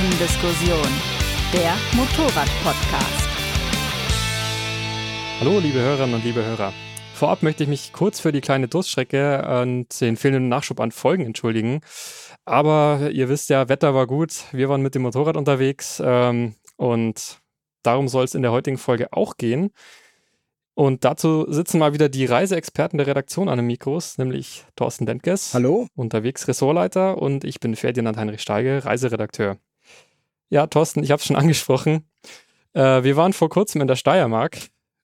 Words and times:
Kurvendiskussion, 0.00 0.88
der 1.52 1.74
Motorrad-Podcast. 1.92 3.28
Hallo, 5.40 5.58
liebe 5.58 5.78
Hörerinnen 5.78 6.14
und 6.14 6.24
liebe 6.24 6.42
Hörer. 6.42 6.72
Vorab 7.12 7.42
möchte 7.42 7.64
ich 7.64 7.68
mich 7.68 7.92
kurz 7.92 8.18
für 8.18 8.32
die 8.32 8.40
kleine 8.40 8.66
Durststrecke 8.66 9.60
und 9.60 10.00
den 10.00 10.16
fehlenden 10.16 10.48
Nachschub 10.48 10.80
an 10.80 10.90
Folgen 10.90 11.26
entschuldigen. 11.26 11.82
Aber 12.46 13.10
ihr 13.12 13.28
wisst 13.28 13.50
ja, 13.50 13.68
Wetter 13.68 13.94
war 13.94 14.06
gut, 14.06 14.44
wir 14.52 14.70
waren 14.70 14.80
mit 14.80 14.94
dem 14.94 15.02
Motorrad 15.02 15.36
unterwegs 15.36 16.00
ähm, 16.02 16.54
und 16.76 17.38
darum 17.82 18.08
soll 18.08 18.24
es 18.24 18.34
in 18.34 18.40
der 18.40 18.52
heutigen 18.52 18.78
Folge 18.78 19.12
auch 19.12 19.36
gehen. 19.36 19.70
Und 20.72 21.04
dazu 21.04 21.44
sitzen 21.52 21.78
mal 21.78 21.92
wieder 21.92 22.08
die 22.08 22.24
Reiseexperten 22.24 22.96
der 22.96 23.06
Redaktion 23.06 23.50
an 23.50 23.58
den 23.58 23.66
Mikros, 23.66 24.16
nämlich 24.16 24.64
Thorsten 24.76 25.04
Dentges. 25.04 25.52
Hallo. 25.52 25.88
Unterwegs 25.94 26.48
Ressortleiter 26.48 27.18
und 27.20 27.44
ich 27.44 27.60
bin 27.60 27.76
Ferdinand 27.76 28.16
Heinrich 28.16 28.40
Steige, 28.40 28.82
Reiseredakteur. 28.86 29.58
Ja, 30.50 30.66
Thorsten, 30.66 31.02
ich 31.02 31.10
habe 31.10 31.20
es 31.20 31.26
schon 31.26 31.36
angesprochen. 31.36 32.04
Äh, 32.74 33.02
wir 33.02 33.16
waren 33.16 33.32
vor 33.32 33.48
kurzem 33.48 33.80
in 33.80 33.86
der 33.86 33.96
Steiermark 33.96 34.58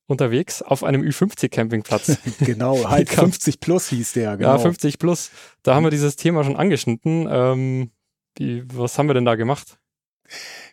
unterwegs 0.06 0.62
auf 0.62 0.84
einem 0.84 1.02
Ü50-Campingplatz. 1.02 2.18
genau, 2.40 2.88
halt 2.88 3.08
50 3.08 3.60
plus 3.60 3.88
hieß 3.88 4.12
der, 4.12 4.36
genau. 4.36 4.50
Ja, 4.50 4.58
50 4.58 4.98
plus. 4.98 5.30
Da 5.62 5.74
haben 5.74 5.84
wir 5.84 5.90
dieses 5.90 6.16
Thema 6.16 6.44
schon 6.44 6.56
angeschnitten. 6.56 7.28
Ähm, 7.30 7.90
wie, 8.36 8.64
was 8.72 8.98
haben 8.98 9.08
wir 9.08 9.14
denn 9.14 9.24
da 9.24 9.34
gemacht? 9.34 9.78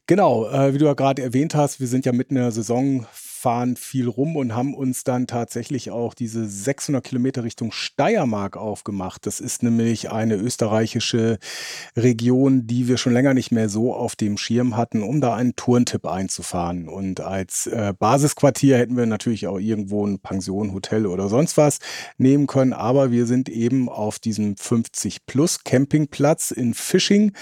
Genau, 0.06 0.50
äh, 0.50 0.74
wie 0.74 0.80
du 0.80 0.86
ja 0.86 0.94
gerade 0.94 1.22
erwähnt 1.22 1.56
hast, 1.56 1.80
wir 1.80 1.88
sind 1.88 2.06
ja 2.06 2.12
mitten 2.12 2.36
in 2.36 2.42
der 2.42 2.52
Saison 2.52 3.06
fahren 3.44 3.76
viel 3.76 4.08
rum 4.08 4.38
und 4.38 4.56
haben 4.56 4.74
uns 4.74 5.04
dann 5.04 5.28
tatsächlich 5.28 5.92
auch 5.92 6.14
diese 6.14 6.48
600 6.48 7.04
Kilometer 7.04 7.44
Richtung 7.44 7.74
Steiermark 7.74 8.56
aufgemacht. 8.56 9.26
Das 9.26 9.42
ist 9.42 9.64
nämlich 9.64 10.10
eine 10.10 10.36
österreichische 10.36 11.40
Region, 11.98 12.68
die 12.68 12.88
wir 12.88 12.98
schon 12.98 13.12
länger 13.12 13.34
nicht 13.34 13.52
mehr 13.52 13.68
so 13.68 13.94
auf 13.94 14.16
dem 14.16 14.38
Schirm 14.38 14.78
hatten, 14.78 15.04
um 15.04 15.20
da 15.20 15.36
einen 15.36 15.58
Tourentipp 15.58 16.08
einzufahren. 16.08 16.88
Und 16.88 17.20
als 17.20 17.68
äh, 17.68 17.94
Basisquartier 18.00 18.78
hätten 18.78 18.96
wir 18.96 19.08
natürlich 19.08 19.46
auch 19.48 19.60
irgendwo 19.60 20.08
ein 20.08 20.20
Pension, 20.20 20.74
Hotel 20.74 21.06
oder 21.06 21.28
sonst 21.28 21.58
was 21.58 21.80
nehmen 22.18 22.48
können. 22.48 22.72
Aber 22.72 23.12
wir 23.12 23.26
sind 23.26 23.50
eben 23.50 23.90
auf 23.90 24.20
diesem 24.20 24.56
50 24.56 25.26
Plus 25.26 25.66
Campingplatz 25.66 26.52
in 26.52 26.74
Fishing 26.74 27.34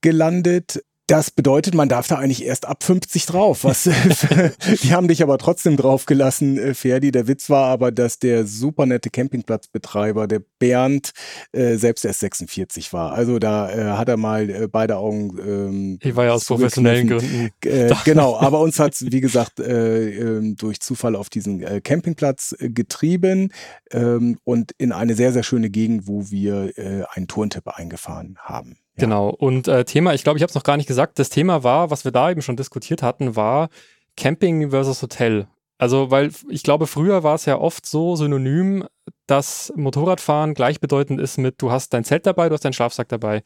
gelandet. 0.00 0.82
Das 1.10 1.32
bedeutet, 1.32 1.74
man 1.74 1.88
darf 1.88 2.06
da 2.06 2.18
eigentlich 2.18 2.44
erst 2.44 2.68
ab 2.68 2.84
50 2.84 3.26
drauf. 3.26 3.64
Was, 3.64 3.82
die 4.84 4.94
haben 4.94 5.08
dich 5.08 5.24
aber 5.24 5.38
trotzdem 5.38 5.76
draufgelassen, 5.76 6.56
äh, 6.56 6.72
Ferdi. 6.72 7.10
Der 7.10 7.26
Witz 7.26 7.50
war 7.50 7.66
aber, 7.66 7.90
dass 7.90 8.20
der 8.20 8.46
super 8.46 8.86
nette 8.86 9.10
Campingplatzbetreiber, 9.10 10.28
der 10.28 10.40
Bernd, 10.60 11.10
äh, 11.50 11.74
selbst 11.78 12.04
erst 12.04 12.20
46 12.20 12.92
war. 12.92 13.12
Also 13.12 13.40
da 13.40 13.72
äh, 13.72 13.98
hat 13.98 14.08
er 14.08 14.18
mal 14.18 14.48
äh, 14.50 14.68
beide 14.68 14.98
Augen. 14.98 15.36
Ähm, 15.44 15.98
ich 16.00 16.14
war 16.14 16.26
ja 16.26 16.32
aus 16.32 16.44
professionellen 16.44 17.08
Gründen. 17.08 17.50
Äh, 17.64 17.92
genau, 18.04 18.36
aber 18.36 18.60
uns 18.60 18.78
hat 18.78 18.94
wie 19.00 19.20
gesagt, 19.20 19.58
äh, 19.58 20.10
ähm, 20.10 20.54
durch 20.54 20.78
Zufall 20.80 21.16
auf 21.16 21.28
diesen 21.28 21.82
Campingplatz 21.82 22.54
getrieben 22.60 23.52
ähm, 23.90 24.38
und 24.44 24.70
in 24.78 24.92
eine 24.92 25.16
sehr, 25.16 25.32
sehr 25.32 25.42
schöne 25.42 25.70
Gegend, 25.70 26.06
wo 26.06 26.30
wir 26.30 26.72
einen 27.14 27.26
Tourentipp 27.26 27.66
eingefahren 27.66 28.38
haben. 28.38 28.76
Genau. 28.96 29.28
Und 29.30 29.68
äh, 29.68 29.84
Thema, 29.84 30.14
ich 30.14 30.24
glaube, 30.24 30.38
ich 30.38 30.42
habe 30.42 30.50
es 30.50 30.54
noch 30.54 30.62
gar 30.62 30.76
nicht 30.76 30.86
gesagt, 30.86 31.18
das 31.18 31.30
Thema 31.30 31.64
war, 31.64 31.90
was 31.90 32.04
wir 32.04 32.12
da 32.12 32.30
eben 32.30 32.42
schon 32.42 32.56
diskutiert 32.56 33.02
hatten, 33.02 33.36
war 33.36 33.68
Camping 34.16 34.70
versus 34.70 35.02
Hotel. 35.02 35.46
Also, 35.78 36.10
weil 36.10 36.30
ich 36.50 36.62
glaube, 36.62 36.86
früher 36.86 37.22
war 37.22 37.34
es 37.34 37.46
ja 37.46 37.58
oft 37.58 37.86
so 37.86 38.14
synonym, 38.14 38.84
dass 39.26 39.72
Motorradfahren 39.76 40.52
gleichbedeutend 40.52 41.20
ist 41.20 41.38
mit, 41.38 41.62
du 41.62 41.70
hast 41.70 41.94
dein 41.94 42.04
Zelt 42.04 42.26
dabei, 42.26 42.48
du 42.48 42.54
hast 42.54 42.64
deinen 42.64 42.74
Schlafsack 42.74 43.08
dabei. 43.08 43.42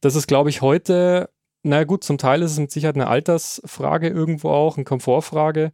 Das 0.00 0.14
ist, 0.14 0.28
glaube 0.28 0.50
ich, 0.50 0.60
heute, 0.62 1.30
naja 1.64 1.84
gut, 1.84 2.04
zum 2.04 2.18
Teil 2.18 2.42
ist 2.42 2.52
es 2.52 2.58
mit 2.60 2.70
Sicherheit 2.70 2.94
eine 2.94 3.08
Altersfrage 3.08 4.08
irgendwo 4.08 4.50
auch, 4.50 4.76
eine 4.76 4.84
Komfortfrage. 4.84 5.72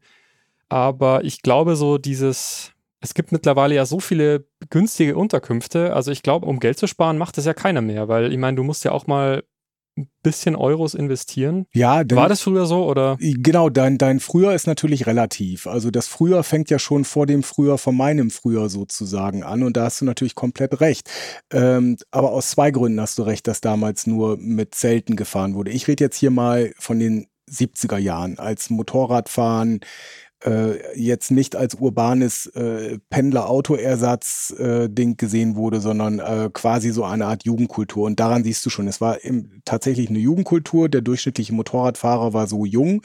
Aber 0.70 1.24
ich 1.24 1.42
glaube, 1.42 1.76
so 1.76 1.98
dieses, 1.98 2.72
es 3.00 3.14
gibt 3.14 3.32
mittlerweile 3.32 3.74
ja 3.74 3.86
so 3.86 4.00
viele 4.00 4.46
günstige 4.68 5.16
Unterkünfte. 5.16 5.94
Also 5.94 6.10
ich 6.10 6.22
glaube, 6.22 6.46
um 6.46 6.60
Geld 6.60 6.78
zu 6.78 6.86
sparen, 6.86 7.18
macht 7.18 7.38
das 7.38 7.46
ja 7.46 7.54
keiner 7.54 7.80
mehr, 7.80 8.08
weil 8.08 8.32
ich 8.32 8.38
meine, 8.38 8.56
du 8.56 8.62
musst 8.62 8.84
ja 8.84 8.92
auch 8.92 9.06
mal 9.06 9.42
ein 9.96 10.08
bisschen 10.22 10.54
Euros 10.54 10.94
investieren. 10.94 11.66
Ja, 11.72 12.04
denn, 12.04 12.16
war 12.16 12.28
das 12.28 12.42
früher 12.42 12.66
so 12.66 12.86
oder? 12.86 13.16
Genau, 13.20 13.70
dein, 13.70 13.98
dein 13.98 14.20
Früher 14.20 14.54
ist 14.54 14.66
natürlich 14.66 15.06
relativ. 15.06 15.66
Also 15.66 15.90
das 15.90 16.06
Früher 16.06 16.42
fängt 16.42 16.70
ja 16.70 16.78
schon 16.78 17.04
vor 17.04 17.26
dem 17.26 17.42
Früher, 17.42 17.78
von 17.78 17.96
meinem 17.96 18.30
Früher 18.30 18.68
sozusagen 18.68 19.42
an 19.42 19.62
und 19.62 19.76
da 19.76 19.84
hast 19.84 20.00
du 20.00 20.04
natürlich 20.04 20.34
komplett 20.34 20.80
recht. 20.80 21.10
Ähm, 21.52 21.96
aber 22.10 22.32
aus 22.32 22.50
zwei 22.50 22.70
Gründen 22.70 23.00
hast 23.00 23.18
du 23.18 23.22
recht, 23.22 23.46
dass 23.46 23.60
damals 23.60 24.06
nur 24.06 24.36
mit 24.38 24.74
Zelten 24.74 25.16
gefahren 25.16 25.54
wurde. 25.54 25.70
Ich 25.70 25.88
rede 25.88 26.04
jetzt 26.04 26.16
hier 26.16 26.30
mal 26.30 26.72
von 26.78 26.98
den 26.98 27.26
70er 27.50 27.98
Jahren, 27.98 28.38
als 28.38 28.70
Motorradfahren 28.70 29.80
äh, 30.44 30.98
jetzt 30.98 31.30
nicht 31.30 31.56
als 31.56 31.74
urbanes 31.74 32.46
äh, 32.46 32.98
Pendler-Autoersatz-Ding 33.10 35.12
äh, 35.12 35.14
gesehen 35.14 35.56
wurde, 35.56 35.80
sondern 35.80 36.18
äh, 36.18 36.50
quasi 36.52 36.90
so 36.90 37.04
eine 37.04 37.26
Art 37.26 37.44
Jugendkultur. 37.44 38.06
Und 38.06 38.20
daran 38.20 38.44
siehst 38.44 38.64
du 38.64 38.70
schon, 38.70 38.88
es 38.88 39.00
war 39.00 39.22
im, 39.24 39.62
tatsächlich 39.64 40.08
eine 40.08 40.18
Jugendkultur. 40.18 40.88
Der 40.88 41.02
durchschnittliche 41.02 41.52
Motorradfahrer 41.52 42.32
war 42.32 42.46
so 42.46 42.64
jung, 42.64 43.02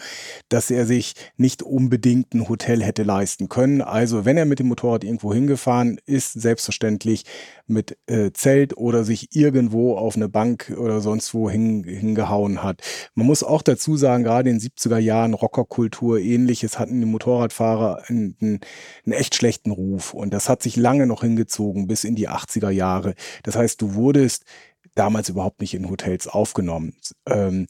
dass 0.50 0.72
er 0.72 0.86
sich 0.86 1.16
nicht 1.38 1.64
unbedingt 1.64 2.34
ein 2.34 2.48
Hotel 2.48 2.84
hätte 2.84 3.04
leisten 3.04 3.50
können. 3.50 3.82
Also 3.82 4.26
wenn 4.26 4.38
er 4.38 4.46
mit 4.46 4.60
dem 4.60 4.68
Motorrad 4.68 5.04
irgendwo 5.04 5.34
hingefahren 5.34 6.00
ist, 6.06 6.34
selbstverständlich 6.34 7.26
mit 7.68 7.98
äh, 8.08 8.32
Zelt 8.32 8.78
oder 8.78 9.04
sich 9.04 9.36
irgendwo 9.36 9.98
auf 9.98 10.16
eine 10.16 10.30
Bank 10.30 10.74
oder 10.78 11.02
sonst 11.02 11.34
wo 11.34 11.50
hin, 11.50 11.84
hingehauen 11.84 12.64
hat. 12.64 12.82
Man 13.14 13.26
muss 13.26 13.44
auch 13.44 13.62
dazu 13.62 13.98
sagen, 13.98 14.24
gerade 14.24 14.50
in 14.50 14.60
den 14.60 14.70
70er 14.70 15.00
Jahren 15.00 15.34
Rockerkultur, 15.34 16.20
ähnliches 16.20 16.80
hatten 16.80 17.00
die 17.00 17.06
Motorradfahrer 17.06 17.25
Motorradfahrer 17.26 18.04
einen, 18.08 18.36
einen, 18.42 19.14
echt 19.14 19.36
schlechten 19.36 19.72
Ruf. 19.72 20.14
Und 20.14 20.34
das 20.34 20.50
hat 20.50 20.62
sich 20.62 20.76
lange 20.76 21.08
noch 21.08 21.22
hingezogen, 21.22 21.88
bis 21.88 22.04
in 22.04 22.16
die 22.16 22.30
80er 22.30 22.70
Jahre. 22.70 23.16
Das 23.44 23.56
heißt, 23.56 23.82
du 23.82 23.96
wurdest 23.96 24.46
damals 24.94 25.30
überhaupt 25.30 25.62
nicht 25.62 25.74
in 25.74 25.90
Hotels 25.90 26.28
aufgenommen. 26.28 26.96
Ähm, 27.28 27.68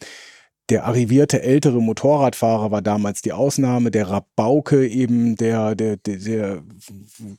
der 0.69 0.85
arrivierte 0.85 1.43
ältere 1.43 1.79
Motorradfahrer 1.79 2.71
war 2.71 2.81
damals 2.81 3.21
die 3.21 3.33
Ausnahme, 3.33 3.91
der 3.91 4.09
Rabauke 4.09 4.88
eben, 4.88 5.35
der, 5.35 5.75
der, 5.75 5.97
der, 5.97 6.17
der 6.17 6.63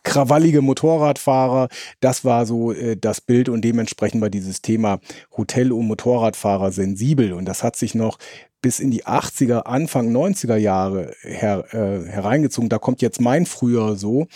krawallige 0.05 0.63
Motorradfahrer, 0.63 1.69
das 1.99 2.25
war 2.25 2.47
so 2.47 2.71
äh, 2.73 2.97
das 2.97 3.21
Bild 3.21 3.49
und 3.49 3.63
dementsprechend 3.63 4.23
war 4.23 4.31
dieses 4.31 4.63
Thema 4.63 5.01
Hotel- 5.37 5.73
und 5.73 5.89
Motorradfahrer 5.89 6.71
sensibel 6.71 7.33
und 7.33 7.47
das 7.47 7.65
hat 7.65 7.75
sich 7.75 7.97
noch 7.97 8.19
bis 8.67 8.81
in 8.81 8.91
die 8.91 9.05
80er, 9.05 9.61
Anfang 9.61 10.11
90er 10.11 10.57
Jahre 10.57 11.15
her, 11.23 11.67
äh, 11.71 12.05
hereingezogen. 12.11 12.69
Da 12.69 12.79
kommt 12.79 13.01
jetzt 13.01 13.21
mein 13.21 13.47
Frühjahr 13.47 13.95
so. 13.95 14.27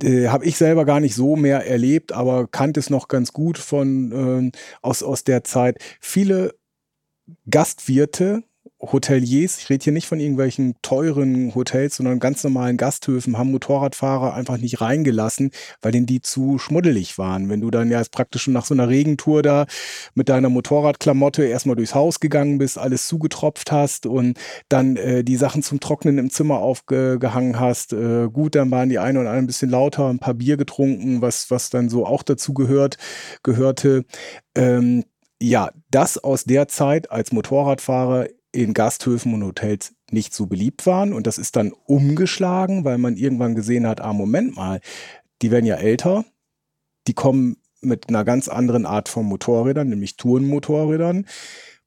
Äh, 0.00 0.28
Habe 0.28 0.44
ich 0.44 0.56
selber 0.56 0.84
gar 0.84 1.00
nicht 1.00 1.16
so 1.16 1.34
mehr 1.34 1.66
erlebt, 1.66 2.12
aber 2.12 2.46
kannte 2.46 2.78
es 2.78 2.90
noch 2.90 3.08
ganz 3.08 3.32
gut 3.32 3.58
von 3.58 4.52
äh, 4.52 4.58
aus, 4.82 5.02
aus 5.02 5.24
der 5.24 5.42
Zeit. 5.42 5.78
Viele 5.98 6.54
Gastwirte 7.50 8.44
Hoteliers, 8.80 9.58
ich 9.58 9.68
rede 9.68 9.84
hier 9.84 9.92
nicht 9.92 10.06
von 10.06 10.20
irgendwelchen 10.20 10.74
teuren 10.80 11.54
Hotels, 11.54 11.96
sondern 11.96 12.18
ganz 12.18 12.42
normalen 12.44 12.78
Gasthöfen, 12.78 13.36
haben 13.36 13.50
Motorradfahrer 13.50 14.34
einfach 14.34 14.56
nicht 14.56 14.80
reingelassen, 14.80 15.50
weil 15.82 15.92
denen 15.92 16.06
die 16.06 16.22
zu 16.22 16.58
schmuddelig 16.58 17.18
waren. 17.18 17.48
Wenn 17.50 17.60
du 17.60 17.70
dann 17.70 17.90
ja 17.90 18.02
praktisch 18.10 18.44
schon 18.44 18.54
nach 18.54 18.64
so 18.64 18.74
einer 18.74 18.88
Regentour 18.88 19.42
da 19.42 19.66
mit 20.14 20.30
deiner 20.30 20.48
Motorradklamotte 20.48 21.44
erstmal 21.44 21.76
durchs 21.76 21.94
Haus 21.94 22.20
gegangen 22.20 22.58
bist, 22.58 22.78
alles 22.78 23.06
zugetropft 23.06 23.70
hast 23.70 24.06
und 24.06 24.38
dann 24.68 24.96
äh, 24.96 25.24
die 25.24 25.36
Sachen 25.36 25.62
zum 25.62 25.80
Trocknen 25.80 26.16
im 26.16 26.30
Zimmer 26.30 26.60
aufgehangen 26.60 27.60
hast. 27.60 27.92
Äh, 27.92 28.28
gut, 28.32 28.54
dann 28.54 28.70
waren 28.70 28.88
die 28.88 28.98
eine 28.98 29.20
und 29.20 29.26
andere 29.26 29.42
ein 29.42 29.46
bisschen 29.46 29.70
lauter, 29.70 30.08
ein 30.08 30.18
paar 30.18 30.34
Bier 30.34 30.56
getrunken, 30.56 31.20
was, 31.20 31.50
was 31.50 31.68
dann 31.68 31.90
so 31.90 32.06
auch 32.06 32.22
dazu 32.22 32.54
gehört, 32.54 32.96
gehörte. 33.42 34.04
Ähm, 34.54 35.04
ja, 35.42 35.70
das 35.90 36.18
aus 36.18 36.44
der 36.44 36.68
Zeit 36.68 37.10
als 37.10 37.32
Motorradfahrer 37.32 38.26
in 38.52 38.74
Gasthöfen 38.74 39.34
und 39.34 39.44
Hotels 39.44 39.94
nicht 40.10 40.34
so 40.34 40.46
beliebt 40.46 40.86
waren. 40.86 41.12
Und 41.12 41.26
das 41.26 41.38
ist 41.38 41.56
dann 41.56 41.72
umgeschlagen, 41.72 42.84
weil 42.84 42.98
man 42.98 43.16
irgendwann 43.16 43.54
gesehen 43.54 43.86
hat, 43.86 44.00
ah, 44.00 44.12
Moment 44.12 44.56
mal, 44.56 44.80
die 45.42 45.50
werden 45.50 45.66
ja 45.66 45.76
älter, 45.76 46.24
die 47.06 47.14
kommen 47.14 47.56
mit 47.80 48.08
einer 48.08 48.24
ganz 48.24 48.48
anderen 48.48 48.86
Art 48.86 49.08
von 49.08 49.24
Motorrädern, 49.26 49.88
nämlich 49.88 50.16
Tourenmotorrädern, 50.16 51.26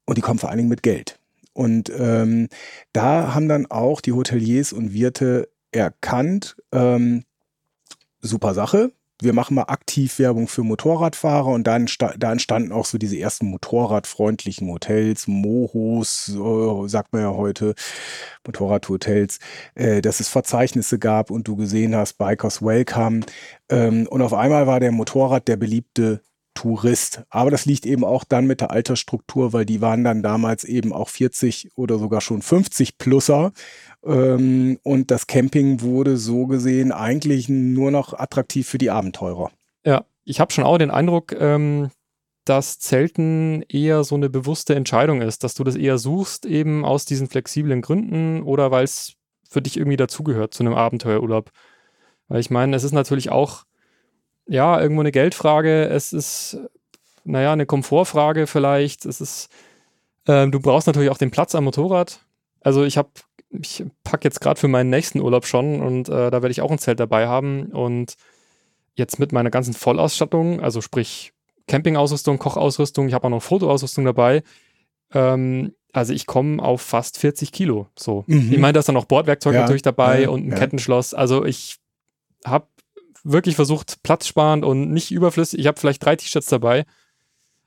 und 0.06 0.18
die 0.18 0.22
kommen 0.22 0.40
vor 0.40 0.50
allen 0.50 0.58
Dingen 0.58 0.70
mit 0.70 0.84
Geld. 0.84 1.20
Und 1.54 1.92
ähm, 1.96 2.50
da 2.94 3.36
haben 3.36 3.48
dann 3.48 3.68
auch 3.68 4.02
die 4.02 4.12
Hoteliers 4.12 4.74
und 4.74 4.94
Wirte 4.94 5.50
erkannt, 5.72 6.58
ähm, 6.72 7.24
super 8.22 8.54
Sache, 8.54 8.92
wir 9.22 9.34
machen 9.34 9.56
mal 9.56 9.64
aktiv 9.64 10.20
Werbung 10.20 10.48
für 10.48 10.64
Motorradfahrer 10.64 11.48
und 11.48 11.66
dann 11.66 11.88
da 12.18 12.32
entstanden 12.32 12.72
auch 12.72 12.86
so 12.86 12.98
diese 12.98 13.18
ersten 13.18 13.48
motorradfreundlichen 13.48 14.70
Hotels, 14.70 15.28
Mohos, 15.28 16.26
so 16.26 16.88
sagt 16.88 17.14
man 17.14 17.22
ja 17.22 17.34
heute, 17.34 17.76
Motorradhotels, 18.46 19.40
äh, 19.76 20.02
dass 20.02 20.20
es 20.20 20.30
Verzeichnisse 20.30 21.00
gab 21.00 21.32
und 21.32 21.48
du 21.48 21.56
gesehen 21.56 21.96
hast, 21.96 22.18
Bikers 22.18 22.62
Welcome. 22.62 23.22
Ähm, 23.70 24.08
und 24.08 24.22
auf 24.22 24.34
einmal 24.34 24.68
war 24.68 24.80
der 24.80 24.92
Motorrad 24.92 25.48
der 25.48 25.58
beliebte 25.58 26.22
Tourist. 26.54 27.24
Aber 27.30 27.52
das 27.52 27.66
liegt 27.66 27.86
eben 27.86 28.04
auch 28.04 28.24
dann 28.24 28.48
mit 28.48 28.62
der 28.62 28.72
Altersstruktur, 28.72 29.54
weil 29.54 29.66
die 29.66 29.82
waren 29.82 30.04
dann 30.04 30.24
damals 30.24 30.64
eben 30.64 30.94
auch 30.94 31.10
40 31.10 31.72
oder 31.76 32.00
sogar 32.00 32.22
schon 32.22 32.42
50 32.42 32.98
Pluser. 32.98 33.52
Ähm, 34.06 34.80
und 34.84 35.12
das 35.12 35.28
Camping 35.28 35.82
wurde 35.82 36.18
so 36.18 36.48
gesehen 36.48 36.92
eigentlich 36.92 37.50
nur 37.50 37.92
noch 37.92 38.14
attraktiv 38.14 38.68
für 38.68 38.78
die 38.78 38.90
Abenteurer. 38.90 39.52
Ja, 39.86 40.06
ich 40.24 40.40
habe 40.40 40.54
schon 40.54 40.64
auch 40.64 40.78
den 40.78 40.92
Eindruck, 40.92 41.34
ähm, 41.34 41.90
dass 42.46 42.80
Zelten 42.80 43.64
eher 43.70 44.04
so 44.04 44.16
eine 44.16 44.30
bewusste 44.30 44.76
Entscheidung 44.76 45.22
ist, 45.22 45.44
dass 45.44 45.54
du 45.54 45.64
das 45.64 45.76
eher 45.76 45.98
suchst, 45.98 46.46
eben 46.46 46.84
aus 46.84 47.06
diesen 47.06 47.28
flexiblen 47.28 47.82
Gründen 47.82 48.44
oder 48.44 48.72
weil 48.72 48.84
es 48.84 49.14
für 49.50 49.62
dich 49.62 49.78
irgendwie 49.78 49.98
dazugehört 49.98 50.54
zu 50.54 50.64
einem 50.64 50.74
Abenteuerurlaub. 50.74 51.52
Weil 52.28 52.40
ich 52.40 52.50
meine, 52.50 52.76
es 52.76 52.84
ist 52.84 52.92
natürlich 52.92 53.30
auch, 53.30 53.64
ja, 54.48 54.80
irgendwo 54.80 55.02
eine 55.02 55.12
Geldfrage, 55.12 55.86
es 55.86 56.14
ist, 56.14 56.58
naja, 57.24 57.54
eine 57.54 57.66
Komfortfrage 57.66 58.48
vielleicht, 58.48 59.06
es 59.06 59.22
ist, 59.22 59.50
äh, 60.28 60.48
du 60.48 60.60
brauchst 60.60 60.88
natürlich 60.88 61.10
auch 61.10 61.18
den 61.18 61.32
Platz 61.32 61.56
am 61.56 61.64
Motorrad. 61.66 62.20
Also 62.62 62.84
ich 62.84 62.98
habe, 62.98 63.10
ich 63.50 63.84
packe 64.04 64.26
jetzt 64.26 64.42
gerade 64.42 64.60
für 64.60 64.68
meinen 64.68 64.90
nächsten 64.90 65.20
Urlaub 65.20 65.46
schon 65.46 65.82
und 65.82 66.10
äh, 66.10 66.32
da 66.32 66.42
werde 66.42 66.52
ich 66.52 66.62
auch 66.62 66.72
ein 66.72 66.80
Zelt 66.80 67.00
dabei 67.00 67.28
haben 67.28 67.68
und 67.68 68.16
jetzt 68.96 69.20
mit 69.20 69.32
meiner 69.32 69.50
ganzen 69.50 69.74
Vollausstattung, 69.74 70.62
also 70.62 70.82
sprich 70.82 71.34
Campingausrüstung, 71.68 72.40
Kochausrüstung, 72.40 73.08
ich 73.08 73.14
habe 73.14 73.26
auch 73.28 73.32
noch 73.32 73.44
Fotoausrüstung 73.44 74.06
dabei. 74.06 74.44
Ähm, 75.14 75.74
also 75.94 76.12
ich 76.12 76.26
komme 76.26 76.62
auf 76.62 76.82
fast 76.82 77.18
40 77.18 77.52
Kilo. 77.52 77.88
So. 77.98 78.24
Mhm. 78.28 78.52
Ich 78.52 78.58
meine, 78.58 78.74
da 78.74 78.80
ist 78.80 78.88
dann 78.88 78.96
noch 78.96 79.06
Bordwerkzeug 79.06 79.54
ja, 79.54 79.62
natürlich 79.62 79.84
dabei 79.84 80.24
ja, 80.24 80.30
und 80.30 80.48
ein 80.48 80.52
ja. 80.52 80.58
Kettenschloss. 80.58 81.14
Also 81.14 81.46
ich 81.46 81.78
habe 82.46 82.68
wirklich 83.24 83.56
versucht, 83.56 84.04
platzsparend 84.04 84.66
und 84.66 84.92
nicht 84.92 85.12
überflüssig. 85.12 85.60
Ich 85.60 85.68
habe 85.68 85.80
vielleicht 85.80 86.04
drei 86.04 86.16
T-Shirts 86.16 86.48
dabei. 86.48 86.86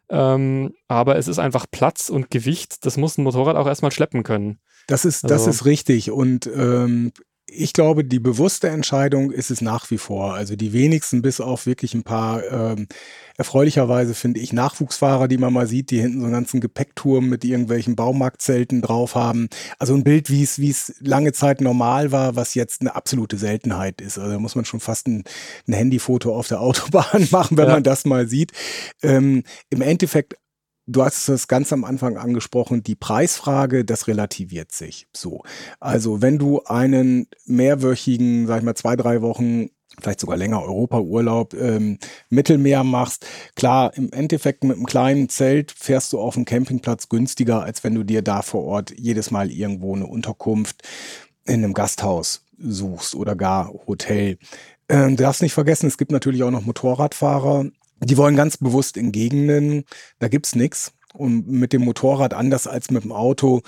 Ähm, 0.08 0.74
aber 0.86 1.16
es 1.16 1.26
ist 1.26 1.38
einfach 1.38 1.66
Platz 1.70 2.10
und 2.10 2.30
Gewicht. 2.30 2.86
Das 2.86 2.96
muss 2.96 3.18
ein 3.18 3.24
Motorrad 3.24 3.56
auch 3.56 3.66
erstmal 3.66 3.90
schleppen 3.90 4.22
können. 4.22 4.60
Das 4.86 5.04
ist, 5.04 5.24
also, 5.24 5.34
das 5.34 5.46
ist 5.46 5.64
richtig. 5.64 6.10
Und 6.10 6.46
ähm, 6.46 7.12
ich 7.48 7.72
glaube, 7.72 8.04
die 8.04 8.18
bewusste 8.18 8.68
Entscheidung 8.68 9.30
ist 9.30 9.50
es 9.50 9.60
nach 9.60 9.90
wie 9.90 9.98
vor. 9.98 10.34
Also 10.34 10.56
die 10.56 10.72
wenigsten, 10.72 11.22
bis 11.22 11.40
auf 11.40 11.66
wirklich 11.66 11.94
ein 11.94 12.02
paar 12.02 12.42
ähm, 12.50 12.88
erfreulicherweise 13.36 14.14
finde 14.14 14.40
ich 14.40 14.52
Nachwuchsfahrer, 14.52 15.28
die 15.28 15.38
man 15.38 15.52
mal 15.52 15.66
sieht, 15.66 15.90
die 15.90 16.00
hinten 16.00 16.20
so 16.20 16.24
einen 16.24 16.32
ganzen 16.32 16.60
Gepäckturm 16.60 17.28
mit 17.28 17.44
irgendwelchen 17.44 17.94
Baumarktzelten 17.94 18.82
drauf 18.82 19.14
haben. 19.14 19.48
Also 19.78 19.94
ein 19.94 20.02
Bild, 20.02 20.28
wie 20.28 20.42
es 20.42 20.58
wie 20.58 20.70
es 20.70 20.94
lange 21.00 21.32
Zeit 21.32 21.60
normal 21.60 22.10
war, 22.10 22.34
was 22.34 22.54
jetzt 22.54 22.80
eine 22.80 22.94
absolute 22.96 23.36
Seltenheit 23.36 24.00
ist. 24.00 24.18
Also 24.18 24.32
da 24.32 24.38
muss 24.40 24.56
man 24.56 24.64
schon 24.64 24.80
fast 24.80 25.06
ein, 25.06 25.22
ein 25.68 25.72
Handyfoto 25.72 26.34
auf 26.34 26.48
der 26.48 26.60
Autobahn 26.66 27.28
machen, 27.30 27.56
wenn 27.56 27.68
ja. 27.68 27.74
man 27.74 27.82
das 27.84 28.04
mal 28.04 28.28
sieht. 28.28 28.52
Ähm, 29.02 29.44
Im 29.70 29.82
Endeffekt 29.82 30.34
Du 30.86 31.04
hast 31.04 31.28
es 31.28 31.48
ganz 31.48 31.72
am 31.72 31.84
Anfang 31.84 32.16
angesprochen, 32.16 32.82
die 32.84 32.94
Preisfrage, 32.94 33.84
das 33.84 34.06
relativiert 34.06 34.70
sich. 34.70 35.08
So. 35.12 35.42
Also, 35.80 36.22
wenn 36.22 36.38
du 36.38 36.62
einen 36.64 37.26
mehrwöchigen, 37.44 38.46
sag 38.46 38.58
ich 38.58 38.64
mal, 38.64 38.76
zwei, 38.76 38.94
drei 38.94 39.20
Wochen 39.20 39.70
vielleicht 40.00 40.20
sogar 40.20 40.36
länger 40.36 40.62
Europaurlaub, 40.62 41.54
ähm, 41.54 41.98
Mittelmeer 42.28 42.84
machst. 42.84 43.26
Klar, 43.54 43.96
im 43.96 44.12
Endeffekt 44.12 44.64
mit 44.64 44.76
einem 44.76 44.86
kleinen 44.86 45.28
Zelt 45.28 45.72
fährst 45.72 46.12
du 46.12 46.20
auf 46.20 46.34
dem 46.34 46.44
Campingplatz 46.44 47.08
günstiger, 47.08 47.62
als 47.62 47.82
wenn 47.82 47.94
du 47.94 48.02
dir 48.02 48.22
da 48.22 48.42
vor 48.42 48.64
Ort 48.64 48.92
jedes 48.96 49.30
Mal 49.30 49.50
irgendwo 49.50 49.94
eine 49.94 50.06
Unterkunft 50.06 50.82
in 51.44 51.64
einem 51.64 51.72
Gasthaus 51.72 52.44
suchst 52.58 53.14
oder 53.14 53.36
gar 53.36 53.72
Hotel. 53.86 54.38
Ähm, 54.88 55.16
du 55.16 55.22
darfst 55.22 55.42
nicht 55.42 55.54
vergessen, 55.54 55.86
es 55.86 55.98
gibt 55.98 56.12
natürlich 56.12 56.42
auch 56.42 56.50
noch 56.50 56.64
Motorradfahrer, 56.64 57.66
die 58.00 58.16
wollen 58.16 58.36
ganz 58.36 58.56
bewusst 58.56 58.96
in 58.96 59.12
Gegenden, 59.12 59.84
da 60.18 60.28
gibt's 60.28 60.54
nix. 60.54 60.92
Und 61.14 61.48
mit 61.48 61.72
dem 61.72 61.82
Motorrad 61.82 62.34
anders 62.34 62.66
als 62.66 62.90
mit 62.90 63.02
dem 63.02 63.12
Auto. 63.12 63.62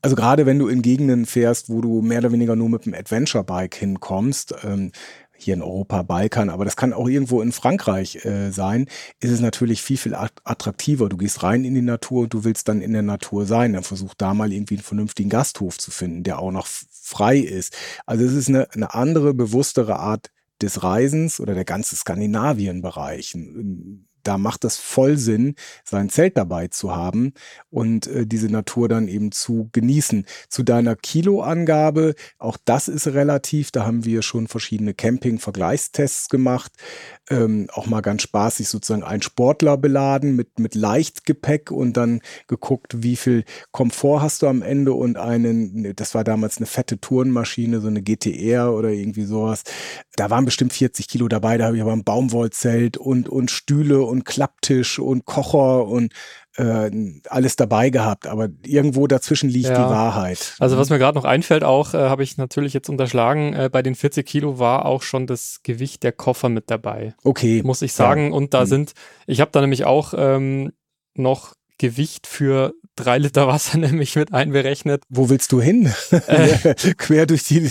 Also 0.00 0.16
gerade 0.16 0.46
wenn 0.46 0.58
du 0.58 0.68
in 0.68 0.80
Gegenden 0.80 1.26
fährst, 1.26 1.68
wo 1.68 1.82
du 1.82 2.00
mehr 2.00 2.20
oder 2.20 2.32
weniger 2.32 2.56
nur 2.56 2.70
mit 2.70 2.86
dem 2.86 2.94
Adventure-Bike 2.94 3.74
hinkommst, 3.74 4.54
ähm, 4.62 4.90
hier 5.36 5.54
in 5.54 5.62
Europa, 5.62 6.02
Balkan, 6.02 6.48
aber 6.48 6.64
das 6.64 6.76
kann 6.76 6.92
auch 6.92 7.08
irgendwo 7.08 7.42
in 7.42 7.52
Frankreich 7.52 8.24
äh, 8.24 8.50
sein, 8.50 8.86
ist 9.20 9.30
es 9.30 9.40
natürlich 9.40 9.82
viel, 9.82 9.96
viel 9.96 10.14
attraktiver. 10.14 11.08
Du 11.08 11.16
gehst 11.16 11.42
rein 11.42 11.64
in 11.64 11.74
die 11.74 11.82
Natur 11.82 12.22
und 12.22 12.34
du 12.34 12.44
willst 12.44 12.68
dann 12.68 12.80
in 12.80 12.92
der 12.92 13.02
Natur 13.02 13.44
sein. 13.44 13.74
Dann 13.74 13.82
versuch 13.82 14.14
da 14.14 14.32
mal 14.32 14.52
irgendwie 14.52 14.76
einen 14.76 14.84
vernünftigen 14.84 15.28
Gasthof 15.28 15.78
zu 15.78 15.90
finden, 15.90 16.22
der 16.22 16.38
auch 16.38 16.52
noch 16.52 16.66
frei 16.66 17.38
ist. 17.38 17.76
Also 18.06 18.24
es 18.24 18.32
ist 18.32 18.48
eine, 18.48 18.70
eine 18.72 18.94
andere, 18.94 19.34
bewusstere 19.34 19.98
Art 19.98 20.30
des 20.62 20.82
Reisens 20.82 21.40
oder 21.40 21.54
der 21.54 21.64
ganze 21.64 21.96
Skandinavienbereich 21.96 23.34
da 24.24 24.38
macht 24.38 24.64
es 24.64 24.76
voll 24.76 25.16
Sinn, 25.16 25.54
sein 25.84 26.08
Zelt 26.08 26.36
dabei 26.36 26.68
zu 26.68 26.96
haben 26.96 27.34
und 27.70 28.06
äh, 28.06 28.26
diese 28.26 28.48
Natur 28.48 28.88
dann 28.88 29.06
eben 29.06 29.30
zu 29.30 29.68
genießen. 29.72 30.26
Zu 30.48 30.62
deiner 30.62 30.96
Kiloangabe, 30.96 32.14
auch 32.38 32.56
das 32.64 32.88
ist 32.88 33.06
relativ, 33.06 33.70
da 33.70 33.84
haben 33.84 34.04
wir 34.04 34.22
schon 34.22 34.48
verschiedene 34.48 34.94
Camping-Vergleichstests 34.94 36.28
gemacht, 36.28 36.72
ähm, 37.30 37.68
auch 37.72 37.86
mal 37.86 38.02
ganz 38.02 38.22
spaßig 38.22 38.68
sozusagen 38.68 39.02
ein 39.02 39.22
Sportler 39.22 39.76
beladen 39.76 40.36
mit, 40.36 40.58
mit 40.58 40.74
Leichtgepäck 40.74 41.70
und 41.70 41.96
dann 41.96 42.20
geguckt, 42.48 43.02
wie 43.02 43.16
viel 43.16 43.44
Komfort 43.70 44.20
hast 44.20 44.42
du 44.42 44.48
am 44.48 44.62
Ende 44.62 44.92
und 44.92 45.16
einen, 45.16 45.94
das 45.96 46.14
war 46.14 46.24
damals 46.24 46.58
eine 46.58 46.66
fette 46.66 47.00
Tourenmaschine, 47.00 47.80
so 47.80 47.88
eine 47.88 48.02
GTR 48.02 48.72
oder 48.72 48.90
irgendwie 48.90 49.24
sowas. 49.24 49.62
Da 50.16 50.30
waren 50.30 50.44
bestimmt 50.44 50.72
40 50.72 51.08
Kilo 51.08 51.28
dabei, 51.28 51.56
da 51.56 51.66
habe 51.66 51.76
ich 51.76 51.82
aber 51.82 51.92
ein 51.92 52.04
Baumwollzelt 52.04 52.96
und, 52.96 53.28
und 53.28 53.50
Stühle 53.50 54.02
und 54.02 54.24
Klapptisch 54.24 54.98
und 54.98 55.24
Kocher 55.24 55.86
und 55.86 56.12
äh, 56.56 56.90
alles 57.28 57.56
dabei 57.56 57.90
gehabt, 57.90 58.26
aber 58.26 58.48
irgendwo 58.64 59.06
dazwischen 59.06 59.48
liegt 59.48 59.68
ja. 59.68 59.74
die 59.74 59.90
Wahrheit. 59.90 60.54
Also 60.58 60.78
was 60.78 60.90
mir 60.90 60.98
gerade 60.98 61.16
noch 61.16 61.24
einfällt, 61.24 61.64
auch 61.64 61.94
äh, 61.94 61.98
habe 61.98 62.22
ich 62.22 62.36
natürlich 62.36 62.72
jetzt 62.72 62.88
unterschlagen, 62.88 63.54
äh, 63.54 63.68
bei 63.70 63.82
den 63.82 63.94
40 63.94 64.26
Kilo 64.26 64.58
war 64.58 64.86
auch 64.86 65.02
schon 65.02 65.26
das 65.26 65.60
Gewicht 65.62 66.02
der 66.02 66.12
Koffer 66.12 66.48
mit 66.48 66.70
dabei. 66.70 67.14
Okay. 67.24 67.62
Muss 67.64 67.82
ich 67.82 67.92
sagen. 67.92 68.28
Ja. 68.28 68.32
Und 68.34 68.54
da 68.54 68.62
mhm. 68.62 68.66
sind, 68.66 68.92
ich 69.26 69.40
habe 69.40 69.50
da 69.52 69.60
nämlich 69.60 69.84
auch 69.84 70.14
ähm, 70.16 70.72
noch 71.14 71.54
Gewicht 71.78 72.26
für 72.26 72.74
drei 72.96 73.18
Liter 73.18 73.46
Wasser 73.46 73.78
nämlich 73.78 74.16
mit 74.16 74.32
einberechnet. 74.32 75.02
Wo 75.08 75.28
willst 75.28 75.52
du 75.52 75.60
hin? 75.60 75.92
Äh, 76.10 76.74
quer 76.96 77.26
durch 77.26 77.44
die, 77.44 77.70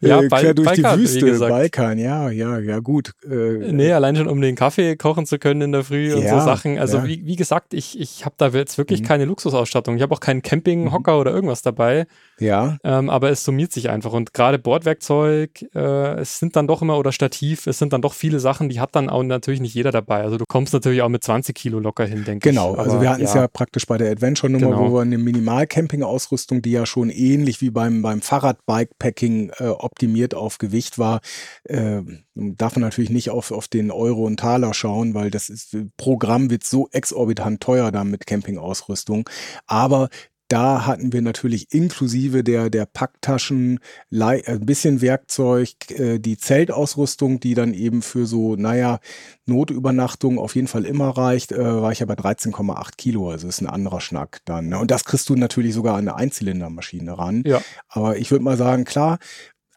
ja, 0.00 0.20
äh, 0.20 0.28
quer 0.28 0.54
durch 0.54 0.66
Balkan, 0.66 0.98
die 0.98 1.02
Wüste, 1.02 1.38
Balkan, 1.38 1.98
ja, 1.98 2.30
ja, 2.30 2.58
ja, 2.58 2.78
gut. 2.80 3.12
Äh, 3.24 3.72
nee, 3.72 3.92
allein 3.92 4.16
schon 4.16 4.28
um 4.28 4.40
den 4.40 4.56
Kaffee 4.56 4.96
kochen 4.96 5.26
zu 5.26 5.38
können 5.38 5.62
in 5.62 5.72
der 5.72 5.84
Früh 5.84 6.14
und 6.14 6.22
ja, 6.22 6.38
so 6.38 6.44
Sachen. 6.44 6.78
Also 6.78 6.98
ja. 6.98 7.06
wie, 7.06 7.24
wie 7.24 7.36
gesagt, 7.36 7.74
ich, 7.74 7.98
ich 7.98 8.24
habe 8.24 8.34
da 8.38 8.48
jetzt 8.48 8.78
wirklich 8.78 9.02
mhm. 9.02 9.06
keine 9.06 9.24
Luxusausstattung. 9.24 9.96
Ich 9.96 10.02
habe 10.02 10.14
auch 10.14 10.20
keinen 10.20 10.42
Campinghocker 10.42 11.14
mhm. 11.14 11.20
oder 11.20 11.32
irgendwas 11.32 11.62
dabei. 11.62 12.06
Ja. 12.40 12.78
Ähm, 12.84 13.10
aber 13.10 13.30
es 13.30 13.44
summiert 13.44 13.72
sich 13.72 13.90
einfach. 13.90 14.12
Und 14.12 14.32
gerade 14.32 14.58
Bordwerkzeug, 14.58 15.62
äh, 15.74 16.20
es 16.20 16.38
sind 16.38 16.56
dann 16.56 16.66
doch 16.66 16.82
immer, 16.82 16.98
oder 16.98 17.12
Stativ, 17.12 17.66
es 17.66 17.78
sind 17.78 17.92
dann 17.92 18.02
doch 18.02 18.14
viele 18.14 18.40
Sachen, 18.40 18.68
die 18.68 18.80
hat 18.80 18.94
dann 18.94 19.10
auch 19.10 19.22
natürlich 19.22 19.60
nicht 19.60 19.74
jeder 19.74 19.90
dabei. 19.90 20.22
Also 20.22 20.38
du 20.38 20.44
kommst 20.48 20.72
natürlich 20.72 21.02
auch 21.02 21.08
mit 21.08 21.24
20 21.24 21.54
Kilo 21.54 21.78
locker 21.80 22.06
hin, 22.06 22.24
denke 22.24 22.48
genau, 22.48 22.70
ich. 22.70 22.76
Genau, 22.76 22.84
also 22.84 23.00
wir 23.00 23.10
hatten 23.10 23.22
es 23.22 23.34
ja. 23.34 23.42
ja. 23.42 23.48
praktisch 23.48 23.86
bei 23.86 23.98
der 23.98 24.10
Adventure-Nummer, 24.10 24.66
genau. 24.66 24.90
wo 24.90 24.94
wir 24.94 25.02
eine 25.02 25.18
Minimal-Camping-Ausrüstung, 25.18 26.62
die 26.62 26.72
ja 26.72 26.86
schon 26.86 27.10
ähnlich 27.10 27.60
wie 27.60 27.70
beim, 27.70 28.02
beim 28.02 28.22
Fahrrad-Bikepacking 28.22 29.52
äh, 29.58 29.68
optimiert 29.68 30.34
auf 30.34 30.58
Gewicht 30.58 30.98
war, 30.98 31.20
äh, 31.64 32.02
darf 32.34 32.76
man 32.76 32.82
natürlich 32.82 33.10
nicht 33.10 33.30
auf, 33.30 33.50
auf 33.50 33.68
den 33.68 33.90
Euro 33.90 34.24
und 34.24 34.38
Taler 34.38 34.74
schauen, 34.74 35.14
weil 35.14 35.30
das 35.30 35.48
ist, 35.48 35.76
Programm 35.96 36.50
wird 36.50 36.64
so 36.64 36.88
exorbitant 36.92 37.60
teuer 37.60 37.90
da 37.90 38.04
mit 38.04 38.26
Campingausrüstung. 38.26 39.28
Aber 39.66 40.08
da 40.48 40.86
hatten 40.86 41.12
wir 41.12 41.20
natürlich 41.20 41.72
inklusive 41.72 42.42
der, 42.42 42.70
der 42.70 42.86
Packtaschen 42.86 43.80
äh, 44.10 44.42
ein 44.46 44.66
bisschen 44.66 45.02
Werkzeug, 45.02 45.70
äh, 45.90 46.18
die 46.18 46.38
Zeltausrüstung, 46.38 47.38
die 47.38 47.54
dann 47.54 47.74
eben 47.74 48.00
für 48.00 48.26
so, 48.26 48.56
naja, 48.56 48.98
Notübernachtung 49.44 50.38
auf 50.38 50.54
jeden 50.56 50.66
Fall 50.66 50.86
immer 50.86 51.10
reicht, 51.10 51.52
äh, 51.52 51.82
war 51.82 51.92
ich 51.92 52.00
ja 52.00 52.06
bei 52.06 52.14
13,8 52.14 52.96
Kilo. 52.96 53.30
Also 53.30 53.46
ist 53.46 53.60
ein 53.60 53.66
anderer 53.66 54.00
Schnack 54.00 54.40
dann. 54.46 54.68
Ne? 54.68 54.78
Und 54.78 54.90
das 54.90 55.04
kriegst 55.04 55.28
du 55.28 55.36
natürlich 55.36 55.74
sogar 55.74 55.94
an 55.94 56.08
eine 56.08 56.16
Einzylindermaschine 56.16 57.18
ran. 57.18 57.42
Ja. 57.46 57.60
Aber 57.88 58.16
ich 58.16 58.30
würde 58.30 58.44
mal 58.44 58.56
sagen, 58.56 58.84
klar, 58.84 59.18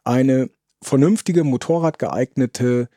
eine 0.06 0.50
vernünftige, 0.82 1.44
motorradgeeignete 1.44 2.88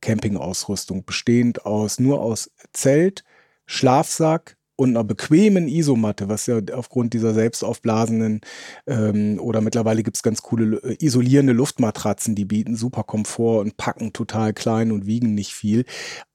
Campingausrüstung, 0.00 1.04
bestehend 1.04 1.66
aus 1.66 1.98
nur 1.98 2.20
aus 2.20 2.50
Zelt, 2.72 3.24
Schlafsack, 3.66 4.56
und 4.76 4.90
einer 4.90 5.04
bequemen 5.04 5.68
Isomatte, 5.68 6.28
was 6.28 6.46
ja 6.46 6.60
aufgrund 6.72 7.14
dieser 7.14 7.32
selbstaufblasenden 7.34 8.40
ähm, 8.86 9.38
oder 9.40 9.60
mittlerweile 9.60 10.02
gibt's 10.02 10.22
ganz 10.22 10.42
coole 10.42 10.76
äh, 10.82 10.96
isolierende 11.04 11.52
Luftmatratzen, 11.52 12.34
die 12.34 12.44
bieten 12.44 12.76
super 12.76 13.04
Komfort 13.04 13.60
und 13.60 13.76
packen 13.76 14.12
total 14.12 14.52
klein 14.52 14.90
und 14.92 15.06
wiegen 15.06 15.34
nicht 15.34 15.54
viel. 15.54 15.84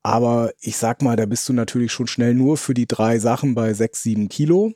Aber 0.03 0.51
ich 0.59 0.77
sag 0.77 1.01
mal, 1.01 1.15
da 1.15 1.25
bist 1.25 1.47
du 1.49 1.53
natürlich 1.53 1.91
schon 1.91 2.07
schnell 2.07 2.33
nur 2.33 2.57
für 2.57 2.73
die 2.73 2.87
drei 2.87 3.19
Sachen 3.19 3.55
bei 3.55 3.73
sechs, 3.73 4.03
sieben 4.03 4.29
Kilo 4.29 4.73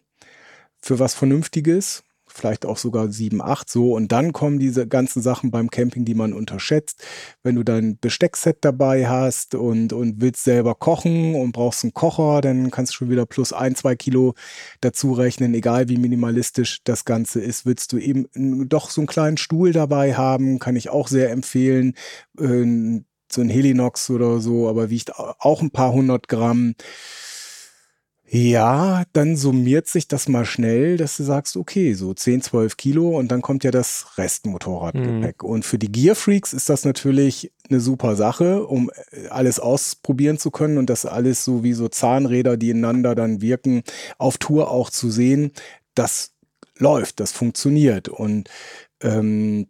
für 0.82 1.00
was 1.00 1.14
Vernünftiges 1.14 2.04
vielleicht 2.34 2.66
auch 2.66 2.78
sogar 2.78 3.10
sieben, 3.10 3.42
acht 3.42 3.70
so. 3.70 3.94
Und 3.94 4.12
dann 4.12 4.34
kommen 4.34 4.60
diese 4.60 4.88
ganzen 4.88 5.22
Sachen 5.22 5.52
beim 5.52 5.70
Camping, 5.70 6.06
die 6.06 6.16
man 6.16 6.34
unterschätzt. 6.34 7.04
Wenn 7.44 7.56
du 7.56 7.64
dein 7.64 7.98
Besteckset 8.00 8.58
dabei 8.62 9.08
hast 9.08 9.56
und, 9.56 9.94
und 9.94 10.22
willst 10.22 10.44
selber 10.44 10.76
kochen 10.76 11.36
und 11.36 11.52
brauchst 11.52 11.84
einen 11.84 11.94
Kocher, 11.94 12.42
dann 12.42 12.72
kannst 12.72 12.94
du 12.94 12.98
schon 12.98 13.10
wieder 13.10 13.26
plus 13.26 13.54
ein, 13.54 13.76
zwei 13.76 13.96
Kilo 13.96 14.34
dazu 14.82 15.14
rechnen, 15.14 15.54
egal 15.54 15.90
wie 15.90 15.98
minimalistisch 15.98 16.80
das 16.84 17.06
Ganze 17.06 17.40
ist. 17.40 17.66
Willst 17.66 17.94
du 17.94 17.98
eben 17.98 18.28
doch 18.68 18.90
so 18.90 19.02
einen 19.02 19.08
kleinen 19.08 19.38
Stuhl 19.38 19.72
dabei 19.72 20.16
haben, 20.16 20.60
kann 20.60 20.76
ich 20.76 20.90
auch 20.90 21.08
sehr 21.08 21.32
empfehlen. 21.32 21.94
Äh, 22.40 23.02
so 23.32 23.42
ein 23.42 23.50
Helinox 23.50 24.10
oder 24.10 24.40
so, 24.40 24.70
aber 24.70 24.90
wiegt 24.90 25.18
auch 25.18 25.62
ein 25.62 25.72
paar 25.72 25.92
hundert 25.92 26.28
Gramm. 26.28 26.76
Ja, 28.36 29.04
dann 29.14 29.36
summiert 29.36 29.86
sich 29.86 30.08
das 30.08 30.28
mal 30.28 30.44
schnell, 30.44 30.98
dass 30.98 31.18
du 31.18 31.24
sagst, 31.24 31.56
okay, 31.56 31.94
so 31.94 32.16
10, 32.16 32.42
12 32.42 32.78
Kilo 32.78 33.16
und 33.16 33.28
dann 33.32 33.44
kommt 33.44 33.64
ja 33.64 33.70
das 33.70 34.08
Restmotorradgepäck. 34.18 35.44
Mhm. 35.44 35.50
Und 35.50 35.66
für 35.66 35.78
die 35.78 35.92
Gearfreaks 35.92 36.52
ist 36.52 36.68
das 36.68 36.84
natürlich 36.84 37.52
eine 37.70 37.80
super 37.80 38.16
Sache, 38.16 38.66
um 38.66 38.90
äh, 39.12 39.28
alles 39.28 39.60
ausprobieren 39.60 40.40
zu 40.40 40.50
können 40.50 40.80
und 40.80 40.90
das 40.90 41.06
alles 41.06 41.46
so 41.46 41.64
wie 41.64 41.74
so 41.74 41.90
Zahnräder, 41.90 42.58
die 42.58 42.72
ineinander 42.72 43.14
dann 43.14 43.40
wirken, 43.40 43.84
auf 44.18 44.40
Tour 44.40 44.72
auch 44.72 44.90
zu 44.90 45.12
sehen. 45.12 45.52
Das 45.94 46.34
läuft, 46.80 47.20
das 47.20 47.32
funktioniert. 47.34 48.10
Und 48.10 48.50
ähm, 49.02 49.68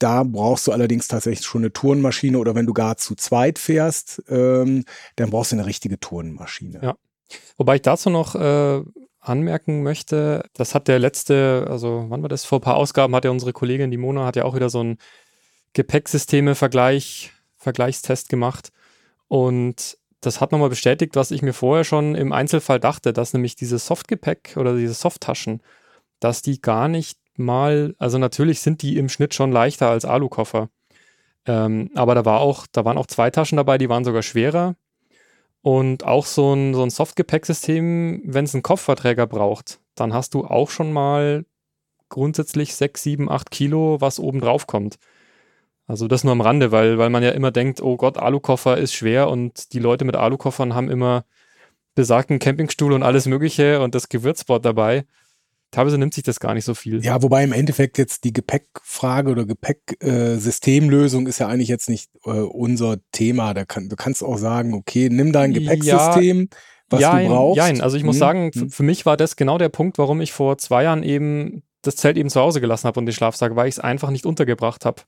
da 0.00 0.24
brauchst 0.24 0.66
du 0.66 0.72
allerdings 0.72 1.06
tatsächlich 1.06 1.46
schon 1.46 1.62
eine 1.62 1.72
Tourenmaschine 1.72 2.40
oder 2.40 2.56
wenn 2.56 2.66
du 2.66 2.74
gar 2.74 2.96
zu 2.96 3.14
zweit 3.14 3.60
fährst, 3.60 4.20
ähm, 4.28 4.84
dann 5.14 5.30
brauchst 5.30 5.52
du 5.52 5.56
eine 5.56 5.66
richtige 5.66 6.00
Tourenmaschine. 6.00 6.80
Ja. 6.82 6.96
Wobei 7.56 7.76
ich 7.76 7.82
dazu 7.82 8.10
noch 8.10 8.34
äh, 8.34 8.82
anmerken 9.20 9.82
möchte, 9.82 10.44
das 10.54 10.74
hat 10.74 10.88
der 10.88 10.98
letzte, 10.98 11.66
also 11.70 12.06
wann 12.08 12.22
war 12.22 12.28
das? 12.28 12.44
Vor 12.44 12.58
ein 12.58 12.62
paar 12.62 12.76
Ausgaben 12.76 13.14
hat 13.14 13.24
ja 13.24 13.30
unsere 13.30 13.52
Kollegin, 13.52 13.90
die 13.90 13.96
Mona, 13.96 14.26
hat 14.26 14.36
ja 14.36 14.44
auch 14.44 14.54
wieder 14.54 14.68
so 14.68 14.82
ein 14.82 14.98
Gepäcksysteme-Vergleich, 15.74 17.32
Vergleichstest 17.56 18.28
gemacht. 18.28 18.72
Und 19.28 19.96
das 20.20 20.40
hat 20.40 20.52
nochmal 20.52 20.68
bestätigt, 20.68 21.16
was 21.16 21.30
ich 21.30 21.42
mir 21.42 21.52
vorher 21.52 21.84
schon 21.84 22.14
im 22.14 22.32
Einzelfall 22.32 22.80
dachte, 22.80 23.12
dass 23.12 23.32
nämlich 23.32 23.56
dieses 23.56 23.86
Softgepäck 23.86 24.56
oder 24.56 24.76
diese 24.76 24.94
Softtaschen, 24.94 25.62
dass 26.20 26.42
die 26.42 26.60
gar 26.60 26.88
nicht 26.88 27.18
mal, 27.36 27.94
also 27.98 28.18
natürlich 28.18 28.60
sind 28.60 28.82
die 28.82 28.98
im 28.98 29.08
Schnitt 29.08 29.34
schon 29.34 29.52
leichter 29.52 29.88
als 29.88 30.04
Alukoffer. 30.04 30.68
Ähm, 31.46 31.90
aber 31.94 32.14
da 32.14 32.24
war 32.24 32.40
auch, 32.40 32.66
da 32.70 32.84
waren 32.84 32.98
auch 32.98 33.06
zwei 33.06 33.30
Taschen 33.30 33.56
dabei, 33.56 33.78
die 33.78 33.88
waren 33.88 34.04
sogar 34.04 34.22
schwerer. 34.22 34.76
Und 35.62 36.04
auch 36.04 36.26
so 36.26 36.54
ein, 36.54 36.74
so 36.74 36.82
ein 36.82 36.90
Softgepäcksystem, 36.90 38.22
wenn 38.24 38.44
es 38.44 38.54
einen 38.54 38.64
Kopfverträger 38.64 39.26
braucht, 39.26 39.80
dann 39.94 40.12
hast 40.12 40.34
du 40.34 40.44
auch 40.44 40.70
schon 40.70 40.92
mal 40.92 41.44
grundsätzlich 42.08 42.74
6, 42.74 43.02
7, 43.02 43.30
8 43.30 43.50
Kilo, 43.50 44.00
was 44.00 44.18
oben 44.18 44.40
drauf 44.40 44.66
kommt. 44.66 44.98
Also 45.86 46.08
das 46.08 46.24
nur 46.24 46.32
am 46.32 46.40
Rande, 46.40 46.72
weil, 46.72 46.98
weil 46.98 47.10
man 47.10 47.22
ja 47.22 47.30
immer 47.30 47.50
denkt, 47.50 47.80
oh 47.80 47.96
Gott, 47.96 48.18
Alukoffer 48.18 48.76
ist 48.76 48.92
schwer 48.92 49.28
und 49.28 49.72
die 49.72 49.78
Leute 49.78 50.04
mit 50.04 50.16
Alukoffern 50.16 50.74
haben 50.74 50.90
immer 50.90 51.24
besagten 51.94 52.38
Campingstuhl 52.38 52.92
und 52.92 53.02
alles 53.02 53.26
Mögliche 53.26 53.80
und 53.80 53.94
das 53.94 54.08
Gewürzbord 54.08 54.64
dabei 54.64 55.04
teilweise 55.72 55.98
nimmt 55.98 56.14
sich 56.14 56.22
das 56.22 56.38
gar 56.38 56.54
nicht 56.54 56.64
so 56.64 56.74
viel. 56.74 57.04
Ja, 57.04 57.20
wobei 57.22 57.42
im 57.42 57.52
Endeffekt 57.52 57.98
jetzt 57.98 58.22
die 58.22 58.32
Gepäckfrage 58.32 59.30
oder 59.30 59.44
Gepäcksystemlösung 59.44 61.26
äh, 61.26 61.28
ist 61.30 61.40
ja 61.40 61.48
eigentlich 61.48 61.68
jetzt 61.68 61.88
nicht 61.88 62.10
äh, 62.24 62.30
unser 62.30 62.98
Thema. 63.10 63.54
Da 63.54 63.64
kann, 63.64 63.88
du 63.88 63.96
kannst 63.96 64.22
auch 64.22 64.38
sagen, 64.38 64.74
okay, 64.74 65.08
nimm 65.10 65.32
dein 65.32 65.52
Gepäcksystem, 65.52 66.48
ja, 66.50 66.58
was 66.90 67.00
jein, 67.00 67.28
du 67.28 67.34
brauchst. 67.34 67.56
Jein. 67.56 67.80
Also 67.80 67.96
ich 67.96 68.04
muss 68.04 68.16
hm, 68.16 68.20
sagen, 68.20 68.50
hm. 68.54 68.70
für 68.70 68.82
mich 68.84 69.04
war 69.04 69.16
das 69.16 69.34
genau 69.34 69.58
der 69.58 69.70
Punkt, 69.70 69.98
warum 69.98 70.20
ich 70.20 70.32
vor 70.32 70.58
zwei 70.58 70.84
Jahren 70.84 71.02
eben 71.02 71.62
das 71.80 71.96
Zelt 71.96 72.16
eben 72.16 72.30
zu 72.30 72.40
Hause 72.40 72.60
gelassen 72.60 72.86
habe 72.86 73.00
und 73.00 73.06
die 73.06 73.12
Schlafsack, 73.12 73.56
weil 73.56 73.68
ich 73.68 73.74
es 73.74 73.80
einfach 73.80 74.10
nicht 74.10 74.26
untergebracht 74.26 74.84
habe. 74.84 75.02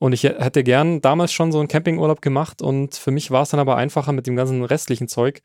Und 0.00 0.12
ich 0.12 0.24
hätte 0.24 0.62
gern 0.62 1.00
damals 1.00 1.32
schon 1.32 1.52
so 1.52 1.58
einen 1.58 1.68
Campingurlaub 1.68 2.22
gemacht 2.22 2.62
und 2.62 2.94
für 2.94 3.10
mich 3.10 3.30
war 3.30 3.42
es 3.42 3.50
dann 3.50 3.60
aber 3.60 3.76
einfacher 3.76 4.12
mit 4.12 4.26
dem 4.26 4.36
ganzen 4.36 4.64
restlichen 4.64 5.08
Zeug, 5.08 5.42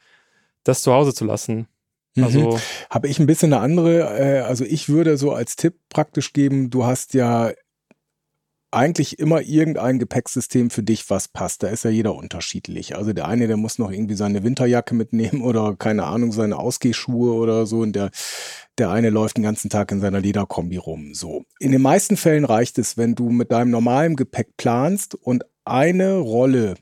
das 0.64 0.84
zu 0.84 0.94
Hause 0.94 1.14
zu 1.14 1.26
lassen. 1.26 1.68
Mhm. 2.16 2.24
Also 2.24 2.52
mhm. 2.52 2.60
habe 2.90 3.08
ich 3.08 3.20
ein 3.20 3.26
bisschen 3.26 3.54
eine 3.54 3.62
andere, 3.62 4.20
äh, 4.20 4.40
also 4.42 4.66
ich 4.66 4.90
würde 4.90 5.18
so 5.18 5.32
als 5.32 5.56
Tipp 5.56 5.76
praktisch 5.90 6.34
geben, 6.34 6.70
du 6.70 6.86
hast 6.86 7.14
ja 7.14 7.52
eigentlich 8.74 9.20
immer 9.20 9.42
irgendein 9.42 10.00
Gepäcksystem 10.00 10.72
für 10.72 10.82
dich, 10.82 11.10
was 11.10 11.28
passt. 11.28 11.62
Da 11.62 11.68
ist 11.68 11.84
ja 11.84 11.92
jeder 11.92 12.16
unterschiedlich. 12.16 12.96
Also 12.96 13.14
der 13.14 13.28
eine, 13.28 13.48
der 13.48 13.58
muss 13.58 13.78
noch 13.78 13.92
irgendwie 13.92 14.16
seine 14.16 14.44
Winterjacke 14.44 14.96
mitnehmen 14.96 15.42
oder 15.42 15.76
keine 15.78 16.06
Ahnung, 16.06 16.32
seine 16.32 16.58
Ausgehschuhe 16.58 17.34
oder 17.34 17.68
so. 17.68 17.82
Und 17.82 17.96
der, 17.96 18.10
der 18.80 18.90
eine 18.90 19.12
läuft 19.12 19.38
den 19.38 19.44
ganzen 19.44 19.70
Tag 19.70 19.92
in 19.92 20.02
seiner 20.02 20.20
Lederkombi 20.20 20.78
rum. 20.78 21.14
So. 21.14 21.46
In 21.60 21.72
den 21.72 21.82
meisten 21.82 22.18
Fällen 22.18 22.46
reicht 22.46 22.80
es, 22.80 22.98
wenn 22.98 23.14
du 23.16 23.30
mit 23.30 23.52
deinem 23.52 23.70
normalen 23.70 24.16
Gepäck 24.16 24.58
planst 24.58 25.14
und 25.16 25.46
eine 25.66 26.18
Rolle, 26.18 26.74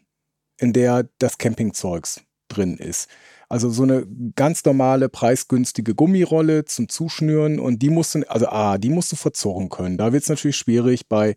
in 0.57 0.71
der 0.73 1.09
das 1.19 1.37
Campingzeugs 1.37 2.21
drin 2.47 2.77
ist. 2.77 3.09
Also 3.51 3.69
so 3.69 3.83
eine 3.83 4.07
ganz 4.37 4.63
normale, 4.63 5.09
preisgünstige 5.09 5.93
Gummirolle 5.93 6.63
zum 6.63 6.87
Zuschnüren 6.87 7.59
und 7.59 7.81
die 7.81 7.89
musst 7.89 8.15
du, 8.15 8.21
also 8.29 8.47
A, 8.47 8.77
die 8.77 8.89
musst 8.89 9.11
du 9.11 9.17
verzorren 9.17 9.67
können. 9.67 9.97
Da 9.97 10.13
wird 10.13 10.23
es 10.23 10.29
natürlich 10.29 10.55
schwierig 10.55 11.09
bei, 11.09 11.35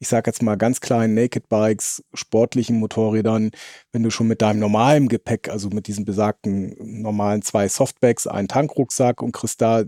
ich 0.00 0.08
sag 0.08 0.26
jetzt 0.26 0.42
mal, 0.42 0.56
ganz 0.56 0.80
kleinen 0.80 1.14
Naked 1.14 1.48
Bikes, 1.48 2.02
sportlichen 2.14 2.80
Motorrädern, 2.80 3.52
wenn 3.92 4.02
du 4.02 4.10
schon 4.10 4.26
mit 4.26 4.42
deinem 4.42 4.58
normalen 4.58 5.08
Gepäck, 5.08 5.48
also 5.50 5.68
mit 5.68 5.86
diesen 5.86 6.04
besagten 6.04 6.74
normalen 6.78 7.42
zwei 7.42 7.68
Softbags, 7.68 8.26
einen 8.26 8.48
Tankrucksack 8.48 9.22
und 9.22 9.32
kriegst 9.32 9.60
da 9.60 9.84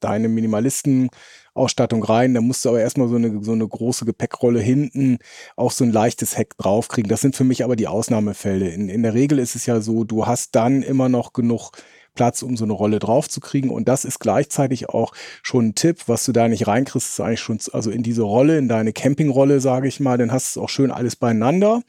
deine 0.00 0.28
Minimalisten 0.28 1.10
Ausstattung 1.54 2.02
rein. 2.04 2.34
Da 2.34 2.40
musst 2.40 2.64
du 2.64 2.68
aber 2.68 2.80
erstmal 2.80 3.08
so 3.08 3.16
eine, 3.16 3.42
so 3.42 3.52
eine 3.52 3.66
große 3.66 4.04
Gepäckrolle 4.04 4.60
hinten, 4.60 5.18
auch 5.56 5.72
so 5.72 5.84
ein 5.84 5.92
leichtes 5.92 6.36
Heck 6.36 6.56
draufkriegen. 6.58 7.08
Das 7.08 7.20
sind 7.20 7.36
für 7.36 7.44
mich 7.44 7.64
aber 7.64 7.76
die 7.76 7.88
Ausnahmefälle. 7.88 8.68
In, 8.68 8.88
in 8.88 9.02
der 9.02 9.14
Regel 9.14 9.38
ist 9.38 9.56
es 9.56 9.66
ja 9.66 9.80
so, 9.80 10.04
du 10.04 10.26
hast 10.26 10.54
dann 10.54 10.82
immer 10.82 11.08
noch 11.08 11.32
genug 11.32 11.72
Platz, 12.14 12.42
um 12.42 12.56
so 12.56 12.64
eine 12.64 12.72
Rolle 12.72 12.98
draufzukriegen. 13.00 13.70
Und 13.70 13.88
das 13.88 14.04
ist 14.04 14.20
gleichzeitig 14.20 14.88
auch 14.88 15.12
schon 15.42 15.68
ein 15.68 15.74
Tipp, 15.74 16.02
was 16.06 16.24
du 16.24 16.32
da 16.32 16.48
nicht 16.48 16.66
reinkriegst, 16.66 17.08
ist 17.08 17.20
eigentlich 17.20 17.40
schon, 17.40 17.58
also 17.72 17.90
in 17.90 18.02
diese 18.02 18.22
Rolle, 18.22 18.58
in 18.58 18.68
deine 18.68 18.92
Campingrolle, 18.92 19.60
sage 19.60 19.88
ich 19.88 20.00
mal, 20.00 20.18
dann 20.18 20.32
hast 20.32 20.56
du 20.56 20.62
auch 20.62 20.68
schön 20.68 20.90
alles 20.90 21.16
beieinander. 21.16 21.82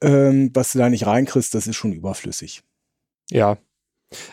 Ähm, 0.00 0.50
was 0.54 0.72
du 0.72 0.78
da 0.78 0.88
nicht 0.88 1.06
reinkriegst, 1.06 1.54
das 1.54 1.66
ist 1.66 1.76
schon 1.76 1.92
überflüssig. 1.92 2.62
Ja, 3.30 3.58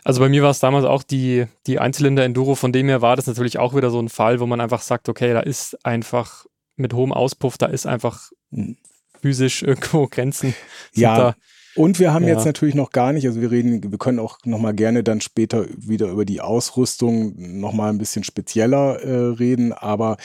also 0.04 0.22
bei 0.22 0.30
mir 0.30 0.44
war 0.44 0.52
es 0.52 0.60
damals 0.60 0.86
auch 0.86 1.04
die, 1.04 1.46
die 1.68 1.80
Einzylinder-Enduro, 1.80 2.56
von 2.56 2.72
dem 2.72 2.88
her 2.88 3.02
war 3.02 3.16
das 3.16 3.28
natürlich 3.28 3.58
auch 3.58 3.76
wieder 3.76 3.90
so 3.90 4.00
ein 4.00 4.10
Fall, 4.10 4.40
wo 4.40 4.46
man 4.46 4.62
einfach 4.62 4.82
sagt, 4.82 5.10
okay, 5.10 5.34
da 5.34 5.42
ist 5.42 5.86
einfach 5.86 6.46
mit 6.78 6.94
hohem 6.94 7.12
Auspuff, 7.12 7.58
da 7.58 7.68
ist 7.68 7.86
einfach 7.86 8.32
hm. 8.52 8.78
physisch 9.22 9.64
irgendwo 9.64 10.08
Grenzen. 10.12 10.54
Ja. 10.94 11.18
Da. 11.18 11.36
Und 11.76 12.00
wir 12.00 12.14
haben 12.14 12.26
ja. 12.26 12.36
jetzt 12.36 12.46
natürlich 12.46 12.76
noch 12.76 12.92
gar 12.92 13.12
nicht, 13.12 13.26
also 13.26 13.42
wir 13.42 13.52
reden, 13.52 13.92
wir 13.92 13.98
können 13.98 14.20
auch 14.20 14.40
nochmal 14.46 14.74
gerne 14.74 15.04
dann 15.04 15.20
später 15.20 15.66
wieder 15.76 16.08
über 16.08 16.24
die 16.24 16.40
Ausrüstung 16.40 17.34
nochmal 17.60 17.90
ein 17.90 17.98
bisschen 17.98 18.24
spezieller 18.24 19.02
äh, 19.02 19.34
reden, 19.34 19.74
aber 19.74 20.16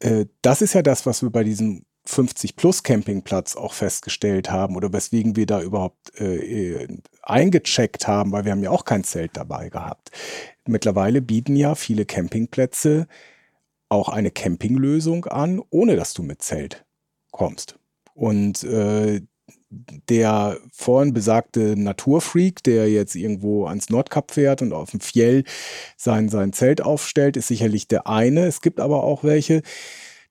äh, 0.00 0.26
das 0.42 0.60
ist 0.60 0.74
ja 0.74 0.82
das, 0.82 1.06
was 1.06 1.22
wir 1.22 1.30
bei 1.30 1.44
diesem 1.44 1.84
50 2.08 2.56
plus 2.56 2.82
Campingplatz 2.82 3.54
auch 3.54 3.74
festgestellt 3.74 4.50
haben 4.50 4.76
oder 4.76 4.92
weswegen 4.94 5.36
wir 5.36 5.44
da 5.44 5.60
überhaupt 5.60 6.18
äh, 6.18 6.82
äh, 6.82 6.88
eingecheckt 7.22 8.08
haben, 8.08 8.32
weil 8.32 8.46
wir 8.46 8.52
haben 8.52 8.62
ja 8.62 8.70
auch 8.70 8.86
kein 8.86 9.04
Zelt 9.04 9.32
dabei 9.34 9.68
gehabt. 9.68 10.10
Mittlerweile 10.66 11.20
bieten 11.20 11.54
ja 11.54 11.74
viele 11.74 12.06
Campingplätze 12.06 13.08
auch 13.90 14.08
eine 14.08 14.30
Campinglösung 14.30 15.26
an, 15.26 15.60
ohne 15.68 15.96
dass 15.96 16.14
du 16.14 16.22
mit 16.22 16.40
Zelt 16.40 16.86
kommst. 17.30 17.78
Und 18.14 18.64
äh, 18.64 19.20
der 19.70 20.58
vorhin 20.72 21.12
besagte 21.12 21.76
Naturfreak, 21.76 22.62
der 22.62 22.90
jetzt 22.90 23.16
irgendwo 23.16 23.66
ans 23.66 23.90
Nordkap 23.90 24.30
fährt 24.30 24.62
und 24.62 24.72
auf 24.72 24.92
dem 24.92 25.00
Fjell 25.00 25.44
sein, 25.98 26.30
sein 26.30 26.54
Zelt 26.54 26.80
aufstellt, 26.80 27.36
ist 27.36 27.48
sicherlich 27.48 27.86
der 27.86 28.06
eine. 28.06 28.46
Es 28.46 28.62
gibt 28.62 28.80
aber 28.80 29.04
auch 29.04 29.24
welche, 29.24 29.62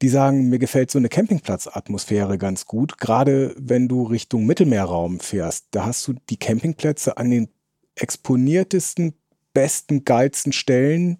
die 0.02 0.10
sagen, 0.10 0.50
mir 0.50 0.60
gefällt 0.60 0.92
so 0.92 1.00
eine 1.00 1.10
Campingplatzatmosphäre 1.10 2.38
ganz 2.38 2.66
gut, 2.66 2.98
gerade 2.98 3.56
wenn 3.58 3.88
du 3.88 4.04
Richtung 4.04 4.46
Mittelmeerraum 4.46 5.20
fährst. 5.20 5.68
Da 5.72 5.86
hast 5.86 6.08
du 6.08 6.14
die 6.30 6.38
Campingplätze 6.38 7.18
an 7.18 7.32
den 7.32 7.50
exponiertesten, 7.96 9.14
besten, 9.54 10.06
geilsten 10.06 10.54
Stellen 10.54 11.18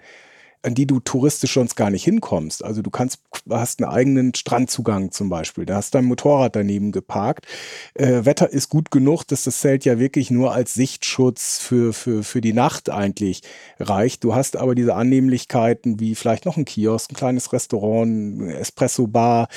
an 0.68 0.76
die 0.76 0.86
du 0.86 1.00
touristisch 1.00 1.54
sonst 1.54 1.76
gar 1.76 1.90
nicht 1.90 2.04
hinkommst. 2.04 2.64
Also 2.64 2.82
du 2.82 2.92
kannst, 2.92 3.22
hast 3.50 3.82
einen 3.82 3.90
eigenen 3.90 4.36
Strandzugang 4.36 5.12
zum 5.12 5.30
Beispiel. 5.30 5.66
Da 5.66 5.76
hast 5.76 5.96
dein 5.96 6.06
Motorrad 6.06 6.56
daneben 6.56 6.92
geparkt. 6.92 7.48
Äh, 7.94 8.26
Wetter 8.26 8.52
ist 8.52 8.70
gut 8.70 8.92
genug, 8.92 9.24
dass 9.24 9.46
das 9.46 9.62
Zelt 9.62 9.86
ja 9.86 9.98
wirklich 9.98 10.30
nur 10.30 10.54
als 10.54 10.74
Sichtschutz 10.74 11.58
für, 11.58 11.94
für, 11.94 12.22
für 12.22 12.42
die 12.42 12.54
Nacht 12.54 12.90
eigentlich 12.90 13.42
reicht. 13.80 14.26
Du 14.26 14.36
hast 14.36 14.58
aber 14.58 14.76
diese 14.76 14.94
Annehmlichkeiten 14.94 16.02
wie 16.02 16.16
vielleicht 16.16 16.46
noch 16.46 16.58
ein 16.58 16.66
Kiosk, 16.66 17.12
ein 17.12 17.16
kleines 17.16 17.54
Restaurant, 17.54 18.42
Espresso-Bar, 18.42 19.48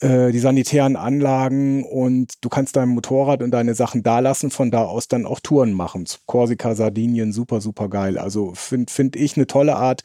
äh, 0.00 0.30
die 0.30 0.38
sanitären 0.38 0.96
Anlagen 0.96 1.84
und 1.84 2.44
du 2.44 2.48
kannst 2.48 2.76
dein 2.76 2.90
Motorrad 2.90 3.42
und 3.42 3.50
deine 3.50 3.74
Sachen 3.74 4.02
da 4.02 4.18
lassen, 4.18 4.50
von 4.50 4.70
da 4.70 4.84
aus 4.84 5.08
dann 5.08 5.24
auch 5.24 5.40
Touren 5.40 5.72
machen. 5.72 6.06
Korsika, 6.26 6.74
Sardinien, 6.74 7.32
super, 7.32 7.60
super 7.60 7.88
geil. 7.88 8.18
Also 8.18 8.52
finde 8.54 8.92
find 8.92 9.16
ich 9.16 9.36
eine 9.36 9.46
tolle 9.46 9.76
Art, 9.76 10.02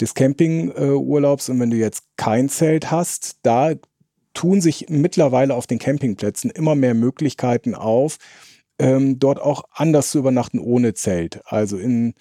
des 0.00 0.14
Campingurlaubs. 0.14 1.48
und 1.48 1.60
wenn 1.60 1.70
du 1.70 1.76
jetzt 1.76 2.04
kein 2.16 2.48
Zelt 2.48 2.90
hast, 2.90 3.38
da 3.42 3.74
tun 4.34 4.60
sich 4.60 4.86
mittlerweile 4.88 5.54
auf 5.54 5.66
den 5.66 5.78
Campingplätzen 5.78 6.50
immer 6.50 6.74
mehr 6.74 6.94
Möglichkeiten 6.94 7.74
auf, 7.74 8.18
ähm, 8.78 9.18
dort 9.20 9.40
auch 9.40 9.64
anders 9.72 10.10
zu 10.10 10.18
übernachten 10.18 10.58
ohne 10.58 10.94
Zelt. 10.94 11.40
Also 11.44 11.78
in, 11.78 12.14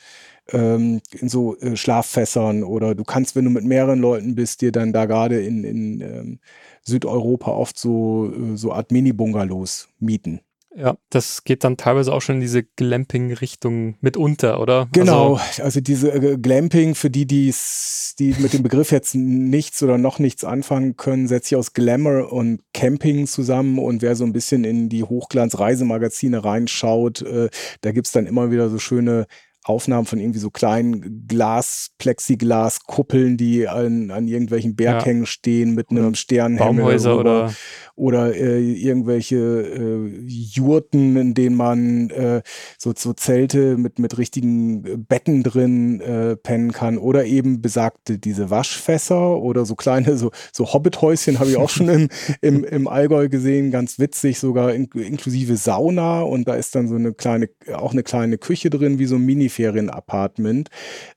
ähm, 0.51 1.01
in 1.19 1.29
so 1.29 1.57
äh, 1.57 1.75
Schlaffässern 1.75 2.63
oder 2.63 2.93
du 2.93 3.03
kannst, 3.03 3.35
wenn 3.35 3.45
du 3.45 3.51
mit 3.51 3.63
mehreren 3.63 3.99
Leuten 3.99 4.35
bist, 4.35 4.61
dir 4.61 4.71
dann 4.71 4.93
da 4.93 5.05
gerade 5.05 5.43
in, 5.43 5.63
in 5.63 6.01
ähm, 6.01 6.39
Südeuropa 6.83 7.51
oft 7.51 7.77
so, 7.79 8.31
äh, 8.31 8.55
so 8.55 8.71
Art 8.71 8.91
Mini-Bungalows 8.91 9.89
mieten. 9.99 10.41
Ja, 10.75 10.97
das 11.09 11.43
geht 11.43 11.63
dann 11.63 11.77
teilweise 11.77 12.11
auch 12.11 12.21
schon 12.21 12.35
in 12.35 12.41
diese 12.41 12.63
Glamping-Richtung 12.63 13.95
mitunter, 14.01 14.59
oder? 14.59 14.87
Genau, 14.91 15.35
also, 15.35 15.63
also 15.63 15.81
diese 15.81 16.11
äh, 16.11 16.37
Glamping, 16.37 16.95
für 16.95 17.11
die, 17.11 17.27
die's, 17.27 18.15
die 18.17 18.35
mit 18.39 18.53
dem 18.53 18.63
Begriff 18.63 18.91
jetzt 18.91 19.13
nichts 19.13 19.83
oder 19.83 19.97
noch 19.97 20.17
nichts 20.17 20.43
anfangen 20.43 20.97
können, 20.97 21.27
setzt 21.27 21.49
sich 21.49 21.57
aus 21.57 21.73
Glamour 21.73 22.33
und 22.33 22.61
Camping 22.73 23.27
zusammen 23.27 23.77
und 23.77 24.01
wer 24.01 24.15
so 24.15 24.23
ein 24.23 24.33
bisschen 24.33 24.63
in 24.63 24.89
die 24.89 25.03
Hochglanz-Reisemagazine 25.03 26.43
reinschaut, 26.43 27.21
äh, 27.21 27.49
da 27.81 27.91
gibt's 27.91 28.11
dann 28.11 28.25
immer 28.25 28.49
wieder 28.49 28.69
so 28.69 28.79
schöne 28.79 29.27
Aufnahmen 29.63 30.05
von 30.05 30.19
irgendwie 30.19 30.39
so 30.39 30.49
kleinen 30.49 31.25
Glas, 31.27 31.91
Plexiglas-Kuppeln, 31.97 33.37
die 33.37 33.67
an, 33.67 34.11
an 34.11 34.27
irgendwelchen 34.27 34.75
Berghängen 34.75 35.23
ja. 35.23 35.27
stehen 35.27 35.75
mit 35.75 35.89
einem 35.89 36.15
Sternenhimmel. 36.15 36.83
Baumhäuser 36.83 37.17
oder 37.17 37.51
oder 37.95 38.35
äh, 38.35 38.59
irgendwelche 38.59 39.35
äh, 39.35 40.25
Jurten, 40.25 41.15
in 41.15 41.33
denen 41.33 41.55
man 41.55 42.09
äh, 42.09 42.41
so, 42.77 42.93
so 42.97 43.13
Zelte 43.13 43.77
mit, 43.77 43.99
mit 43.99 44.17
richtigen 44.17 45.05
Betten 45.05 45.43
drin 45.43 46.01
äh, 46.01 46.35
pennen 46.35 46.71
kann 46.71 46.97
oder 46.97 47.25
eben 47.25 47.61
besagte 47.61 48.17
diese 48.17 48.49
Waschfässer 48.49 49.37
oder 49.37 49.65
so 49.65 49.75
kleine, 49.75 50.17
so, 50.17 50.31
so 50.51 50.73
Hobbithäuschen 50.73 51.39
habe 51.39 51.51
ich 51.51 51.57
auch 51.57 51.69
schon 51.69 51.87
im, 51.87 52.09
im, 52.41 52.63
im 52.63 52.87
Allgäu 52.87 53.29
gesehen, 53.29 53.69
ganz 53.69 53.99
witzig, 53.99 54.39
sogar 54.39 54.73
in, 54.73 54.85
inklusive 54.85 55.55
Sauna 55.55 56.21
und 56.21 56.47
da 56.47 56.55
ist 56.55 56.73
dann 56.73 56.87
so 56.87 56.95
eine 56.95 57.13
kleine, 57.13 57.49
auch 57.75 57.91
eine 57.91 58.03
kleine 58.03 58.39
Küche 58.39 58.71
drin, 58.71 58.97
wie 58.97 59.05
so 59.05 59.15
ein 59.15 59.25
Mini-Ferien-Apartment. 59.53 60.69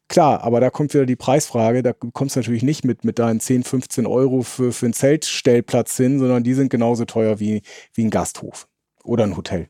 Klar, 0.08 0.42
aber 0.42 0.60
da 0.60 0.70
kommt 0.70 0.94
wieder 0.94 1.06
die 1.06 1.16
Preisfrage. 1.16 1.82
Da 1.82 1.92
kommst 1.92 2.36
du 2.36 2.40
natürlich 2.40 2.62
nicht 2.62 2.84
mit, 2.84 3.04
mit 3.04 3.18
deinen 3.18 3.40
10, 3.40 3.64
15 3.64 4.06
Euro 4.06 4.42
für, 4.42 4.72
für 4.72 4.86
einen 4.86 4.92
Zeltstellplatz 4.92 5.96
hin, 5.96 6.18
sondern 6.18 6.44
die 6.44 6.54
sind 6.54 6.70
genauso 6.70 7.04
teuer 7.04 7.40
wie, 7.40 7.62
wie 7.94 8.04
ein 8.04 8.10
Gasthof 8.10 8.68
oder 9.04 9.24
ein 9.24 9.36
Hotel. 9.36 9.68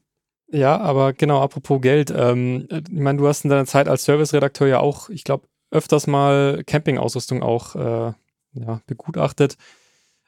Ja, 0.48 0.78
aber 0.78 1.12
genau, 1.12 1.40
apropos 1.40 1.80
Geld. 1.80 2.12
Ähm, 2.16 2.68
ich 2.70 2.90
meine, 2.90 3.18
du 3.18 3.26
hast 3.26 3.44
in 3.44 3.50
deiner 3.50 3.66
Zeit 3.66 3.88
als 3.88 4.04
Serviceredakteur 4.04 4.68
ja 4.68 4.80
auch, 4.80 5.08
ich 5.08 5.24
glaube, 5.24 5.46
öfters 5.70 6.06
mal 6.06 6.62
Campingausrüstung 6.64 7.42
auch 7.42 7.74
äh, 7.74 8.12
ja, 8.52 8.80
begutachtet. 8.86 9.56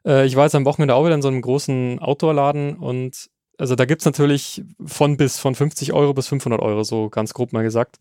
Äh, 0.05 0.27
ich 0.27 0.35
war 0.35 0.45
jetzt 0.45 0.57
am 0.57 0.65
Wochenende 0.65 0.95
auch 0.95 1.05
wieder 1.05 1.15
in 1.15 1.23
so 1.23 1.29
einem 1.29 1.41
großen 1.41 2.01
Outdoor-Laden 2.01 2.77
und 2.77 3.31
also 3.59 3.75
da 3.75 3.85
gibt 3.85 4.03
es 4.03 4.07
natürlich 4.07 4.63
von 4.85 5.17
bis 5.17 5.39
von 5.39 5.55
50 5.55 5.93
Euro 5.93 6.15
bis 6.15 6.29
500 6.29 6.63
Euro, 6.63 6.85
so 6.85 7.11
ganz 7.11 7.35
grob 7.35 7.53
mal 7.53 7.65
gesagt. 7.65 7.99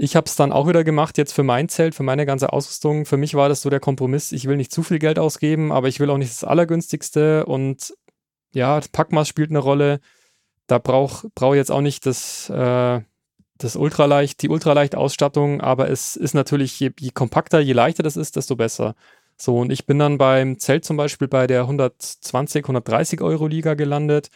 Ich 0.00 0.14
habe 0.14 0.26
es 0.26 0.36
dann 0.36 0.52
auch 0.52 0.68
wieder 0.68 0.84
gemacht, 0.84 1.18
jetzt 1.18 1.32
für 1.32 1.42
mein 1.42 1.68
Zelt, 1.68 1.92
für 1.92 2.04
meine 2.04 2.24
ganze 2.24 2.52
Ausrüstung. 2.52 3.04
Für 3.04 3.16
mich 3.16 3.34
war 3.34 3.48
das 3.48 3.62
so 3.62 3.68
der 3.68 3.80
Kompromiss, 3.80 4.30
ich 4.30 4.46
will 4.46 4.56
nicht 4.56 4.70
zu 4.70 4.84
viel 4.84 5.00
Geld 5.00 5.18
ausgeben, 5.18 5.72
aber 5.72 5.88
ich 5.88 5.98
will 5.98 6.08
auch 6.10 6.18
nicht 6.18 6.30
das 6.30 6.44
Allergünstigste. 6.44 7.44
Und 7.46 7.92
ja, 8.52 8.80
Packmaß 8.92 9.26
spielt 9.26 9.50
eine 9.50 9.58
Rolle. 9.58 9.98
Da 10.68 10.78
brauche 10.78 11.28
brauch 11.34 11.56
jetzt 11.56 11.72
auch 11.72 11.80
nicht 11.80 12.06
das, 12.06 12.48
äh, 12.48 13.00
das 13.58 13.74
Ultraleicht, 13.74 14.40
die 14.42 14.48
ultraleicht 14.50 14.94
Ausstattung, 14.94 15.60
aber 15.60 15.90
es 15.90 16.14
ist 16.14 16.34
natürlich, 16.34 16.78
je, 16.78 16.92
je 17.00 17.10
kompakter, 17.10 17.58
je 17.58 17.72
leichter 17.72 18.04
das 18.04 18.16
ist, 18.16 18.36
desto 18.36 18.54
besser. 18.54 18.94
So, 19.36 19.58
und 19.58 19.72
ich 19.72 19.84
bin 19.84 19.98
dann 19.98 20.16
beim 20.16 20.60
Zelt 20.60 20.84
zum 20.84 20.96
Beispiel 20.96 21.26
bei 21.26 21.48
der 21.48 21.62
120, 21.62 22.64
130 22.64 23.20
Euro 23.20 23.48
Liga 23.48 23.74
gelandet. 23.74 24.30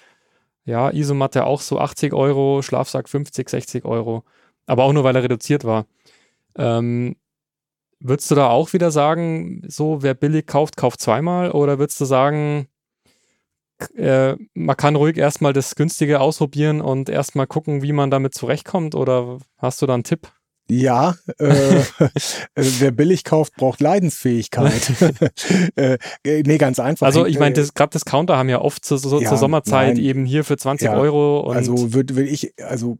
Ja, 0.64 0.90
Isomatte 0.90 1.44
auch 1.46 1.60
so 1.60 1.78
80 1.78 2.14
Euro, 2.14 2.62
Schlafsack 2.62 3.08
50, 3.08 3.48
60 3.48 3.84
Euro 3.84 4.24
aber 4.66 4.84
auch 4.84 4.92
nur, 4.92 5.04
weil 5.04 5.16
er 5.16 5.22
reduziert 5.22 5.64
war. 5.64 5.86
Ähm, 6.56 7.16
würdest 8.00 8.30
du 8.30 8.34
da 8.34 8.48
auch 8.48 8.72
wieder 8.72 8.90
sagen, 8.90 9.62
so 9.66 10.02
wer 10.02 10.14
billig 10.14 10.46
kauft, 10.46 10.76
kauft 10.76 11.00
zweimal? 11.00 11.50
Oder 11.52 11.78
würdest 11.78 12.00
du 12.00 12.04
sagen, 12.04 12.68
äh, 13.96 14.36
man 14.54 14.76
kann 14.76 14.96
ruhig 14.96 15.16
erstmal 15.16 15.52
das 15.52 15.74
Günstige 15.74 16.20
ausprobieren 16.20 16.80
und 16.80 17.08
erstmal 17.08 17.46
gucken, 17.46 17.82
wie 17.82 17.92
man 17.92 18.10
damit 18.10 18.34
zurechtkommt? 18.34 18.94
Oder 18.94 19.38
hast 19.58 19.82
du 19.82 19.86
da 19.86 19.94
einen 19.94 20.04
Tipp? 20.04 20.30
Ja, 20.68 21.16
äh, 21.38 21.80
äh 21.98 22.10
wer 22.54 22.92
billig 22.92 23.24
kauft, 23.24 23.56
braucht 23.56 23.80
Leidensfähigkeit. 23.80 24.92
äh, 25.76 25.98
nee, 26.24 26.58
ganz 26.58 26.78
einfach. 26.78 27.06
Also 27.06 27.26
ich 27.26 27.38
meine, 27.38 27.54
gerade 27.54 27.90
Discounter 27.90 28.36
haben 28.36 28.48
ja 28.48 28.60
oft 28.60 28.84
zu, 28.84 28.96
so, 28.96 29.20
ja, 29.20 29.28
zur 29.28 29.38
Sommerzeit 29.38 29.96
nein, 29.96 30.04
eben 30.04 30.24
hier 30.24 30.44
für 30.44 30.56
20 30.56 30.86
ja, 30.86 30.96
Euro. 30.96 31.50
also 31.50 31.92
würde 31.92 32.16
würd 32.16 32.28
ich, 32.28 32.54
also 32.62 32.96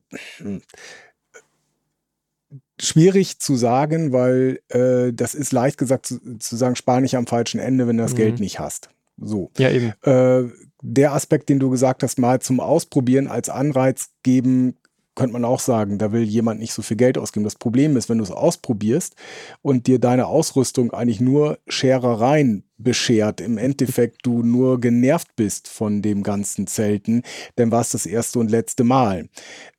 schwierig 2.82 3.38
zu 3.38 3.56
sagen, 3.56 4.12
weil 4.12 4.60
äh, 4.68 5.12
das 5.12 5.34
ist 5.34 5.52
leicht 5.52 5.78
gesagt 5.78 6.06
zu, 6.06 6.38
zu, 6.38 6.56
sagen, 6.56 6.76
spar 6.76 7.00
nicht 7.00 7.16
am 7.16 7.26
falschen 7.26 7.60
Ende, 7.60 7.86
wenn 7.86 7.96
du 7.96 8.02
das 8.02 8.12
mhm. 8.12 8.18
Geld 8.18 8.40
nicht 8.40 8.58
hast. 8.58 8.90
So. 9.16 9.50
Ja, 9.56 9.70
eben. 9.70 9.92
Äh, 10.02 10.50
der 10.82 11.12
Aspekt, 11.12 11.48
den 11.48 11.60
du 11.60 11.70
gesagt 11.70 12.02
hast, 12.02 12.18
mal 12.18 12.40
zum 12.40 12.58
Ausprobieren 12.58 13.28
als 13.28 13.48
Anreiz 13.48 14.10
geben, 14.24 14.76
könnte 15.14 15.34
man 15.34 15.44
auch 15.44 15.60
sagen, 15.60 15.98
da 15.98 16.12
will 16.12 16.22
jemand 16.22 16.60
nicht 16.60 16.72
so 16.72 16.82
viel 16.82 16.96
Geld 16.96 17.18
ausgeben. 17.18 17.44
Das 17.44 17.56
Problem 17.56 17.96
ist, 17.96 18.08
wenn 18.08 18.18
du 18.18 18.24
es 18.24 18.30
ausprobierst 18.30 19.14
und 19.60 19.86
dir 19.86 19.98
deine 19.98 20.26
Ausrüstung 20.26 20.92
eigentlich 20.92 21.20
nur 21.20 21.58
Scherereien 21.68 22.64
beschert, 22.78 23.40
im 23.40 23.58
Endeffekt 23.58 24.24
du 24.24 24.42
nur 24.42 24.80
genervt 24.80 25.36
bist 25.36 25.68
von 25.68 26.02
dem 26.02 26.22
ganzen 26.22 26.66
Zelten, 26.66 27.22
dann 27.56 27.70
war 27.70 27.82
es 27.82 27.90
das 27.90 28.06
erste 28.06 28.38
und 28.38 28.50
letzte 28.50 28.84
Mal. 28.84 29.28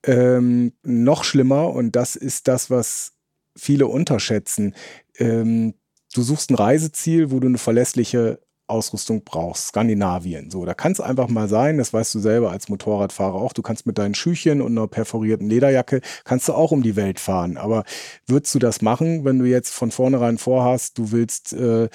Ähm, 0.05 0.73
noch 0.83 1.23
schlimmer, 1.23 1.69
und 1.69 1.95
das 1.95 2.15
ist 2.15 2.47
das, 2.47 2.69
was 2.69 3.13
viele 3.57 3.87
unterschätzen, 3.87 4.75
ähm, 5.17 5.73
du 6.13 6.21
suchst 6.21 6.51
ein 6.51 6.55
Reiseziel, 6.55 7.31
wo 7.31 7.39
du 7.39 7.47
eine 7.47 7.57
verlässliche 7.57 8.39
Ausrüstung 8.67 9.23
brauchst. 9.23 9.67
Skandinavien. 9.67 10.49
So, 10.49 10.65
da 10.65 10.73
kann 10.73 10.93
es 10.93 11.01
einfach 11.01 11.27
mal 11.27 11.47
sein, 11.47 11.77
das 11.77 11.93
weißt 11.93 12.15
du 12.15 12.19
selber 12.19 12.51
als 12.51 12.69
Motorradfahrer 12.69 13.35
auch, 13.35 13.53
du 13.53 13.61
kannst 13.61 13.85
mit 13.85 13.97
deinen 13.97 14.15
Schüchchen 14.15 14.61
und 14.61 14.77
einer 14.77 14.87
perforierten 14.87 15.49
Lederjacke, 15.49 16.01
kannst 16.23 16.47
du 16.47 16.53
auch 16.53 16.71
um 16.71 16.81
die 16.81 16.95
Welt 16.95 17.19
fahren. 17.19 17.57
Aber 17.57 17.83
würdest 18.27 18.55
du 18.55 18.59
das 18.59 18.81
machen, 18.81 19.25
wenn 19.25 19.39
du 19.39 19.45
jetzt 19.45 19.73
von 19.73 19.91
vornherein 19.91 20.37
vorhast, 20.37 20.97
du 20.97 21.11
willst, 21.11 21.53
äh, 21.53 21.89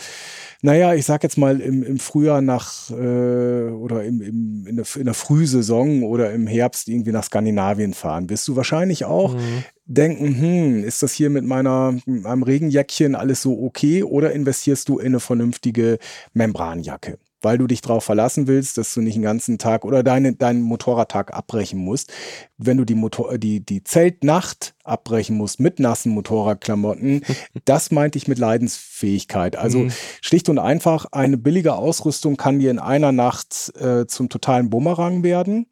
naja, 0.62 0.94
ich 0.94 1.06
sag 1.06 1.22
jetzt 1.22 1.38
mal 1.38 1.60
im, 1.60 1.82
im 1.82 1.98
Frühjahr 1.98 2.42
nach 2.42 2.90
äh, 2.90 3.70
oder 3.70 4.04
im, 4.04 4.20
im, 4.20 4.66
in, 4.66 4.76
der, 4.76 4.86
in 4.96 5.04
der 5.04 5.14
Frühsaison 5.14 6.02
oder 6.02 6.32
im 6.32 6.46
Herbst 6.46 6.88
irgendwie 6.88 7.12
nach 7.12 7.24
Skandinavien 7.24 7.94
fahren, 7.94 8.28
wirst 8.30 8.46
du 8.46 8.56
wahrscheinlich 8.56 9.04
auch 9.04 9.34
mhm 9.34 9.64
denken, 9.88 10.38
hm, 10.38 10.84
ist 10.84 11.02
das 11.02 11.12
hier 11.14 11.30
mit 11.30 11.44
meiner, 11.44 11.92
mit 12.06 12.22
meinem 12.22 12.42
Regenjäckchen 12.42 13.14
alles 13.14 13.42
so 13.42 13.60
okay 13.62 14.02
oder 14.04 14.32
investierst 14.32 14.88
du 14.88 14.98
in 14.98 15.06
eine 15.08 15.20
vernünftige 15.20 15.98
Membranjacke? 16.34 17.18
Weil 17.40 17.58
du 17.58 17.66
dich 17.66 17.80
darauf 17.80 18.04
verlassen 18.04 18.46
willst, 18.46 18.78
dass 18.78 18.94
du 18.94 19.00
nicht 19.00 19.16
den 19.16 19.22
ganzen 19.22 19.58
Tag 19.58 19.84
oder 19.84 20.02
deine, 20.02 20.34
deinen 20.34 20.62
Motorradtag 20.62 21.32
abbrechen 21.32 21.78
musst. 21.78 22.12
Wenn 22.56 22.76
du 22.76 22.84
die, 22.84 22.94
Motor, 22.94 23.38
die, 23.38 23.64
die 23.64 23.84
Zeltnacht 23.84 24.74
abbrechen 24.82 25.36
musst 25.36 25.60
mit 25.60 25.78
nassen 25.78 26.12
Motorradklamotten, 26.12 27.22
das 27.64 27.90
meinte 27.90 28.18
ich 28.18 28.28
mit 28.28 28.38
Leidensfähigkeit. 28.38 29.56
Also 29.56 29.80
mhm. 29.80 29.92
schlicht 30.20 30.48
und 30.48 30.58
einfach, 30.58 31.06
eine 31.12 31.36
billige 31.36 31.74
Ausrüstung 31.74 32.36
kann 32.36 32.58
dir 32.58 32.70
in 32.70 32.78
einer 32.78 33.12
Nacht 33.12 33.72
äh, 33.78 34.06
zum 34.06 34.28
totalen 34.28 34.70
Bumerang 34.70 35.22
werden 35.22 35.66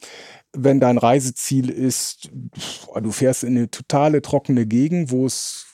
wenn 0.56 0.80
dein 0.80 0.98
Reiseziel 0.98 1.68
ist, 1.68 2.30
du 2.32 3.12
fährst 3.12 3.44
in 3.44 3.56
eine 3.56 3.70
totale 3.70 4.22
trockene 4.22 4.66
Gegend, 4.66 5.10
wo 5.10 5.26
es 5.26 5.66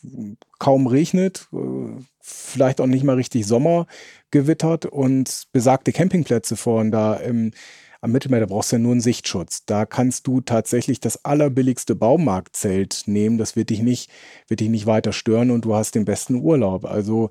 kaum 0.58 0.86
regnet, 0.86 1.48
äh, 1.52 2.02
vielleicht 2.20 2.80
auch 2.80 2.86
nicht 2.86 3.04
mal 3.04 3.16
richtig 3.16 3.46
Sommer 3.46 3.86
gewittert 4.32 4.86
und 4.86 5.44
besagte 5.52 5.92
Campingplätze 5.92 6.56
vorn 6.56 6.90
da 6.90 7.14
im, 7.14 7.52
am 8.00 8.10
Mittelmeer, 8.10 8.40
da 8.40 8.46
brauchst 8.46 8.72
du 8.72 8.76
ja 8.76 8.80
nur 8.80 8.92
einen 8.92 9.00
Sichtschutz. 9.00 9.64
Da 9.64 9.86
kannst 9.86 10.26
du 10.26 10.40
tatsächlich 10.40 10.98
das 10.98 11.24
allerbilligste 11.24 11.94
Baumarktzelt 11.94 13.04
nehmen. 13.06 13.38
Das 13.38 13.54
wird 13.54 13.70
dich 13.70 13.80
nicht, 13.80 14.10
wird 14.48 14.58
dich 14.58 14.68
nicht 14.68 14.86
weiter 14.86 15.12
stören 15.12 15.52
und 15.52 15.64
du 15.64 15.76
hast 15.76 15.94
den 15.94 16.04
besten 16.04 16.34
Urlaub. 16.34 16.84
Also 16.84 17.30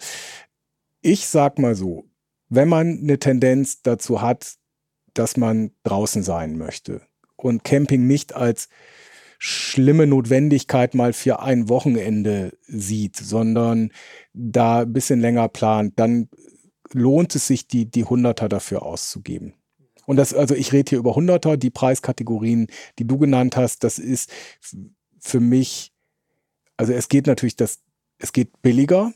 ich 1.02 1.28
sag 1.28 1.60
mal 1.60 1.76
so, 1.76 2.06
wenn 2.48 2.70
man 2.70 3.00
eine 3.02 3.20
Tendenz 3.20 3.82
dazu 3.82 4.22
hat, 4.22 4.56
dass 5.14 5.36
man 5.36 5.72
draußen 5.84 6.24
sein 6.24 6.58
möchte, 6.58 7.02
und 7.44 7.64
Camping 7.64 8.08
nicht 8.08 8.36
als 8.36 8.70
schlimme 9.40 10.06
Notwendigkeit 10.06 10.94
mal 10.94 11.14
für 11.14 11.42
ein 11.42 11.70
Wochenende 11.70 12.54
sieht, 12.68 13.16
sondern 13.16 13.92
da 14.34 14.82
ein 14.82 14.94
bisschen 14.94 15.20
länger 15.20 15.50
plant, 15.50 15.94
dann 15.96 16.30
lohnt 16.94 17.36
es 17.36 17.48
sich, 17.48 17.68
die, 17.68 17.86
die 17.86 18.06
Hunderter 18.06 18.50
dafür 18.50 18.84
auszugeben. 18.84 19.54
Und 20.06 20.18
das, 20.18 20.34
also 20.34 20.56
ich 20.56 20.74
rede 20.74 20.90
hier 20.90 21.00
über 21.00 21.16
Hunderter, 21.16 21.58
die 21.58 21.70
Preiskategorien, 21.70 22.68
die 23.00 23.06
du 23.06 23.18
genannt 23.18 23.56
hast, 23.56 23.84
das 23.84 24.00
ist 24.00 24.32
für 25.20 25.40
mich, 25.40 25.94
also 26.78 26.94
es 26.94 27.08
geht 27.08 27.28
natürlich 27.28 27.56
das, 27.56 27.80
es 28.18 28.34
geht 28.34 28.62
billiger, 28.62 29.14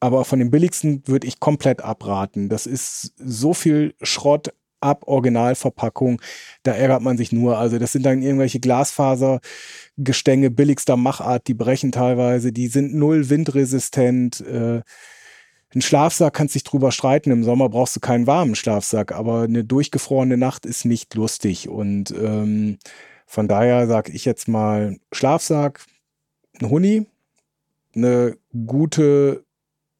aber 0.00 0.24
von 0.24 0.38
den 0.38 0.50
billigsten 0.50 1.06
würde 1.06 1.26
ich 1.26 1.40
komplett 1.40 1.82
abraten. 1.82 2.48
Das 2.48 2.66
ist 2.66 3.12
so 3.18 3.52
viel 3.52 3.94
Schrott 4.02 4.52
ab 4.80 5.06
Originalverpackung, 5.06 6.22
da 6.62 6.72
ärgert 6.72 7.02
man 7.02 7.18
sich 7.18 7.32
nur. 7.32 7.58
Also 7.58 7.78
das 7.78 7.92
sind 7.92 8.04
dann 8.04 8.22
irgendwelche 8.22 8.60
Glasfasergestänge 8.60 10.50
billigster 10.50 10.96
Machart, 10.96 11.46
die 11.48 11.54
brechen 11.54 11.92
teilweise, 11.92 12.50
die 12.50 12.68
sind 12.68 12.94
null 12.94 13.28
windresistent. 13.28 14.40
Äh, 14.40 14.80
ein 15.74 15.82
Schlafsack 15.82 16.34
kannst 16.34 16.54
dich 16.54 16.64
drüber 16.64 16.90
streiten. 16.92 17.30
Im 17.30 17.44
Sommer 17.44 17.68
brauchst 17.68 17.94
du 17.94 18.00
keinen 18.00 18.26
warmen 18.26 18.54
Schlafsack, 18.54 19.12
aber 19.12 19.42
eine 19.42 19.64
durchgefrorene 19.64 20.36
Nacht 20.36 20.66
ist 20.66 20.84
nicht 20.84 21.14
lustig. 21.14 21.68
Und 21.68 22.10
ähm, 22.10 22.78
von 23.26 23.46
daher 23.46 23.86
sage 23.86 24.12
ich 24.12 24.24
jetzt 24.24 24.48
mal 24.48 24.98
Schlafsack, 25.12 25.84
ein 26.60 26.70
Huni, 26.70 27.06
eine 27.94 28.36
gute 28.66 29.44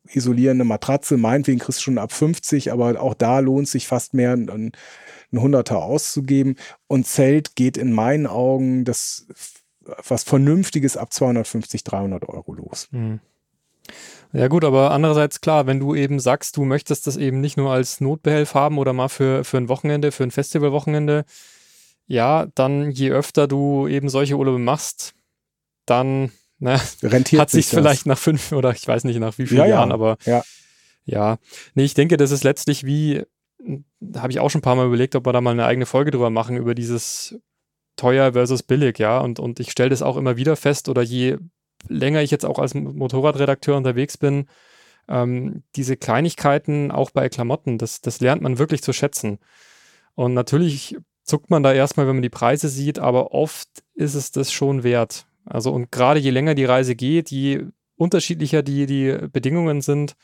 isolierende 0.09 0.64
Matratze. 0.64 1.16
Meinetwegen 1.16 1.61
kriegst 1.61 1.78
du 1.80 1.85
schon 1.85 1.98
ab 1.98 2.12
50, 2.12 2.72
aber 2.72 3.00
auch 3.00 3.14
da 3.14 3.38
lohnt 3.38 3.68
sich 3.68 3.87
fast 3.87 4.14
mehr, 4.14 4.33
ein, 4.33 4.72
Hunderter 5.33 5.80
auszugeben. 5.85 6.56
Und 6.88 7.06
Zelt 7.06 7.54
geht 7.54 7.76
in 7.76 7.92
meinen 7.92 8.26
Augen 8.26 8.85
das 8.85 9.28
was 10.06 10.24
Vernünftiges 10.24 10.96
ab 10.96 11.12
250, 11.12 11.85
300 11.85 12.28
Euro 12.28 12.52
los. 12.52 12.88
Mhm. 12.90 13.20
Ja 14.33 14.48
gut, 14.48 14.64
aber 14.64 14.92
andererseits 14.92 15.40
klar, 15.40 15.66
wenn 15.66 15.81
du 15.81 15.94
eben 15.94 16.20
sagst, 16.20 16.57
du 16.57 16.64
möchtest 16.64 17.07
das 17.07 17.16
eben 17.16 17.40
nicht 17.40 17.57
nur 17.57 17.72
als 17.72 18.00
Notbehelf 18.00 18.55
haben 18.55 18.79
oder 18.79 18.92
mal 18.92 19.09
für, 19.09 19.42
für 19.44 19.57
ein 19.57 19.68
Wochenende, 19.68 20.12
für 20.12 20.22
ein 20.22 20.31
Festivalwochenende, 20.31 21.24
ja, 22.07 22.46
dann 22.55 22.90
je 22.90 23.11
öfter 23.11 23.48
du 23.48 23.88
eben 23.88 24.09
solche 24.09 24.37
Urlaube 24.37 24.59
machst, 24.59 25.14
dann 25.87 26.31
na, 26.61 26.81
Rentiert 27.03 27.40
hat 27.40 27.50
sich 27.50 27.66
vielleicht 27.66 28.07
nach 28.07 28.18
fünf 28.18 28.53
oder 28.53 28.70
ich 28.70 28.87
weiß 28.87 29.05
nicht 29.05 29.18
nach 29.18 29.37
wie 29.38 29.46
vielen 29.46 29.61
ja, 29.61 29.66
Jahren, 29.66 29.88
ja. 29.88 29.94
aber 29.94 30.16
ja. 30.24 30.42
ja. 31.05 31.38
Nee, 31.74 31.85
ich 31.85 31.94
denke, 31.94 32.16
das 32.16 32.31
ist 32.31 32.44
letztlich 32.44 32.85
wie, 32.85 33.24
da 33.98 34.22
habe 34.22 34.33
ich 34.33 34.38
auch 34.38 34.50
schon 34.50 34.61
ein 34.61 34.62
paar 34.62 34.76
Mal 34.76 34.87
überlegt, 34.87 35.16
ob 35.16 35.26
wir 35.26 35.33
da 35.33 35.40
mal 35.40 35.53
eine 35.53 35.64
eigene 35.64 35.87
Folge 35.87 36.12
drüber 36.12 36.31
machen, 36.31 36.57
über 36.57 36.74
dieses 36.74 37.37
teuer 37.96 38.33
versus 38.33 38.62
billig, 38.62 38.98
ja. 38.98 39.18
Und, 39.18 39.40
und 39.40 39.59
ich 39.59 39.70
stelle 39.72 39.90
das 39.90 40.03
auch 40.03 40.16
immer 40.16 40.37
wieder 40.37 40.55
fest, 40.55 40.88
oder 40.88 41.03
je 41.03 41.38
länger 41.88 42.23
ich 42.23 42.31
jetzt 42.31 42.45
auch 42.45 42.59
als 42.59 42.75
Motorradredakteur 42.75 43.77
unterwegs 43.77 44.16
bin, 44.19 44.47
ähm, 45.09 45.62
diese 45.77 45.97
Kleinigkeiten 45.97 46.90
auch 46.90 47.11
bei 47.11 47.29
Klamotten, 47.29 47.79
das, 47.79 48.01
das 48.01 48.21
lernt 48.21 48.43
man 48.43 48.59
wirklich 48.59 48.83
zu 48.83 48.93
schätzen. 48.93 49.38
Und 50.14 50.35
natürlich 50.35 50.97
zuckt 51.25 51.51
man 51.51 51.62
da 51.62 51.73
erstmal, 51.73 52.07
wenn 52.07 52.16
man 52.16 52.23
die 52.23 52.29
Preise 52.29 52.69
sieht, 52.69 52.99
aber 52.99 53.33
oft 53.33 53.69
ist 53.95 54.14
es 54.14 54.33
das 54.33 54.53
schon 54.53 54.83
wert. 54.83 55.27
Also 55.45 55.73
und 55.73 55.90
gerade 55.90 56.21
je 56.21 56.31
länger 56.31 56.55
die 56.55 56.64
Reise 56.64 56.95
geht, 56.95 57.31
je 57.31 57.64
unterschiedlicher 57.97 58.62
die, 58.62 58.87
die 58.87 59.16
Bedingungen 59.33 59.81
sind, 59.81 60.16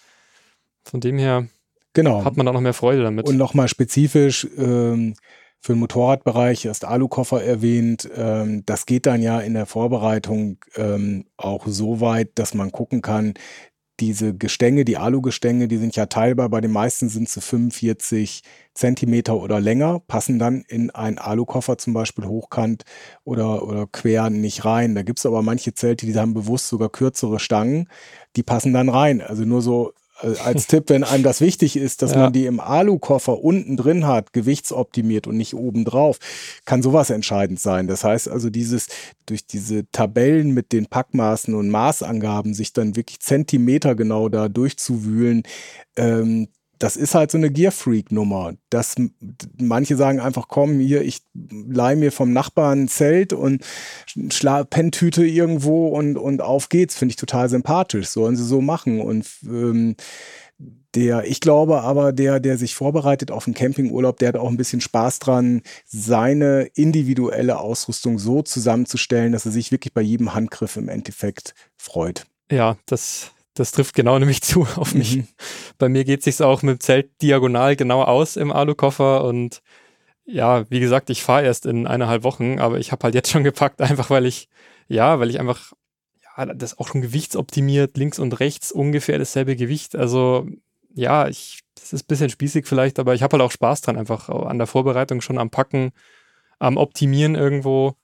von 0.85 1.01
dem 1.01 1.19
her 1.19 1.49
genau. 1.93 2.25
hat 2.25 2.37
man 2.37 2.47
da 2.47 2.53
noch 2.53 2.61
mehr 2.61 2.73
Freude 2.73 3.03
damit. 3.03 3.27
Und 3.27 3.37
nochmal 3.37 3.69
spezifisch, 3.69 4.47
ähm, 4.57 5.15
für 5.61 5.73
den 5.73 5.81
Motorradbereich, 5.81 6.65
erst 6.65 6.85
Alukoffer 6.85 7.43
erwähnt. 7.43 8.09
Ähm, 8.15 8.63
das 8.67 8.87
geht 8.87 9.07
dann 9.07 9.23
ja 9.23 9.41
in 9.41 9.55
der 9.55 9.67
Vorbereitung 9.67 10.59
ähm, 10.77 11.27
auch 11.37 11.67
so 11.67 12.01
weit, 12.01 12.31
dass 12.37 12.55
man 12.55 12.73
gucken 12.73 13.03
kann, 13.03 13.35
diese 14.01 14.35
Gestänge, 14.35 14.85
die 14.85 14.99
Alugestänge, 14.99 15.69
die 15.69 15.79
sind 15.79 15.97
ja 15.97 16.07
teilbar. 16.07 16.51
Bei 16.51 16.61
den 16.61 16.73
meisten 16.73 17.09
sind 17.09 17.29
sie 17.29 17.41
45 17.41 18.43
Zentimeter 18.75 19.37
oder 19.37 19.59
länger, 19.59 20.01
passen 20.07 20.39
dann 20.39 20.63
in 20.69 20.91
einen 20.91 21.19
Alukoffer 21.19 21.79
zum 21.79 21.95
Beispiel 21.95 22.27
hochkant 22.27 22.85
oder, 23.25 23.67
oder 23.67 23.87
quer 23.87 24.29
nicht 24.29 24.65
rein. 24.67 24.95
Da 24.95 25.03
gibt 25.03 25.19
es 25.19 25.27
aber 25.27 25.41
manche 25.43 25.73
Zelte, 25.73 26.05
die 26.05 26.15
haben 26.15 26.35
bewusst 26.35 26.69
sogar 26.69 26.91
kürzere 26.91 27.39
Stangen, 27.41 27.89
die 28.37 28.43
passen 28.43 28.75
dann 28.75 28.91
rein. 28.91 29.23
Also 29.23 29.45
nur 29.45 29.63
so 29.63 29.93
als 30.21 30.67
Tipp, 30.67 30.85
wenn 30.89 31.05
einem 31.05 31.23
das 31.23 31.41
wichtig 31.41 31.77
ist, 31.77 32.03
dass 32.03 32.13
ja. 32.13 32.19
man 32.19 32.33
die 32.33 32.47
im 32.47 32.61
Alukoffer 32.61 33.43
unten 33.43 33.77
drin 33.77 34.07
hat, 34.07 34.33
gewichtsoptimiert 34.33 35.27
und 35.27 35.37
nicht 35.37 35.55
oben 35.55 35.85
drauf, 35.85 36.19
kann 36.65 36.83
sowas 36.83 37.11
entscheidend 37.11 37.61
sein. 37.61 37.87
Das 37.87 38.05
heißt 38.05 38.29
also, 38.29 38.51
dieses 38.51 38.89
durch 39.27 39.47
diese 39.47 39.91
Tabellen 39.91 40.53
mit 40.53 40.73
den 40.73 40.87
Packmaßen 40.87 41.55
und 41.55 41.69
Maßangaben 41.69 42.55
sich 42.55 42.73
dann 42.73 42.97
wirklich 42.97 43.21
Zentimeter 43.21 43.95
genau 43.95 44.29
da 44.29 44.49
durchzuwühlen, 44.49 45.43
ähm, 45.97 46.49
das 46.79 46.97
ist 46.97 47.15
halt 47.15 47.31
so 47.31 47.39
eine 47.39 47.51
Gear-Freak-Nummer. 47.51 48.55
Dass 48.71 48.97
manche 49.59 49.97
sagen 49.97 50.21
einfach, 50.21 50.49
komm, 50.49 50.79
hier, 50.79 51.03
ich 51.03 51.23
leih 51.35 51.97
mir 51.97 52.13
vom 52.13 52.33
Nachbarn 52.33 52.85
ein 52.85 52.89
Zelt 52.89 53.33
und 53.33 53.65
Schla 54.31 54.65
Penntüte 54.65 55.25
irgendwo 55.25 55.89
und, 55.89 56.17
und 56.17 56.43
auf 56.43 56.69
geht's. 56.69 56.97
Finde 56.97 57.13
ich 57.13 57.17
total 57.17 57.49
sympathisch. 57.49 58.09
Sollen 58.09 58.37
sie 58.37 58.45
so 58.45 58.61
machen. 58.61 59.01
Und 59.01 59.27
ähm, 59.45 59.97
der, 60.95 61.25
ich 61.25 61.41
glaube 61.41 61.83
aber, 61.83 62.13
der, 62.13 62.41
der 62.41 62.57
sich 62.57 62.75
vorbereitet 62.75 63.31
auf 63.31 63.47
einen 63.47 63.55
Campingurlaub, 63.55 64.19
der 64.19 64.29
hat 64.29 64.37
auch 64.37 64.49
ein 64.49 64.57
bisschen 64.57 64.81
Spaß 64.81 65.19
dran, 65.19 65.63
seine 65.85 66.69
individuelle 66.75 67.59
Ausrüstung 67.59 68.19
so 68.19 68.43
zusammenzustellen, 68.43 69.33
dass 69.33 69.45
er 69.45 69.53
sich 69.53 69.73
wirklich 69.73 69.93
bei 69.93 70.01
jedem 70.01 70.35
Handgriff 70.35 70.77
im 70.77 70.89
Endeffekt 70.89 71.55
freut. 71.77 72.25
Ja, 72.51 72.77
das 72.87 73.33
das 73.59 73.73
trifft 73.73 73.95
genau 73.95 74.19
nämlich 74.19 74.43
zu 74.43 74.67
auf 74.77 74.95
mich. 74.95 75.17
Mhm. 75.17 75.29
Bei 75.79 75.89
mir 75.89 76.05
geht 76.05 76.21
es 76.21 76.25
sich 76.25 76.45
auch 76.45 76.63
mit 76.63 76.79
dem 76.79 76.81
Zelt 76.81 77.23
diagonal 77.23 77.77
genau 77.77 78.03
aus 78.03 78.37
im 78.37 78.53
Alukoffer 78.53 79.25
und 79.25 79.63
ja, 80.25 80.69
wie 80.71 80.81
gesagt, 80.81 81.09
ich 81.09 81.23
fahre 81.23 81.45
erst 81.45 81.67
in 81.67 81.87
eineinhalb 81.87 82.25
Wochen, 82.25 82.59
aber 82.59 82.79
ich 82.79 82.91
habe 82.93 83.05
halt 83.05 83.15
jetzt 83.15 83.31
schon 83.31 83.45
gepackt, 83.45 83.81
einfach 83.81 84.11
weil 84.11 84.27
ich, 84.27 84.49
ja, 84.89 85.19
weil 85.21 85.31
ich 85.31 85.41
einfach, 85.41 85.73
ja, 86.37 86.47
das 86.47 86.79
auch 86.79 86.89
schon 86.89 87.03
gewichtsoptimiert, 87.03 87.97
links 87.97 88.19
und 88.19 88.39
rechts 88.41 88.73
ungefähr 88.73 89.19
dasselbe 89.19 89.57
Gewicht. 89.57 89.97
Also 89.97 90.47
ja, 90.95 91.29
ich, 91.29 91.61
das 91.75 91.93
ist 91.93 92.05
ein 92.05 92.09
bisschen 92.09 92.31
spießig 92.31 92.67
vielleicht, 92.67 92.99
aber 92.99 93.15
ich 93.15 93.23
habe 93.23 93.35
halt 93.35 93.43
auch 93.43 93.53
Spaß 93.53 93.83
dran, 93.83 93.97
einfach 93.97 94.29
an 94.29 94.59
der 94.59 94.67
Vorbereitung 94.67 95.21
schon 95.21 95.39
am 95.39 95.51
Packen, 95.51 95.93
am 96.59 96.77
Optimieren 96.77 97.35
irgendwo. 97.35 97.95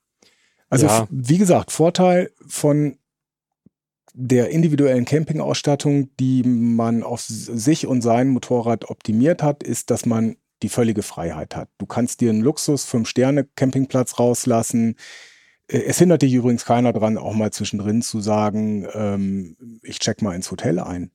Also 0.69 0.87
ja. 0.87 1.07
wie 1.09 1.37
gesagt, 1.37 1.71
Vorteil 1.71 2.31
von 2.47 2.97
der 4.13 4.49
individuellen 4.49 5.05
Campingausstattung, 5.05 6.15
die 6.17 6.43
man 6.43 7.03
auf 7.03 7.21
sich 7.21 7.87
und 7.87 8.01
sein 8.01 8.29
Motorrad 8.29 8.89
optimiert 8.89 9.41
hat, 9.41 9.63
ist, 9.63 9.89
dass 9.89 10.05
man 10.05 10.37
die 10.61 10.69
völlige 10.69 11.01
Freiheit 11.01 11.55
hat. 11.55 11.69
Du 11.77 11.85
kannst 11.85 12.21
dir 12.21 12.29
einen 12.29 12.41
Luxus 12.41 12.85
fünf 12.85 13.09
Sterne 13.09 13.45
Campingplatz 13.55 14.19
rauslassen. 14.19 14.95
Äh, 15.67 15.79
es 15.83 15.97
hindert 15.99 16.21
dich 16.21 16.33
übrigens 16.33 16.65
keiner 16.65 16.93
dran, 16.93 17.17
auch 17.17 17.33
mal 17.33 17.51
zwischendrin 17.51 18.01
zu 18.01 18.21
sagen, 18.21 18.87
ähm, 18.93 19.57
ich 19.81 19.99
check 19.99 20.21
mal 20.21 20.35
ins 20.35 20.51
Hotel 20.51 20.79
ein 20.79 21.11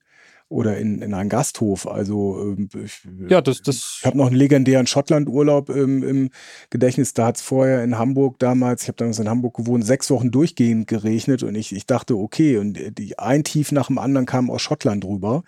oder 0.49 0.77
in, 0.77 1.01
in 1.01 1.13
einen 1.13 1.29
Gasthof. 1.29 1.87
Also 1.87 2.41
ähm, 2.41 2.69
ich, 2.83 3.07
ja, 3.29 3.39
das, 3.39 3.61
das 3.61 3.97
ich 3.99 4.05
habe 4.05 4.17
noch 4.17 4.27
einen 4.27 4.35
legendären 4.35 4.87
Schottland-Urlaub 4.87 5.69
im, 5.69 6.03
im 6.03 6.29
Gedächtnis. 6.71 7.13
Da 7.13 7.27
hat 7.27 7.37
es 7.37 7.43
vorher 7.43 7.83
in 7.83 7.97
Hamburg 7.97 8.39
damals, 8.39 8.81
ich 8.81 8.87
habe 8.87 8.97
damals 8.97 9.19
in 9.19 9.29
Hamburg 9.29 9.55
gewohnt, 9.55 9.85
sechs 9.85 10.09
Wochen 10.09 10.31
durchgehend 10.31 10.87
geregnet 10.87 11.43
und 11.43 11.55
ich, 11.55 11.73
ich 11.73 11.85
dachte, 11.85 12.17
okay, 12.17 12.57
und 12.57 12.79
die, 12.97 13.17
ein 13.19 13.43
Tief 13.43 13.71
nach 13.71 13.87
dem 13.87 13.99
anderen 13.99 14.25
kam 14.25 14.49
aus 14.49 14.61
Schottland 14.61 15.05
rüber. 15.05 15.43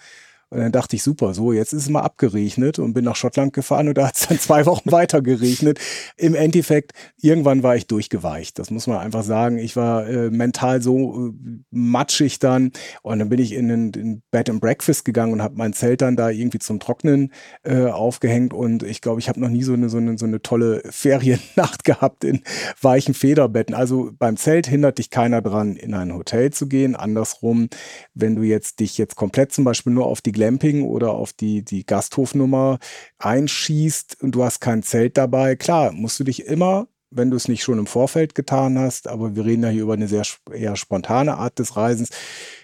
Und 0.52 0.60
dann 0.60 0.74
dachte 0.74 0.98
ich, 0.98 1.04
super, 1.04 1.34
so, 1.34 1.54
jetzt 1.54 1.72
ist 1.72 1.84
es 1.84 1.90
mal 1.90 2.02
abgeregnet 2.02 2.78
und 2.78 2.94
bin 2.94 3.06
nach 3.06 3.16
Schottland 3.16 3.54
gefahren 3.54 3.88
und 3.88 3.98
da 3.98 4.08
hat 4.08 4.18
es 4.18 4.28
dann 4.28 4.38
zwei 4.40 4.66
Wochen 4.66 4.92
weiter 4.92 5.22
geregnet. 5.22 5.80
Im 6.18 6.36
Endeffekt, 6.36 6.92
irgendwann 7.22 7.64
war 7.64 7.78
ich 7.78 7.88
durchgeweicht. 7.88 8.60
Das 8.60 8.70
muss 8.70 8.86
man 8.86 8.98
einfach 8.98 9.24
sagen. 9.24 9.58
Ich 9.58 9.78
war 9.78 10.06
äh, 10.08 10.30
mental 10.30 10.82
so 10.82 11.30
äh, 11.30 11.32
matschig 11.72 12.40
dann 12.40 12.72
und 13.02 13.20
dann 13.20 13.30
bin 13.30 13.40
ich 13.40 13.54
in 13.54 13.72
ein 13.72 14.24
Bed 14.30 14.50
and 14.50 14.60
Breakfast 14.60 15.06
gegangen 15.06 15.32
und 15.32 15.42
habe 15.42 15.56
mein 15.56 15.72
Zelt 15.72 16.02
dann 16.02 16.18
da 16.18 16.30
irgendwie 16.30 16.60
zum 16.60 16.82
Trocknen 16.82 17.32
äh, 17.64 17.86
aufgehängt 17.86 18.54
und 18.54 18.84
ich 18.84 19.00
glaube, 19.00 19.22
ich 19.22 19.30
habe 19.30 19.40
noch 19.40 19.50
nie 19.50 19.64
so 19.64 19.72
eine, 19.72 19.88
so, 19.88 19.98
eine, 19.98 20.18
so 20.18 20.26
eine 20.26 20.42
tolle 20.42 20.82
Feriennacht 20.90 21.86
gehabt 21.86 22.26
in 22.26 22.42
weichen 22.82 23.14
Federbetten. 23.14 23.74
Also 23.74 24.12
beim 24.20 24.36
Zelt 24.36 24.68
hindert 24.68 24.98
dich 24.98 25.12
keiner 25.12 25.42
dran, 25.42 25.78
in 25.78 25.94
ein 25.94 26.14
Hotel 26.14 26.52
zu 26.52 26.68
gehen. 26.68 26.98
Andersrum, 26.98 27.70
wenn 28.14 28.36
du 28.36 28.42
jetzt 28.44 28.82
dich 28.82 28.98
jetzt 28.98 29.16
komplett 29.16 29.54
zum 29.54 29.64
Beispiel 29.64 29.94
nur 29.94 30.08
auf 30.08 30.20
die 30.20 30.41
Glamping 30.42 30.82
oder 30.84 31.12
auf 31.12 31.34
die, 31.34 31.64
die 31.64 31.86
Gasthofnummer 31.86 32.80
einschießt 33.20 34.18
und 34.24 34.32
du 34.34 34.44
hast 34.44 34.60
kein 34.60 34.82
Zelt 34.82 35.16
dabei, 35.18 35.56
klar, 35.56 35.92
musst 35.92 36.20
du 36.20 36.24
dich 36.24 36.46
immer 36.48 36.88
wenn 37.14 37.30
du 37.30 37.36
es 37.36 37.50
nicht 37.50 37.62
schon 37.62 37.78
im 37.78 37.88
Vorfeld 37.88 38.36
getan 38.36 38.80
hast, 38.80 39.10
aber 39.10 39.36
wir 39.36 39.44
reden 39.44 39.64
ja 39.64 39.70
hier 39.70 39.84
über 39.84 39.96
eine 39.96 40.08
sehr 40.08 40.24
eher 40.50 40.78
spontane 40.78 41.36
Art 41.36 41.60
des 41.60 41.76
Reisens. 41.76 42.08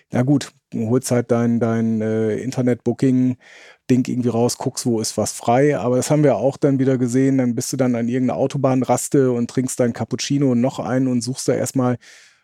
Na 0.10 0.24
gut, 0.24 0.54
du 0.70 0.90
holst 0.90 1.12
halt 1.12 1.32
dein, 1.32 1.60
dein 1.60 2.00
äh, 2.00 2.38
Internet-Booking-Ding 2.38 4.08
irgendwie 4.08 4.30
raus, 4.30 4.58
guckst, 4.58 4.86
wo 4.86 5.02
ist 5.02 5.18
was 5.18 5.34
frei. 5.34 5.78
Aber 5.78 5.98
das 5.98 6.10
haben 6.10 6.24
wir 6.24 6.38
auch 6.38 6.56
dann 6.56 6.80
wieder 6.80 6.98
gesehen. 6.98 7.40
Dann 7.40 7.56
bist 7.56 7.74
du 7.74 7.78
dann 7.78 7.96
an 7.96 8.08
irgendeiner 8.08 8.40
Autobahnraste 8.40 9.32
und 9.32 9.50
trinkst 9.50 9.80
dein 9.82 9.92
Cappuccino 9.92 10.54
und 10.54 10.62
noch 10.62 10.80
einen 10.80 11.10
und 11.10 11.22
suchst 11.22 11.50
da 11.50 11.54
erstmal 11.54 11.98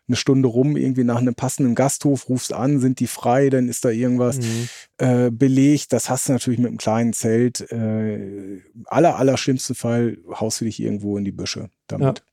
eine 0.07 0.17
Stunde 0.17 0.49
rum, 0.49 0.75
irgendwie 0.75 1.03
nach 1.03 1.17
einem 1.17 1.35
passenden 1.35 1.75
Gasthof, 1.75 2.27
rufst 2.27 2.53
an, 2.53 2.79
sind 2.79 2.99
die 2.99 3.07
frei, 3.07 3.49
dann 3.49 3.69
ist 3.69 3.85
da 3.85 3.89
irgendwas 3.89 4.37
mhm. 4.37 4.69
äh, 4.97 5.31
belegt. 5.31 5.93
Das 5.93 6.09
hast 6.09 6.27
du 6.27 6.33
natürlich 6.33 6.59
mit 6.59 6.67
einem 6.67 6.77
kleinen 6.77 7.13
Zelt. 7.13 7.61
Äh, 7.71 8.61
aller, 8.85 9.17
aller 9.17 9.37
schlimmste 9.37 9.75
Fall 9.75 10.17
haust 10.29 10.59
du 10.61 10.65
dich 10.65 10.81
irgendwo 10.81 11.17
in 11.17 11.23
die 11.23 11.31
Büsche 11.31 11.69
damit. 11.87 12.19
Ja. 12.19 12.25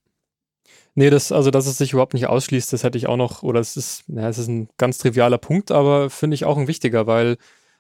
Nee, 0.97 1.11
das, 1.11 1.31
also 1.31 1.51
dass 1.51 1.67
es 1.67 1.79
sich 1.79 1.93
überhaupt 1.93 2.15
nicht 2.15 2.27
ausschließt, 2.27 2.73
das 2.73 2.83
hätte 2.83 2.99
ich 2.99 3.07
auch 3.07 3.17
noch, 3.17 3.45
oder 3.45 3.61
es 3.61 3.77
ist, 3.77 4.03
ja, 4.09 4.29
es 4.29 4.39
ist 4.39 4.49
ein 4.49 4.69
ganz 4.77 4.99
trivialer 4.99 5.39
Punkt, 5.39 5.71
aber 5.71 6.11
finde 6.11 6.35
ich 6.35 6.45
auch 6.45 6.59
ein 6.59 6.67
wichtiger, 6.67 7.07
weil 7.07 7.37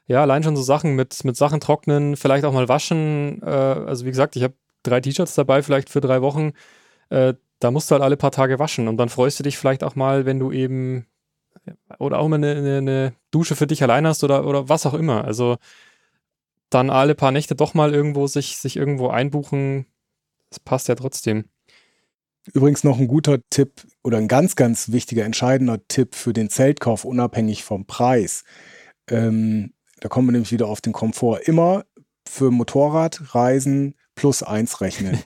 ja, 0.06 0.22
allein 0.22 0.42
schon 0.42 0.56
so 0.56 0.62
Sachen 0.62 0.96
mit, 0.96 1.22
mit 1.24 1.36
Sachen 1.36 1.60
trocknen, 1.60 2.16
vielleicht 2.16 2.44
auch 2.44 2.52
mal 2.52 2.68
waschen. 2.68 3.42
Äh, 3.42 3.46
also 3.46 4.04
wie 4.04 4.10
gesagt, 4.10 4.36
ich 4.36 4.42
habe 4.42 4.54
drei 4.82 5.00
T-Shirts 5.00 5.34
dabei, 5.34 5.62
vielleicht 5.62 5.88
für 5.88 6.00
drei 6.00 6.22
Wochen. 6.22 6.52
Äh, 7.10 7.34
da 7.60 7.70
musst 7.70 7.90
du 7.90 7.92
halt 7.92 8.02
alle 8.02 8.16
paar 8.16 8.32
Tage 8.32 8.58
waschen 8.58 8.88
und 8.88 8.96
dann 8.96 9.08
freust 9.08 9.38
du 9.38 9.42
dich 9.42 9.56
vielleicht 9.56 9.84
auch 9.84 9.94
mal, 9.94 10.26
wenn 10.26 10.38
du 10.38 10.50
eben 10.50 11.06
oder 11.98 12.18
auch 12.18 12.28
mal 12.28 12.36
eine, 12.36 12.56
eine, 12.56 12.78
eine 12.78 13.12
Dusche 13.30 13.54
für 13.54 13.66
dich 13.66 13.82
allein 13.82 14.06
hast 14.06 14.24
oder, 14.24 14.46
oder 14.46 14.68
was 14.68 14.86
auch 14.86 14.94
immer. 14.94 15.24
Also 15.24 15.56
dann 16.70 16.90
alle 16.90 17.14
paar 17.14 17.32
Nächte 17.32 17.54
doch 17.54 17.74
mal 17.74 17.94
irgendwo 17.94 18.26
sich, 18.26 18.56
sich 18.56 18.76
irgendwo 18.76 19.08
einbuchen, 19.08 19.86
das 20.48 20.60
passt 20.60 20.88
ja 20.88 20.94
trotzdem. 20.94 21.44
Übrigens 22.52 22.84
noch 22.84 22.98
ein 22.98 23.08
guter 23.08 23.38
Tipp 23.50 23.82
oder 24.02 24.18
ein 24.18 24.28
ganz, 24.28 24.56
ganz 24.56 24.90
wichtiger, 24.90 25.24
entscheidender 25.24 25.86
Tipp 25.88 26.14
für 26.14 26.32
den 26.32 26.48
Zeltkauf, 26.48 27.04
unabhängig 27.04 27.64
vom 27.64 27.86
Preis. 27.86 28.44
Ähm, 29.08 29.74
da 30.00 30.08
kommen 30.08 30.28
wir 30.28 30.32
nämlich 30.32 30.52
wieder 30.52 30.66
auf 30.66 30.80
den 30.80 30.94
Komfort. 30.94 31.40
Immer 31.44 31.84
für 32.26 32.50
Motorradreisen 32.50 33.94
plus 34.14 34.42
eins 34.42 34.80
rechnen. 34.80 35.18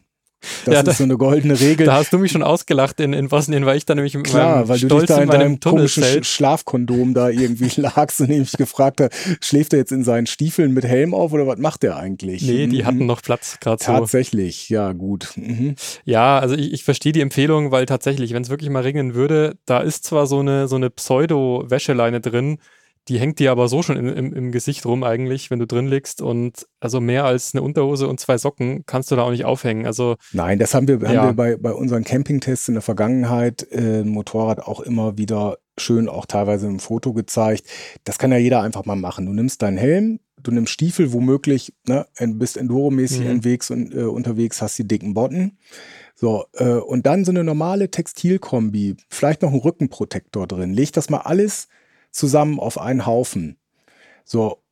Das 0.64 0.74
ja, 0.74 0.80
ist 0.80 0.86
da, 0.86 0.92
so 0.92 1.04
eine 1.04 1.16
goldene 1.16 1.58
Regel. 1.58 1.86
Da 1.94 1.96
hast 1.96 2.12
du 2.12 2.18
mich 2.18 2.32
schon 2.32 2.42
ausgelacht 2.42 2.98
in, 3.00 3.12
in 3.12 3.28
Bosnien, 3.28 3.66
weil 3.66 3.76
ich 3.76 3.84
da 3.84 3.94
nämlich 3.94 4.14
mit 4.14 4.26
Klar, 4.26 4.68
weil 4.68 4.78
du 4.78 4.88
dich 4.88 5.06
da 5.06 5.16
in, 5.16 5.24
in 5.24 5.28
deinem 5.30 5.60
komischen 5.60 6.24
Schlafkondom 6.24 7.14
da 7.14 7.28
irgendwie 7.28 7.70
lagst 7.80 8.20
und 8.20 8.30
nämlich 8.30 8.52
gefragt 8.52 9.00
hast, 9.00 9.12
schläft 9.40 9.72
er 9.72 9.80
jetzt 9.80 9.92
in 9.92 10.04
seinen 10.04 10.26
Stiefeln 10.26 10.72
mit 10.72 10.84
Helm 10.84 11.14
auf 11.14 11.32
oder 11.32 11.46
was 11.46 11.58
macht 11.58 11.82
der 11.82 11.96
eigentlich? 11.96 12.42
Nee, 12.42 12.66
die 12.66 12.82
mhm. 12.82 12.86
hatten 12.86 13.06
noch 13.06 13.22
Platz 13.22 13.58
gerade 13.60 13.82
so. 13.82 13.92
Tatsächlich, 13.92 14.68
ja 14.68 14.92
gut. 14.92 15.32
Mhm. 15.36 15.74
Ja, 16.04 16.38
also 16.38 16.54
ich, 16.54 16.72
ich 16.72 16.84
verstehe 16.84 17.12
die 17.12 17.20
Empfehlung, 17.20 17.70
weil 17.70 17.86
tatsächlich, 17.86 18.32
wenn 18.32 18.42
es 18.42 18.50
wirklich 18.50 18.70
mal 18.70 18.82
regnen 18.82 19.14
würde, 19.14 19.56
da 19.66 19.80
ist 19.80 20.04
zwar 20.04 20.26
so 20.26 20.40
eine, 20.40 20.68
so 20.68 20.76
eine 20.76 20.90
Pseudo-Wäscheleine 20.90 22.20
drin, 22.20 22.58
die 23.08 23.20
hängt 23.20 23.38
dir 23.38 23.50
aber 23.50 23.68
so 23.68 23.82
schon 23.82 23.96
im, 23.96 24.08
im, 24.08 24.32
im, 24.32 24.52
Gesicht 24.52 24.86
rum 24.86 25.02
eigentlich, 25.02 25.50
wenn 25.50 25.58
du 25.58 25.66
drin 25.66 25.86
liegst. 25.86 26.22
Und 26.22 26.66
also 26.80 27.00
mehr 27.00 27.24
als 27.24 27.54
eine 27.54 27.62
Unterhose 27.62 28.08
und 28.08 28.18
zwei 28.18 28.38
Socken 28.38 28.84
kannst 28.86 29.10
du 29.10 29.16
da 29.16 29.22
auch 29.22 29.30
nicht 29.30 29.44
aufhängen. 29.44 29.86
Also 29.86 30.16
Nein, 30.32 30.58
das 30.58 30.74
haben 30.74 30.88
wir, 30.88 30.98
ja. 31.00 31.08
haben 31.08 31.28
wir 31.28 31.32
bei, 31.34 31.56
bei 31.56 31.72
unseren 31.72 32.04
Campingtests 32.04 32.68
in 32.68 32.74
der 32.74 32.82
Vergangenheit 32.82 33.66
äh, 33.72 34.04
Motorrad 34.04 34.60
auch 34.60 34.80
immer 34.80 35.18
wieder 35.18 35.58
schön 35.78 36.08
auch 36.08 36.26
teilweise 36.26 36.66
im 36.66 36.78
Foto 36.78 37.12
gezeigt. 37.12 37.64
Das 38.04 38.18
kann 38.18 38.32
ja 38.32 38.38
jeder 38.38 38.62
einfach 38.62 38.84
mal 38.84 38.96
machen. 38.96 39.26
Du 39.26 39.32
nimmst 39.32 39.60
deinen 39.62 39.76
Helm, 39.76 40.20
du 40.42 40.50
nimmst 40.52 40.72
Stiefel, 40.72 41.12
womöglich, 41.12 41.74
ne, 41.86 42.06
bist 42.18 42.56
Enduro-mäßig 42.56 43.20
mhm. 43.20 43.30
unterwegs 43.30 43.70
und 43.70 43.94
äh, 43.94 44.04
unterwegs, 44.04 44.62
hast 44.62 44.78
die 44.78 44.86
dicken 44.86 45.14
Botten. 45.14 45.58
So, 46.14 46.44
äh, 46.54 46.74
und 46.74 47.06
dann 47.06 47.24
so 47.24 47.32
eine 47.32 47.42
normale 47.42 47.90
Textilkombi, 47.90 48.96
vielleicht 49.08 49.42
noch 49.42 49.52
ein 49.52 49.58
Rückenprotektor 49.58 50.46
drin. 50.46 50.72
Leg 50.72 50.92
das 50.92 51.10
mal 51.10 51.18
alles 51.18 51.68
zusammen 52.14 52.58
auf 52.58 52.80
einen 52.80 53.06
Haufen. 53.06 53.58
So, 54.24 54.62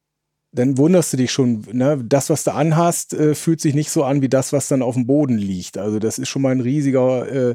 dann 0.53 0.79
wunderst 0.79 1.13
du 1.13 1.17
dich 1.17 1.33
schon, 1.33 1.67
ne? 1.73 2.03
das, 2.05 2.31
was 2.31 2.45
du 2.45 2.53
anhast, 2.53 3.15
äh, 3.15 3.35
fühlt 3.35 3.61
sich 3.61 3.75
nicht 3.75 3.91
so 3.91 4.05
an 4.05 4.23
wie 4.23 4.29
das, 4.29 4.53
was 4.53 4.69
dann 4.69 4.83
auf 4.83 4.95
dem 4.95 5.07
Boden 5.07 5.37
liegt. 5.37 5.79
Also 5.79 5.99
das 5.99 6.19
ist 6.19 6.29
schon 6.29 6.43
mal 6.43 6.53
ein 6.53 6.61
riesiger, 6.61 7.51
äh, 7.51 7.55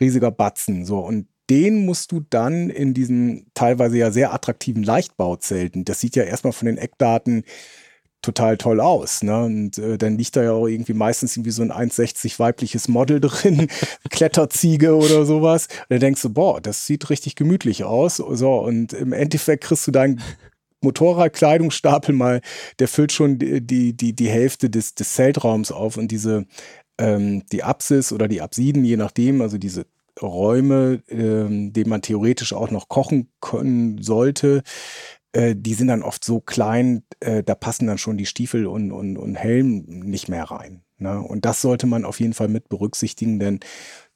riesiger 0.00 0.30
Batzen. 0.30 0.84
So, 0.84 0.98
und 0.98 1.26
den 1.50 1.84
musst 1.84 2.12
du 2.12 2.20
dann 2.30 2.70
in 2.70 2.94
diesen 2.94 3.46
teilweise 3.54 3.98
ja 3.98 4.10
sehr 4.10 4.32
attraktiven 4.32 4.82
Leichtbauzelten, 4.82 5.84
das 5.84 6.00
sieht 6.00 6.16
ja 6.16 6.24
erstmal 6.24 6.52
von 6.52 6.66
den 6.66 6.78
Eckdaten 6.78 7.44
total 8.22 8.56
toll 8.56 8.80
aus. 8.80 9.22
Ne? 9.22 9.44
Und 9.44 9.78
äh, 9.78 9.98
dann 9.98 10.16
liegt 10.16 10.36
da 10.36 10.42
ja 10.42 10.52
auch 10.52 10.66
irgendwie 10.66 10.94
meistens 10.94 11.36
irgendwie 11.36 11.50
so 11.50 11.62
ein 11.62 11.72
1,60 11.72 12.38
weibliches 12.38 12.88
Model 12.88 13.20
drin, 13.20 13.68
Kletterziege 14.10 14.96
oder 14.96 15.26
sowas. 15.26 15.66
Und 15.66 15.90
dann 15.90 16.00
denkst 16.00 16.22
du, 16.22 16.30
boah, 16.30 16.60
das 16.60 16.86
sieht 16.86 17.10
richtig 17.10 17.36
gemütlich 17.36 17.84
aus. 17.84 18.16
So, 18.16 18.54
und 18.58 18.92
im 18.92 19.12
Endeffekt 19.12 19.64
kriegst 19.64 19.86
du 19.86 19.90
deinen 19.90 20.22
Motorradkleidungsstapel 20.82 22.14
mal, 22.14 22.40
der 22.78 22.88
füllt 22.88 23.12
schon 23.12 23.38
die, 23.38 23.60
die, 23.94 24.14
die, 24.14 24.28
Hälfte 24.28 24.68
des, 24.68 24.94
des 24.94 25.14
Zeltraums 25.14 25.70
auf 25.70 25.96
und 25.96 26.08
diese, 26.08 26.46
ähm, 26.98 27.44
die 27.52 27.62
Apsis 27.62 28.12
oder 28.12 28.28
die 28.28 28.40
Absiden, 28.40 28.84
je 28.84 28.96
nachdem, 28.96 29.40
also 29.42 29.58
diese 29.58 29.86
Räume, 30.20 31.02
ähm, 31.08 31.72
denen 31.72 31.90
man 31.90 32.02
theoretisch 32.02 32.52
auch 32.52 32.70
noch 32.70 32.88
kochen 32.88 33.28
können 33.40 34.02
sollte, 34.02 34.62
äh, 35.32 35.54
die 35.56 35.74
sind 35.74 35.88
dann 35.88 36.02
oft 36.02 36.24
so 36.24 36.40
klein, 36.40 37.04
äh, 37.20 37.42
da 37.42 37.54
passen 37.54 37.86
dann 37.86 37.98
schon 37.98 38.16
die 38.16 38.26
Stiefel 38.26 38.66
und, 38.66 38.92
und, 38.92 39.16
und 39.16 39.34
Helm 39.34 39.84
nicht 39.86 40.28
mehr 40.28 40.44
rein. 40.44 40.82
Ne? 40.98 41.20
Und 41.20 41.44
das 41.44 41.60
sollte 41.60 41.86
man 41.86 42.04
auf 42.04 42.20
jeden 42.20 42.34
Fall 42.34 42.48
mit 42.48 42.68
berücksichtigen, 42.68 43.38
denn 43.38 43.60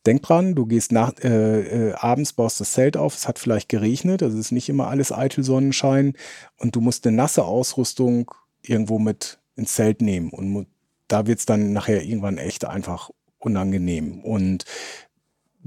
denk 0.06 0.22
dran, 0.22 0.54
du 0.54 0.66
gehst 0.66 0.92
nach, 0.92 1.12
äh, 1.22 1.90
äh, 1.90 1.94
abends, 1.94 2.32
baust 2.32 2.60
das 2.60 2.72
Zelt 2.72 2.96
auf, 2.96 3.14
es 3.14 3.26
hat 3.26 3.38
vielleicht 3.38 3.68
geregnet, 3.68 4.22
also 4.22 4.38
es 4.38 4.46
ist 4.46 4.52
nicht 4.52 4.68
immer 4.68 4.88
alles 4.88 5.10
eitel 5.10 5.42
Sonnenschein 5.42 6.14
und 6.58 6.76
du 6.76 6.80
musst 6.80 7.06
eine 7.06 7.16
nasse 7.16 7.44
Ausrüstung 7.44 8.30
irgendwo 8.62 8.98
mit 8.98 9.40
ins 9.56 9.74
Zelt 9.74 10.02
nehmen 10.02 10.30
und 10.30 10.66
da 11.08 11.26
wird 11.26 11.38
es 11.38 11.46
dann 11.46 11.72
nachher 11.72 12.02
irgendwann 12.02 12.38
echt 12.38 12.64
einfach 12.64 13.10
unangenehm. 13.38 14.20
Und 14.24 14.64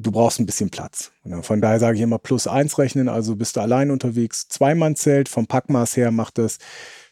du 0.01 0.11
brauchst 0.11 0.39
ein 0.39 0.45
bisschen 0.45 0.69
Platz. 0.69 1.11
Von 1.41 1.61
daher 1.61 1.79
sage 1.79 1.97
ich 1.97 2.03
immer 2.03 2.19
plus 2.19 2.47
eins 2.47 2.77
rechnen, 2.77 3.09
also 3.09 3.35
bist 3.35 3.55
du 3.55 3.61
allein 3.61 3.91
unterwegs. 3.91 4.47
Zweimann-Zelt, 4.47 5.29
vom 5.29 5.47
Packmaß 5.47 5.97
her 5.97 6.11
macht 6.11 6.37
das 6.37 6.57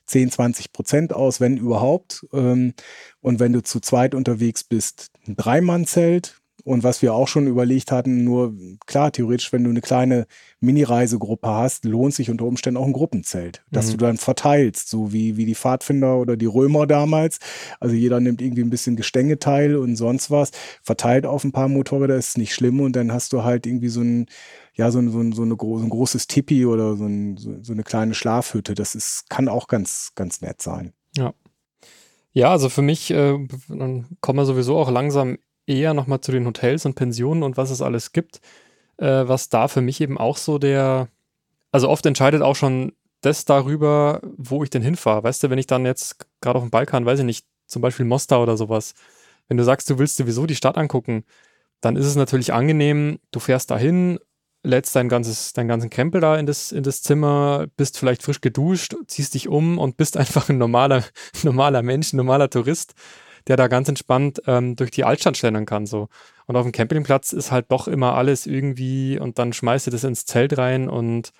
10, 0.06 0.32
20 0.32 0.72
Prozent 0.72 1.14
aus, 1.14 1.42
wenn 1.42 1.58
überhaupt. 1.58 2.26
Ähm, 2.32 2.74
und 3.20 3.40
wenn 3.40 3.54
du 3.54 3.62
zu 3.62 3.80
zweit 3.80 4.16
unterwegs 4.16 4.64
bist, 4.64 5.12
ein 5.28 5.36
Dreimann-Zelt, 5.36 6.40
und 6.68 6.84
was 6.84 7.02
wir 7.02 7.14
auch 7.14 7.30
schon 7.30 7.48
überlegt 7.48 7.94
hatten, 7.94 8.26
nur 8.26 8.54
klar, 8.88 9.14
theoretisch, 9.14 9.54
wenn 9.54 9.64
du 9.64 9.70
eine 9.70 9.80
kleine 9.80 10.28
Mini-Reisegruppe 10.60 11.48
hast, 11.48 11.86
lohnt 11.86 12.14
sich 12.14 12.30
unter 12.30 12.44
Umständen 12.44 12.78
auch 12.78 12.86
ein 12.86 12.92
Gruppenzelt, 12.92 13.64
dass 13.72 13.88
mhm. 13.88 13.92
du 13.92 13.98
dann 13.98 14.18
verteilst, 14.18 14.90
so 14.90 15.14
wie, 15.14 15.38
wie 15.38 15.46
die 15.46 15.56
Pfadfinder 15.56 16.18
oder 16.18 16.36
die 16.36 16.46
Römer 16.46 16.86
damals. 16.86 17.40
Also 17.80 17.96
jeder 17.96 18.20
nimmt 18.20 18.42
irgendwie 18.42 18.64
ein 18.64 18.70
bisschen 18.70 18.98
Gestänge 18.98 19.40
teil 19.40 19.78
und 19.78 19.96
sonst 19.96 20.30
was, 20.30 20.52
verteilt 20.84 21.26
auf 21.26 21.46
ein 21.46 21.54
paar 21.54 21.70
Motorräder, 21.70 22.18
ist 22.18 22.38
nicht 22.38 22.54
schlimm 22.54 22.82
und 22.82 22.98
dann 22.98 23.14
hast 23.14 23.32
du 23.32 23.46
halt 23.46 23.66
irgendwie 23.66 23.88
so 23.88 24.02
ein, 24.02 24.26
ja, 24.74 24.92
so 24.92 25.00
ein, 25.00 25.10
so 25.10 25.22
ein, 25.22 25.32
so 25.32 25.44
eine, 25.44 25.56
so 25.58 25.78
ein 25.78 25.90
großes 25.90 26.28
Tipi 26.28 26.66
oder 26.66 26.98
so, 26.98 27.06
ein, 27.06 27.38
so 27.38 27.72
eine 27.72 27.84
kleine 27.84 28.14
Schlafhütte. 28.14 28.74
Das 28.74 28.94
ist, 28.94 29.30
kann 29.30 29.48
auch 29.48 29.70
ganz, 29.70 30.12
ganz 30.16 30.42
nett 30.42 30.62
sein. 30.62 30.92
Ja. 31.16 31.34
Ja, 32.34 32.52
also 32.52 32.70
für 32.70 32.84
mich, 32.84 33.10
äh, 33.10 33.38
dann 33.70 34.06
kommen 34.22 34.38
wir 34.38 34.46
sowieso 34.46 34.78
auch 34.78 34.92
langsam 34.92 35.38
eher 35.68 35.94
nochmal 35.94 36.22
zu 36.22 36.32
den 36.32 36.48
Hotels 36.48 36.86
und 36.86 36.96
Pensionen 36.96 37.44
und 37.44 37.58
was 37.58 37.70
es 37.70 37.82
alles 37.82 38.14
gibt, 38.14 38.42
äh, 38.98 39.28
was 39.28 39.50
da 39.50 39.68
für 39.68 39.82
mich 39.82 40.02
eben 40.02 40.18
auch 40.18 40.38
so 40.38 40.58
der, 40.58 41.10
also 41.72 41.90
oft 41.90 42.06
entscheidet 42.06 42.42
auch 42.42 42.56
schon 42.56 42.94
das 43.22 43.46
darüber, 43.46 44.22
wo 44.38 44.64
ich 44.64 44.70
denn 44.70 44.82
hinfahre. 44.82 45.24
Weißt 45.24 45.44
du, 45.44 45.50
wenn 45.50 45.60
ich 45.60 45.68
dann 45.68 45.86
jetzt 45.86 46.26
gerade 46.42 46.58
auf 46.58 46.64
dem 46.64 46.72
Balkan, 46.72 47.06
weiß 47.06 47.20
ich 47.20 47.26
nicht, 47.26 47.46
zum 47.68 47.82
Beispiel 47.82 48.06
Mostar 48.06 48.42
oder 48.42 48.58
sowas, 48.58 48.94
wenn 49.48 49.58
du 49.58 49.64
sagst, 49.64 49.90
du 49.90 50.00
willst 50.00 50.18
sowieso 50.18 50.46
die 50.46 50.56
Stadt 50.56 50.78
angucken, 50.78 51.26
dann 51.82 51.96
ist 51.96 52.06
es 52.06 52.16
natürlich 52.16 52.54
angenehm, 52.54 53.20
du 53.32 53.40
fährst 53.40 53.72
dahin, 53.72 54.20
lädst 54.64 54.96
dein 54.96 55.10
ganzes, 55.10 55.54
deinen 55.54 55.68
ganzen 55.68 55.90
Krempel 55.90 56.22
da 56.22 56.38
in 56.38 56.46
das, 56.46 56.72
in 56.72 56.84
das 56.84 57.02
Zimmer, 57.02 57.68
bist 57.76 57.98
vielleicht 57.98 58.24
frisch 58.24 58.42
geduscht, 58.42 58.96
ziehst 59.08 59.34
dich 59.34 59.48
um 59.48 59.78
und 59.78 59.98
bist 59.98 60.18
einfach 60.18 60.50
ein 60.50 60.58
normaler, 60.58 61.04
normaler 61.44 61.82
Mensch, 61.82 62.14
ein 62.14 62.18
normaler 62.18 62.50
Tourist 62.50 62.94
der 63.48 63.58
da 63.58 63.68
ganz 63.68 63.88
entspannt 63.90 64.42
ähm, 64.48 64.76
durch 64.76 64.92
die 64.92 65.04
Altstadt 65.04 65.38
schlendern 65.38 65.66
kann. 65.66 65.86
So. 65.86 66.10
Und 66.46 66.56
auf 66.56 66.64
dem 66.64 66.72
Campingplatz 66.72 67.34
ist 67.34 67.52
halt 67.52 67.72
doch 67.72 67.88
immer 67.88 68.16
alles 68.16 68.46
irgendwie 68.46 69.20
und 69.20 69.40
dann 69.40 69.54
schmeißt 69.54 69.88
du 69.88 69.92
das 69.92 70.04
ins 70.04 70.26
Zelt 70.26 70.58
rein 70.58 70.90
und 70.90 71.32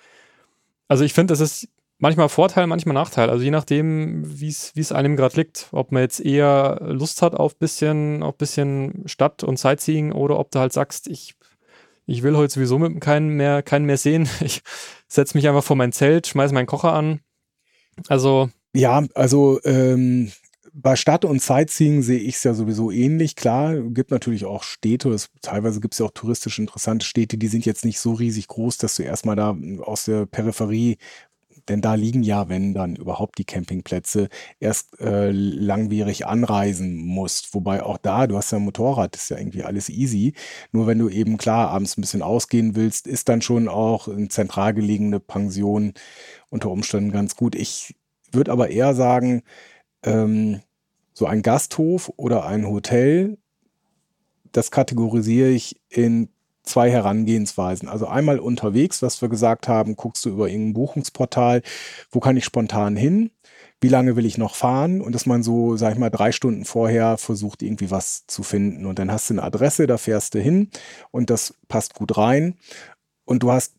also 0.88 1.04
ich 1.04 1.12
finde, 1.12 1.32
das 1.32 1.40
ist 1.40 1.68
manchmal 1.98 2.28
Vorteil, 2.28 2.66
manchmal 2.66 2.94
Nachteil. 2.94 3.30
Also 3.30 3.44
je 3.44 3.50
nachdem, 3.50 4.40
wie 4.40 4.48
es 4.48 4.92
einem 4.92 5.16
gerade 5.16 5.36
liegt. 5.36 5.68
Ob 5.72 5.92
man 5.92 6.02
jetzt 6.02 6.20
eher 6.20 6.80
Lust 6.82 7.22
hat 7.22 7.34
auf 7.34 7.56
bisschen, 7.56 8.22
auf 8.22 8.36
bisschen 8.36 9.02
Stadt 9.06 9.44
und 9.44 9.58
Sightseeing 9.58 10.12
oder 10.12 10.38
ob 10.38 10.50
du 10.50 10.58
halt 10.58 10.72
sagst, 10.72 11.06
ich, 11.08 11.34
ich 12.06 12.22
will 12.22 12.36
heute 12.36 12.54
sowieso 12.54 12.78
mit 12.78 13.00
keinen 13.00 13.28
mehr, 13.30 13.62
keinen 13.62 13.84
mehr 13.84 13.98
sehen. 13.98 14.28
Ich 14.40 14.62
setze 15.08 15.36
mich 15.36 15.48
einfach 15.48 15.64
vor 15.64 15.76
mein 15.76 15.92
Zelt, 15.92 16.26
schmeiße 16.26 16.54
meinen 16.54 16.66
Kocher 16.66 16.92
an. 16.92 17.20
Also. 18.08 18.50
Ja, 18.74 19.02
also 19.14 19.58
ähm, 19.64 20.30
bei 20.72 20.96
Stadt 20.96 21.24
und 21.24 21.42
Sightseeing 21.42 22.02
sehe 22.02 22.18
ich 22.18 22.36
es 22.36 22.44
ja 22.44 22.54
sowieso 22.54 22.90
ähnlich. 22.90 23.36
Klar, 23.36 23.76
gibt 23.80 24.10
natürlich 24.10 24.44
auch 24.44 24.62
Städte, 24.62 25.10
es, 25.10 25.30
teilweise 25.42 25.80
gibt 25.80 25.94
es 25.94 25.98
ja 25.98 26.06
auch 26.06 26.12
touristisch 26.12 26.58
interessante 26.58 27.06
Städte, 27.06 27.38
die 27.38 27.48
sind 27.48 27.66
jetzt 27.66 27.84
nicht 27.84 28.00
so 28.00 28.12
riesig 28.12 28.48
groß, 28.48 28.78
dass 28.78 28.96
du 28.96 29.02
erstmal 29.02 29.36
da 29.36 29.56
aus 29.82 30.04
der 30.04 30.26
Peripherie, 30.26 30.98
denn 31.68 31.80
da 31.80 31.94
liegen 31.94 32.22
ja, 32.22 32.48
wenn 32.48 32.74
dann 32.74 32.96
überhaupt 32.96 33.38
die 33.38 33.44
Campingplätze, 33.44 34.28
erst 34.60 34.98
äh, 35.00 35.30
langwierig 35.30 36.26
anreisen 36.26 36.96
musst. 36.96 37.54
Wobei 37.54 37.82
auch 37.82 37.98
da, 37.98 38.26
du 38.26 38.36
hast 38.36 38.52
ja 38.52 38.58
ein 38.58 38.64
Motorrad, 38.64 39.16
ist 39.16 39.30
ja 39.30 39.38
irgendwie 39.38 39.64
alles 39.64 39.88
easy. 39.88 40.34
Nur 40.72 40.86
wenn 40.86 40.98
du 40.98 41.08
eben 41.08 41.36
klar 41.36 41.68
abends 41.68 41.96
ein 41.96 42.00
bisschen 42.00 42.22
ausgehen 42.22 42.74
willst, 42.74 43.06
ist 43.06 43.28
dann 43.28 43.42
schon 43.42 43.68
auch 43.68 44.08
eine 44.08 44.28
zentral 44.28 44.74
gelegene 44.74 45.20
Pension 45.20 45.92
unter 46.48 46.70
Umständen 46.70 47.12
ganz 47.12 47.36
gut. 47.36 47.54
Ich 47.54 47.94
würde 48.32 48.52
aber 48.52 48.70
eher 48.70 48.94
sagen, 48.94 49.42
ähm, 50.08 50.60
so 51.12 51.26
ein 51.26 51.42
Gasthof 51.42 52.12
oder 52.16 52.46
ein 52.46 52.66
Hotel, 52.66 53.38
das 54.52 54.70
kategorisiere 54.70 55.48
ich 55.48 55.80
in 55.88 56.28
zwei 56.62 56.90
Herangehensweisen. 56.90 57.88
Also 57.88 58.06
einmal 58.06 58.38
unterwegs, 58.38 59.02
was 59.02 59.20
wir 59.22 59.28
gesagt 59.28 59.68
haben, 59.68 59.96
guckst 59.96 60.24
du 60.24 60.30
über 60.30 60.48
irgendein 60.48 60.74
Buchungsportal, 60.74 61.62
wo 62.10 62.20
kann 62.20 62.36
ich 62.36 62.44
spontan 62.44 62.94
hin? 62.94 63.30
Wie 63.80 63.88
lange 63.88 64.16
will 64.16 64.26
ich 64.26 64.38
noch 64.38 64.54
fahren? 64.54 65.00
Und 65.00 65.14
dass 65.14 65.26
man 65.26 65.42
so, 65.42 65.76
sag 65.76 65.92
ich 65.92 65.98
mal, 65.98 66.10
drei 66.10 66.32
Stunden 66.32 66.64
vorher 66.64 67.16
versucht, 67.16 67.62
irgendwie 67.62 67.90
was 67.90 68.26
zu 68.26 68.42
finden. 68.42 68.86
Und 68.86 68.98
dann 68.98 69.10
hast 69.10 69.30
du 69.30 69.34
eine 69.34 69.42
Adresse, 69.42 69.86
da 69.86 69.98
fährst 69.98 70.34
du 70.34 70.40
hin 70.40 70.70
und 71.10 71.30
das 71.30 71.54
passt 71.68 71.94
gut 71.94 72.16
rein. 72.16 72.56
Und 73.24 73.42
du 73.42 73.52
hast 73.52 73.74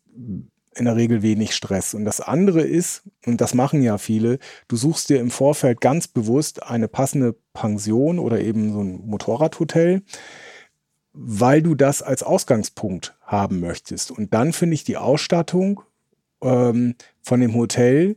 in 0.74 0.84
der 0.84 0.96
Regel 0.96 1.22
wenig 1.22 1.54
Stress. 1.54 1.94
Und 1.94 2.04
das 2.04 2.20
andere 2.20 2.62
ist, 2.62 3.02
und 3.26 3.40
das 3.40 3.54
machen 3.54 3.82
ja 3.82 3.98
viele, 3.98 4.38
du 4.68 4.76
suchst 4.76 5.08
dir 5.08 5.18
im 5.20 5.30
Vorfeld 5.30 5.80
ganz 5.80 6.06
bewusst 6.06 6.62
eine 6.62 6.88
passende 6.88 7.36
Pension 7.52 8.18
oder 8.18 8.40
eben 8.40 8.72
so 8.72 8.80
ein 8.80 9.06
Motorradhotel, 9.06 10.02
weil 11.12 11.62
du 11.62 11.74
das 11.74 12.02
als 12.02 12.22
Ausgangspunkt 12.22 13.16
haben 13.22 13.60
möchtest. 13.60 14.10
Und 14.10 14.32
dann 14.32 14.52
finde 14.52 14.74
ich 14.74 14.84
die 14.84 14.96
Ausstattung 14.96 15.82
ähm, 16.40 16.94
von 17.20 17.40
dem 17.40 17.54
Hotel 17.54 18.16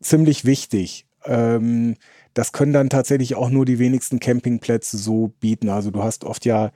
ziemlich 0.00 0.44
wichtig. 0.44 1.06
Ähm, 1.24 1.96
das 2.34 2.52
können 2.52 2.72
dann 2.72 2.90
tatsächlich 2.90 3.34
auch 3.34 3.50
nur 3.50 3.64
die 3.64 3.78
wenigsten 3.78 4.20
Campingplätze 4.20 4.98
so 4.98 5.28
bieten. 5.40 5.68
Also 5.68 5.90
du 5.90 6.02
hast 6.02 6.24
oft 6.24 6.44
ja 6.44 6.70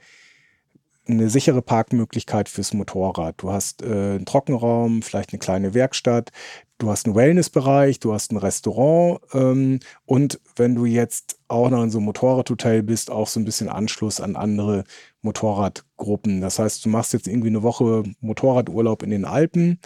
eine 1.07 1.29
sichere 1.29 1.61
Parkmöglichkeit 1.61 2.49
fürs 2.49 2.73
Motorrad. 2.73 3.35
Du 3.37 3.51
hast 3.51 3.81
äh, 3.81 3.85
einen 3.85 4.25
Trockenraum, 4.25 5.01
vielleicht 5.01 5.33
eine 5.33 5.39
kleine 5.39 5.73
Werkstatt, 5.73 6.31
du 6.77 6.89
hast 6.89 7.05
einen 7.05 7.15
Wellnessbereich, 7.15 7.99
du 7.99 8.13
hast 8.13 8.31
ein 8.31 8.37
Restaurant 8.37 9.19
ähm, 9.33 9.79
und 10.05 10.39
wenn 10.55 10.75
du 10.75 10.85
jetzt 10.85 11.37
auch 11.47 11.69
noch 11.69 11.83
in 11.83 11.91
so 11.91 11.99
einem 11.99 12.05
Motorradhotel 12.05 12.83
bist, 12.83 13.11
auch 13.11 13.27
so 13.27 13.39
ein 13.39 13.45
bisschen 13.45 13.69
Anschluss 13.69 14.19
an 14.19 14.35
andere 14.35 14.83
Motorradgruppen. 15.21 16.41
Das 16.41 16.59
heißt, 16.59 16.85
du 16.85 16.89
machst 16.89 17.13
jetzt 17.13 17.27
irgendwie 17.27 17.49
eine 17.49 17.63
Woche 17.63 18.03
Motorradurlaub 18.19 19.03
in 19.03 19.11
den 19.11 19.25
Alpen 19.25 19.79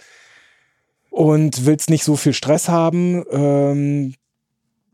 und 1.10 1.66
willst 1.66 1.90
nicht 1.90 2.04
so 2.04 2.16
viel 2.16 2.32
Stress 2.32 2.68
haben. 2.68 3.24
Ähm, 3.30 4.14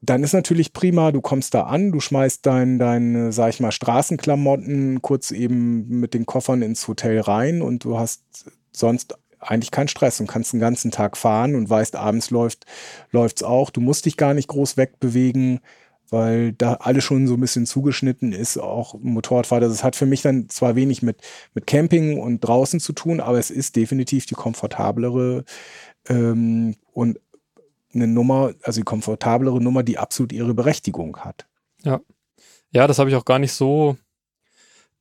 dann 0.01 0.23
ist 0.23 0.35
natürlich 0.35 0.73
prima, 0.73 1.11
du 1.13 1.21
kommst 1.21 1.55
da 1.55 1.63
an, 1.63 1.93
du 1.93 2.01
schmeißt 2.01 2.45
dein, 2.45 2.79
deine, 2.79 3.33
sag 3.33 3.51
ich 3.51 3.61
mal, 3.61 3.73
Straßenklamotten 3.73 5.03
kurz 5.03 5.31
eben 5.31 5.89
mit 6.01 6.15
den 6.15 6.27
Koffern 6.27 6.63
ins 6.63 6.87
Hotel 6.87 7.21
rein 7.21 7.63
und 7.63 7.85
du 7.85 7.99
hast 7.99 8.23
sonst 8.73 9.17
eigentlich 9.39 9.71
keinen 9.71 9.89
Stress 9.89 10.21
und 10.21 10.27
kannst 10.27 10.53
den 10.53 10.61
ganzen 10.61 10.91
Tag 10.91 11.17
fahren 11.17 11.55
und 11.55 11.69
weißt, 11.69 11.97
abends 11.97 12.31
läuft 12.31 12.67
läuft's 13.11 13.43
auch. 13.43 13.71
Du 13.71 13.81
musst 13.81 14.07
dich 14.07 14.17
gar 14.17 14.35
nicht 14.35 14.49
groß 14.49 14.77
wegbewegen, 14.77 15.61
weil 16.11 16.53
da 16.53 16.75
alles 16.75 17.05
schon 17.05 17.27
so 17.27 17.35
ein 17.35 17.41
bisschen 17.41 17.67
zugeschnitten 17.67 18.33
ist, 18.33 18.59
auch 18.59 18.95
Motorradfahrer. 19.01 19.69
Das 19.69 19.85
hat 19.85 19.97
für 19.97 20.07
mich 20.07 20.23
dann 20.23 20.49
zwar 20.49 20.77
wenig 20.77 21.03
mit, 21.03 21.21
mit 21.55 21.67
Camping 21.67 22.21
und 22.21 22.41
draußen 22.41 22.81
zu 22.81 22.93
tun, 22.93 23.21
aber 23.21 23.39
es 23.39 23.51
ist 23.51 23.77
definitiv 23.77 24.27
die 24.27 24.35
komfortablere 24.35 25.45
ähm, 26.09 26.77
und 26.93 27.19
eine 27.97 28.07
Nummer, 28.07 28.53
also 28.63 28.81
die 28.81 28.85
komfortablere 28.85 29.61
Nummer, 29.61 29.83
die 29.83 29.99
absolut 29.99 30.33
ihre 30.33 30.55
Berechtigung 30.55 31.19
hat. 31.19 31.47
Ja. 31.83 32.01
Ja, 32.71 32.87
das 32.87 32.99
habe 32.99 33.11
ich 33.11 33.17
auch 33.17 33.25
gar 33.25 33.39
nicht 33.39 33.53
so, 33.53 33.97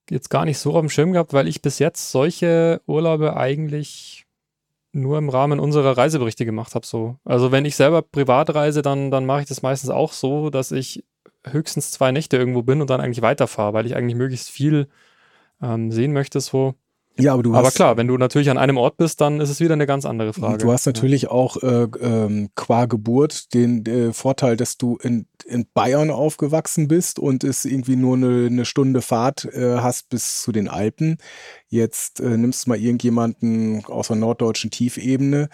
jetzt 0.10 0.29
gar 0.29 0.45
nicht 0.45 0.58
so 0.58 0.73
auf 0.73 0.81
dem 0.81 0.89
Schirm 0.89 1.12
gehabt, 1.12 1.34
weil 1.34 1.47
ich 1.47 1.62
bis 1.62 1.79
jetzt 1.79 2.12
solche 2.12 2.81
Urlaube 2.88 3.36
eigentlich 3.36 4.25
nur 4.91 5.17
im 5.17 5.29
Rahmen 5.29 5.60
unserer 5.60 5.97
Reiseberichte 5.97 6.45
gemacht 6.45 6.73
habe. 6.73 6.86
So. 6.86 7.17
Also 7.25 7.51
wenn 7.51 7.65
ich 7.65 7.75
selber 7.75 8.01
privat 8.01 8.55
reise, 8.55 8.81
dann, 8.81 9.12
dann 9.12 9.25
mache 9.25 9.41
ich 9.41 9.47
das 9.47 9.62
meistens 9.62 9.89
auch 9.89 10.13
so, 10.13 10.49
dass 10.49 10.71
ich 10.71 11.03
höchstens 11.45 11.91
zwei 11.91 12.12
Nächte 12.12 12.38
irgendwo 12.38 12.63
bin 12.63 12.81
und 12.81 12.89
dann 12.89 13.01
eigentlich 13.01 13.21
weiterfahre, 13.21 13.73
weil 13.73 13.86
ich 13.86 13.95
eigentlich 13.95 14.15
möglichst 14.15 14.49
viel 14.49 14.88
ähm, 15.62 15.91
sehen 15.91 16.13
möchte. 16.13 16.39
So. 16.39 16.75
Ja, 17.17 17.34
aber 17.34 17.43
du 17.43 17.54
aber 17.56 17.67
hast, 17.67 17.75
klar, 17.75 17.95
wenn 17.95 18.08
du 18.08 18.17
natürlich 18.17 18.49
an 18.49 18.58
einem 18.58 18.78
Ort 18.78 18.97
bist, 18.97 19.21
dann 19.21 19.39
ist 19.39 19.49
es 19.49 19.62
wieder 19.62 19.73
eine 19.73 19.86
ganz 19.86 20.06
andere 20.06 20.34
Frage. 20.34 20.58
Du 20.58 20.71
hast 20.71 20.86
natürlich 20.86 21.23
ja. 21.23 21.32
auch 21.32 21.62
äh, 21.63 21.88
ähm, 22.01 22.49
qua 22.56 22.86
Geburt 22.86 23.54
den 23.54 23.86
äh, 23.86 24.12
Vorteil, 24.12 24.58
dass 24.58 24.78
du 24.78 24.97
in, 25.01 25.28
in 25.45 25.65
Bayern 25.73 26.12
aufgewachsen 26.12 26.88
bist 26.88 27.17
und 27.19 27.43
es 27.45 27.63
irgendwie 27.63 27.95
nur 27.95 28.17
eine, 28.17 28.47
eine 28.47 28.65
Stunde 28.65 29.01
Fahrt 29.01 29.45
äh, 29.45 29.78
hast 29.78 30.10
bis 30.10 30.41
zu 30.41 30.51
den 30.51 30.67
Alpen. 30.67 31.17
Jetzt 31.67 32.19
äh, 32.19 32.38
nimmst 32.38 32.65
du 32.65 32.71
mal 32.71 32.80
irgendjemanden 32.80 33.86
aus 33.86 34.08
der 34.08 34.17
norddeutschen 34.17 34.71
Tiefebene 34.71 35.49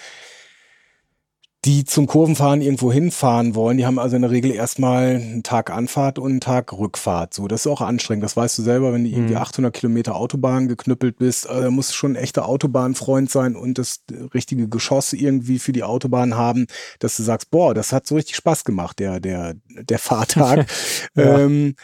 die 1.64 1.86
zum 1.86 2.08
Kurvenfahren 2.08 2.62
irgendwo 2.62 2.92
hinfahren 2.92 3.54
wollen, 3.54 3.78
die 3.78 3.86
haben 3.86 4.00
also 4.00 4.16
in 4.16 4.24
der 4.24 4.32
Regel 4.32 4.52
erstmal 4.52 5.18
einen 5.18 5.44
Tag 5.44 5.70
Anfahrt 5.70 6.18
und 6.18 6.32
einen 6.32 6.42
Tag 6.42 6.74
Rückfahrt. 6.74 7.36
So, 7.36 7.48
das 7.48 7.62
ist 7.62 7.68
auch 7.68 7.82
anstrengend. 7.82 8.24
Das 8.24 8.36
weißt 8.36 8.58
du 8.58 8.64
selber, 8.64 8.94
wenn 8.94 9.04
du 9.04 9.12
irgendwie 9.12 9.36
800 9.36 9.72
mhm. 9.72 9.78
Kilometer 9.78 10.16
Autobahn 10.16 10.68
geknüppelt 10.68 11.18
bist, 11.18 11.48
äh, 11.48 11.70
musst 11.70 11.92
du 11.92 11.94
schon 11.94 12.14
ein 12.14 12.24
echter 12.24 12.48
Autobahnfreund 12.48 13.30
sein 13.30 13.56
und 13.56 13.78
das 13.78 14.02
richtige 14.34 14.70
Geschoss 14.70 15.14
irgendwie 15.14 15.60
für 15.60 15.72
die 15.72 15.84
Autobahn 15.84 16.36
haben, 16.36 16.66
dass 16.98 17.18
du 17.18 17.24
sagst, 17.24 17.52
boah, 17.52 17.76
das 17.76 17.92
hat 17.92 18.08
so 18.08 18.16
richtig 18.16 18.38
Spaß 18.38 18.64
gemacht, 18.64 18.98
der, 18.98 19.20
der, 19.20 19.54
der 19.70 20.00
Fahrtag. 20.00 20.66
ja. 21.16 21.40
ähm, 21.42 21.76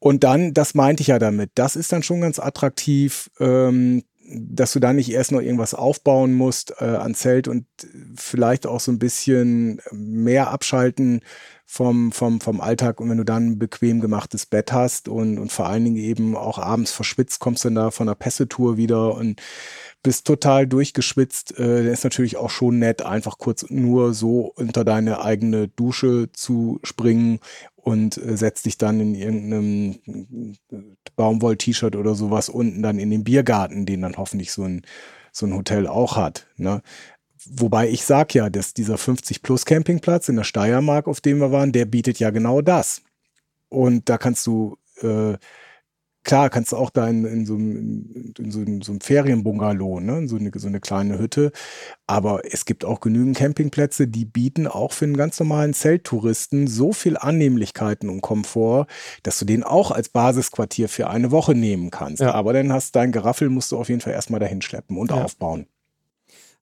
und 0.00 0.24
dann, 0.24 0.52
das 0.52 0.74
meinte 0.74 1.02
ich 1.02 1.08
ja 1.08 1.20
damit, 1.20 1.52
das 1.54 1.76
ist 1.76 1.92
dann 1.92 2.02
schon 2.02 2.22
ganz 2.22 2.40
attraktiv. 2.40 3.30
Ähm, 3.38 4.02
dass 4.28 4.72
du 4.72 4.80
da 4.80 4.92
nicht 4.92 5.10
erst 5.10 5.32
noch 5.32 5.40
irgendwas 5.40 5.74
aufbauen 5.74 6.34
musst 6.34 6.74
äh, 6.80 6.84
an 6.84 7.14
Zelt 7.14 7.48
und 7.48 7.66
vielleicht 8.16 8.66
auch 8.66 8.80
so 8.80 8.92
ein 8.92 8.98
bisschen 8.98 9.80
mehr 9.92 10.50
abschalten 10.50 11.20
vom, 11.64 12.12
vom, 12.12 12.40
vom 12.40 12.60
Alltag. 12.60 13.00
Und 13.00 13.10
wenn 13.10 13.18
du 13.18 13.24
dann 13.24 13.50
ein 13.50 13.58
bequem 13.58 14.00
gemachtes 14.00 14.46
Bett 14.46 14.72
hast 14.72 15.08
und, 15.08 15.38
und 15.38 15.52
vor 15.52 15.66
allen 15.66 15.84
Dingen 15.84 15.96
eben 15.96 16.36
auch 16.36 16.58
abends 16.58 16.92
verschwitzt, 16.92 17.40
kommst 17.40 17.64
du 17.64 17.68
dann 17.68 17.74
da 17.76 17.90
von 17.90 18.06
der 18.06 18.14
Pässetour 18.14 18.76
wieder 18.76 19.14
und 19.14 19.40
bist 20.02 20.26
total 20.26 20.68
durchgeschwitzt, 20.68 21.58
äh, 21.58 21.84
dann 21.84 21.92
ist 21.92 22.04
natürlich 22.04 22.36
auch 22.36 22.50
schon 22.50 22.78
nett, 22.78 23.02
einfach 23.02 23.38
kurz 23.38 23.66
nur 23.68 24.14
so 24.14 24.52
unter 24.54 24.84
deine 24.84 25.22
eigene 25.22 25.68
Dusche 25.68 26.30
zu 26.32 26.78
springen 26.84 27.40
und 27.86 28.18
äh, 28.18 28.36
setzt 28.36 28.66
dich 28.66 28.78
dann 28.78 28.98
in 28.98 29.14
irgendeinem 29.14 30.56
Baumwoll-T-Shirt 31.14 31.94
oder 31.94 32.16
sowas 32.16 32.48
unten 32.48 32.82
dann 32.82 32.98
in 32.98 33.10
den 33.10 33.22
Biergarten, 33.22 33.86
den 33.86 34.00
dann 34.00 34.16
hoffentlich 34.16 34.50
so 34.50 34.64
ein, 34.64 34.82
so 35.30 35.46
ein 35.46 35.54
Hotel 35.54 35.86
auch 35.86 36.16
hat. 36.16 36.48
Ne? 36.56 36.82
Wobei 37.48 37.88
ich 37.88 38.04
sag 38.04 38.34
ja, 38.34 38.50
dass 38.50 38.74
dieser 38.74 38.96
50-Plus-Campingplatz 38.96 40.28
in 40.28 40.34
der 40.34 40.42
Steiermark, 40.42 41.06
auf 41.06 41.20
dem 41.20 41.38
wir 41.38 41.52
waren, 41.52 41.70
der 41.70 41.84
bietet 41.84 42.18
ja 42.18 42.30
genau 42.30 42.60
das. 42.60 43.02
Und 43.68 44.08
da 44.08 44.18
kannst 44.18 44.48
du 44.48 44.78
äh, 45.02 45.34
klar, 46.26 46.50
kannst 46.50 46.72
du 46.72 46.76
auch 46.76 46.90
da 46.90 47.08
in, 47.08 47.24
in, 47.24 47.46
so, 47.46 47.54
einem, 47.54 48.34
in 48.38 48.50
so, 48.50 48.60
in 48.60 48.82
so 48.82 48.92
einem 48.92 49.00
Ferienbungalow, 49.00 50.00
ne? 50.00 50.28
so, 50.28 50.36
eine, 50.36 50.50
so 50.54 50.66
eine 50.66 50.80
kleine 50.80 51.18
Hütte. 51.18 51.52
Aber 52.06 52.42
es 52.44 52.66
gibt 52.66 52.84
auch 52.84 53.00
genügend 53.00 53.38
Campingplätze, 53.38 54.08
die 54.08 54.24
bieten 54.24 54.66
auch 54.66 54.92
für 54.92 55.06
einen 55.06 55.16
ganz 55.16 55.38
normalen 55.40 55.72
Zelttouristen 55.72 56.66
so 56.66 56.92
viel 56.92 57.16
Annehmlichkeiten 57.16 58.10
und 58.10 58.20
Komfort, 58.20 58.86
dass 59.22 59.38
du 59.38 59.44
den 59.44 59.62
auch 59.62 59.92
als 59.92 60.08
Basisquartier 60.08 60.88
für 60.88 61.08
eine 61.08 61.30
Woche 61.30 61.54
nehmen 61.54 61.90
kannst. 61.90 62.20
Ja. 62.20 62.34
Aber 62.34 62.52
dann 62.52 62.72
hast 62.72 62.96
dein 62.96 63.12
Geraffel, 63.12 63.48
musst 63.48 63.72
du 63.72 63.78
auf 63.78 63.88
jeden 63.88 64.00
Fall 64.00 64.12
erstmal 64.12 64.40
dahin 64.40 64.60
schleppen 64.60 64.98
und 64.98 65.12
ja. 65.12 65.22
aufbauen. 65.22 65.66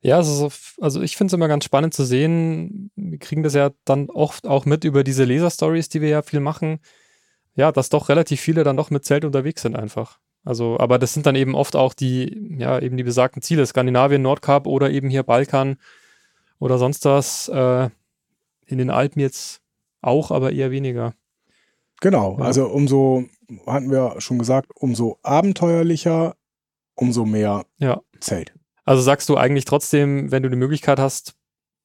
Ja, 0.03 0.19
also, 0.19 0.53
also 0.79 1.01
ich 1.01 1.17
finde 1.17 1.31
es 1.31 1.33
immer 1.33 1.49
ganz 1.49 1.65
spannend 1.65 1.95
zu 1.95 2.05
sehen. 2.05 2.91
Wir 2.95 3.19
kriegen 3.19 3.43
das 3.43 3.55
ja 3.55 3.71
dann 3.87 4.11
oft 4.11 4.47
auch 4.47 4.67
mit 4.67 4.85
über 4.85 5.03
diese 5.03 5.25
Leser-Stories, 5.25 5.89
die 5.89 6.03
wir 6.03 6.11
ja 6.11 6.23
viel 6.23 6.41
machen 6.41 6.81
ja, 7.55 7.73
dass 7.73 7.89
doch 7.89 8.09
relativ 8.09 8.41
viele 8.41 8.65
dann 8.65 8.77
doch 8.77 8.91
mit 8.91 9.05
Zelt 9.05 9.25
unterwegs 9.25 9.63
sind 9.63 9.77
einfach. 9.77 10.19
Also, 10.45 10.79
aber 10.79 10.99
das 10.99 11.15
sind 11.15 11.27
dann 11.27 11.37
eben 11.37 11.55
oft 11.55 11.75
auch 11.75 11.95
die, 11.95 12.57
ja, 12.59 12.79
eben 12.79 12.97
die 12.97 13.03
besagten 13.03 13.41
Ziele, 13.41 13.65
Skandinavien, 13.65 14.23
Nordkap 14.23 14.67
oder 14.67 14.91
eben 14.91 15.09
hier 15.09 15.23
Balkan 15.23 15.77
oder 16.59 16.79
sonst 16.79 17.05
was. 17.05 17.49
Äh, 17.49 17.89
in 18.67 18.79
den 18.79 18.91
Alpen 18.91 19.21
jetzt 19.21 19.61
auch, 20.01 20.31
aber 20.31 20.53
eher 20.53 20.71
weniger. 20.71 21.15
Genau, 22.01 22.39
ja. 22.39 22.45
also 22.45 22.67
umso, 22.67 23.25
hatten 23.67 23.91
wir 23.91 24.21
schon 24.21 24.39
gesagt, 24.39 24.71
umso 24.75 25.19
abenteuerlicher, 25.23 26.37
umso 26.95 27.25
mehr 27.25 27.65
ja. 27.79 28.01
Zelt. 28.21 28.55
Also 28.85 29.03
sagst 29.03 29.29
du 29.29 29.37
eigentlich 29.37 29.65
trotzdem, 29.65 30.31
wenn 30.31 30.43
du 30.43 30.51
die 30.51 30.57
Möglichkeit 30.57 30.99
hast, 30.99 31.35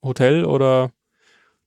Hotel 0.03 0.45
oder 0.45 0.91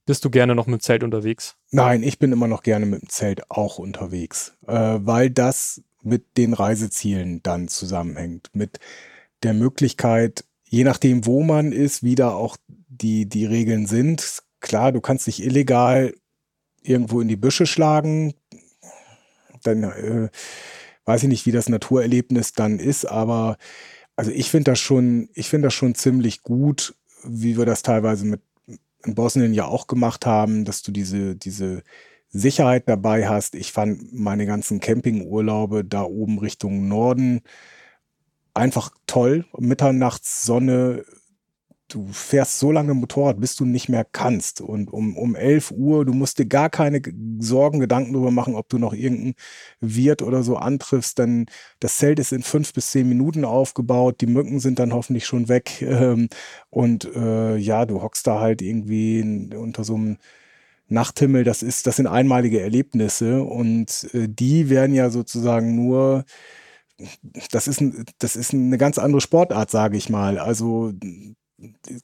bist 0.07 0.25
du 0.25 0.31
gerne 0.31 0.55
noch 0.55 0.67
mit 0.67 0.81
dem 0.81 0.83
Zelt 0.83 1.05
unterwegs? 1.05 1.57
Nein, 1.71 2.03
ich 2.03 2.19
bin 2.19 2.33
immer 2.33 2.49
noch 2.49 2.63
gerne 2.63 2.87
mit 2.87 3.03
dem 3.03 3.09
Zelt 3.09 3.51
auch 3.51 3.79
unterwegs, 3.79 4.55
äh, 4.67 4.99
weil 5.01 5.31
das 5.31 5.83
mit 6.03 6.37
den 6.37 6.53
Reisezielen 6.53 7.43
dann 7.43 7.69
zusammenhängt. 7.69 8.51
Mit 8.53 8.81
der 9.43 9.55
Möglichkeit, 9.55 10.45
je 10.65 10.85
nachdem, 10.85 11.27
wo 11.27 11.43
man 11.43 11.73
ist, 11.73 12.03
wie 12.03 12.15
da 12.15 12.31
auch 12.31 12.57
die, 12.69 13.29
die 13.29 13.47
Regeln 13.47 13.87
sind. 13.87 14.43
Klar, 14.61 14.93
du 14.93 15.01
kannst 15.01 15.27
dich 15.27 15.43
illegal 15.43 16.15
irgendwo 16.83 17.21
in 17.21 17.29
die 17.29 17.37
Büsche 17.37 17.67
schlagen. 17.67 18.35
Dann 19.63 19.85
äh, 19.85 20.29
weiß 21.05 21.23
ich 21.23 21.29
nicht, 21.29 21.47
wie 21.47 21.53
das 21.53 21.69
Naturerlebnis 21.69 22.53
dann 22.53 22.79
ist, 22.79 23.05
aber 23.05 23.57
also 24.17 24.31
ich 24.31 24.51
finde 24.51 24.73
das 24.73 24.81
schon, 24.81 25.29
ich 25.35 25.49
finde 25.49 25.67
das 25.67 25.75
schon 25.75 25.95
ziemlich 25.95 26.43
gut, 26.43 26.95
wie 27.25 27.57
wir 27.57 27.65
das 27.65 27.83
teilweise 27.83 28.25
mit 28.27 28.41
in 29.07 29.15
Bosnien 29.15 29.55
ja 29.55 29.67
auch 29.67 29.87
gemacht 29.87 30.27
haben, 30.27 30.65
dass 30.65 30.83
du 30.83 30.93
diese, 30.93 31.37
diese 31.37 31.83
Sicherheit 32.29 32.89
dabei 32.89 33.29
hast. 33.29 33.55
Ich 33.55 33.73
fand 33.73 34.13
meine 34.13 34.47
ganzen 34.47 34.81
Campingurlaube 34.81 35.85
da 35.85 36.03
oben 36.03 36.39
Richtung 36.39 36.89
Norden 36.89 37.43
einfach 38.55 38.91
toll. 39.07 39.45
Mitternachtssonne, 39.59 41.05
du 41.95 42.07
fährst 42.13 42.59
so 42.59 42.73
lange 42.73 42.95
Motorrad, 42.95 43.41
bis 43.41 43.57
du 43.57 43.65
nicht 43.65 43.89
mehr 43.89 44.05
kannst. 44.11 44.61
Und 44.61 44.93
um, 44.93 45.17
um 45.17 45.35
11 45.35 45.73
Uhr, 45.73 46.05
du 46.05 46.13
musst 46.13 46.39
dir 46.39 46.47
gar 46.47 46.71
keine 46.71 47.03
Sorgen, 47.39 47.81
Gedanken 47.81 48.13
darüber 48.13 48.31
machen, 48.31 48.55
ob 48.55 48.69
du 48.69 48.79
noch 48.79 48.95
irgendeinen 48.95 49.35
Wirt 49.81 50.23
oder 50.23 50.43
so 50.43 50.57
antriffst. 50.57 51.19
Denn 51.19 51.47
das 51.81 51.99
Zelt 51.99 52.19
ist 52.19 52.33
in 52.33 52.43
fünf 52.43 52.73
bis 52.73 52.91
zehn 52.91 53.09
Minuten 53.09 53.45
aufgebaut. 53.45 54.21
Die 54.21 54.27
Mücken 54.27 54.61
sind 54.61 54.79
dann 54.79 54.93
hoffentlich 54.93 55.27
schon 55.27 55.49
weg. 55.49 55.83
Ähm, 55.93 56.29
und 56.71 57.05
äh, 57.15 57.57
ja, 57.59 57.85
du 57.85 58.03
hockst 58.03 58.27
da 58.27 58.41
halt 58.41 58.63
irgendwie 58.63 59.51
unter 59.55 59.85
so 59.85 59.95
einem 59.95 60.17
Nachthimmel. 60.89 61.45
Das 61.45 61.63
ist, 61.63 61.87
das 61.87 61.97
sind 61.97 62.07
einmalige 62.07 62.61
Erlebnisse. 62.61 63.43
Und 63.43 64.09
äh, 64.15 64.27
die 64.29 64.71
werden 64.71 64.95
ja 64.95 65.11
sozusagen 65.11 65.75
nur 65.77 66.25
das 67.51 67.69
ist, 67.69 67.83
das 68.19 68.37
ist 68.37 68.55
eine 68.55 68.79
ganz 68.79 68.99
andere 68.99 69.21
Sportart, 69.21 69.71
sage 69.71 69.97
ich 69.97 70.09
mal. 70.09 70.39
Also 70.39 70.93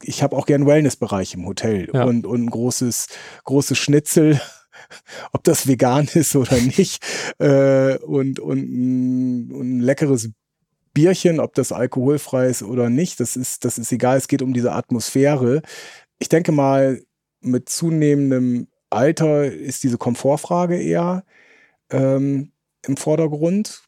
ich 0.03 0.23
habe 0.23 0.37
auch 0.37 0.47
gern 0.47 0.67
Wellnessbereich 0.67 1.35
im 1.35 1.47
Hotel 1.47 1.89
ja. 1.93 2.05
und, 2.05 2.27
und 2.27 2.45
ein 2.45 2.51
großes, 2.51 3.07
großes 3.45 3.79
Schnitzel, 3.79 4.41
ob 5.33 5.45
das 5.45 5.67
vegan 5.67 6.09
ist 6.15 6.37
oder 6.37 6.57
nicht, 6.57 7.05
äh, 7.39 7.97
und, 7.99 8.41
und, 8.41 8.59
ein, 8.59 9.53
und 9.53 9.79
ein 9.79 9.81
leckeres 9.81 10.31
Bierchen, 10.95 11.41
ob 11.41 11.55
das 11.55 11.73
alkoholfrei 11.73 12.47
ist 12.47 12.63
oder 12.63 12.91
nicht, 12.91 13.21
das 13.21 13.37
ist, 13.37 13.65
das 13.65 13.79
ist 13.79 13.93
egal, 13.93 14.17
es 14.17 14.29
geht 14.29 14.43
um 14.43 14.53
diese 14.53 14.73
Atmosphäre. 14.73 15.63
Ich 16.19 16.29
denke 16.29 16.51
mal, 16.51 17.03
mit 17.41 17.69
zunehmendem 17.69 18.69
Alter 18.91 19.45
ist 19.45 19.85
diese 19.85 19.99
Komfortfrage 19.99 20.81
eher 20.81 21.25
ähm, 21.91 22.53
im 22.87 22.97
Vordergrund 22.97 23.83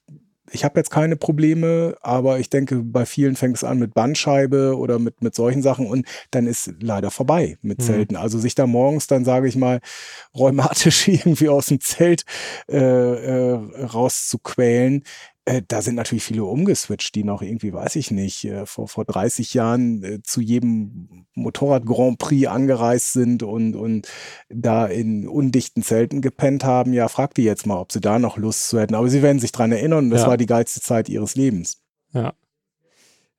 ich 0.52 0.64
habe 0.64 0.78
jetzt 0.78 0.90
keine 0.90 1.16
Probleme, 1.16 1.96
aber 2.02 2.38
ich 2.38 2.50
denke, 2.50 2.76
bei 2.76 3.06
vielen 3.06 3.36
fängt 3.36 3.56
es 3.56 3.64
an 3.64 3.78
mit 3.78 3.94
Bandscheibe 3.94 4.76
oder 4.76 4.98
mit, 4.98 5.22
mit 5.22 5.34
solchen 5.34 5.62
Sachen 5.62 5.86
und 5.86 6.06
dann 6.30 6.46
ist 6.46 6.72
leider 6.80 7.10
vorbei 7.10 7.56
mit 7.62 7.78
mhm. 7.78 7.82
Zelten. 7.82 8.16
Also 8.16 8.38
sich 8.38 8.54
da 8.54 8.66
morgens 8.66 9.06
dann, 9.06 9.24
sage 9.24 9.48
ich 9.48 9.56
mal, 9.56 9.80
rheumatisch 10.36 11.08
irgendwie 11.08 11.48
aus 11.48 11.66
dem 11.66 11.80
Zelt 11.80 12.24
äh, 12.68 12.78
äh, 12.78 13.84
rauszuquälen, 13.84 15.04
äh, 15.50 15.62
da 15.66 15.82
sind 15.82 15.96
natürlich 15.96 16.22
viele 16.22 16.44
umgeswitcht, 16.44 17.14
die 17.14 17.24
noch 17.24 17.42
irgendwie, 17.42 17.72
weiß 17.72 17.96
ich 17.96 18.12
nicht, 18.12 18.44
äh, 18.44 18.66
vor, 18.66 18.86
vor 18.86 19.04
30 19.04 19.52
Jahren 19.52 20.04
äh, 20.04 20.22
zu 20.22 20.40
jedem 20.40 21.26
Motorrad 21.34 21.84
Grand 21.86 22.18
Prix 22.18 22.46
angereist 22.46 23.12
sind 23.12 23.42
und, 23.42 23.74
und 23.74 24.06
da 24.48 24.86
in 24.86 25.26
undichten 25.26 25.82
Zelten 25.82 26.20
gepennt 26.20 26.62
haben. 26.64 26.92
Ja, 26.92 27.08
frag 27.08 27.34
die 27.34 27.42
jetzt 27.42 27.66
mal, 27.66 27.80
ob 27.80 27.90
sie 27.90 28.00
da 28.00 28.20
noch 28.20 28.36
Lust 28.36 28.68
zu 28.68 28.78
hätten. 28.78 28.94
Aber 28.94 29.08
sie 29.08 29.22
werden 29.22 29.40
sich 29.40 29.50
dran 29.50 29.72
erinnern, 29.72 30.10
das 30.10 30.22
ja. 30.22 30.28
war 30.28 30.36
die 30.36 30.46
geilste 30.46 30.80
Zeit 30.80 31.08
ihres 31.08 31.34
Lebens. 31.34 31.82
Ja. 32.12 32.34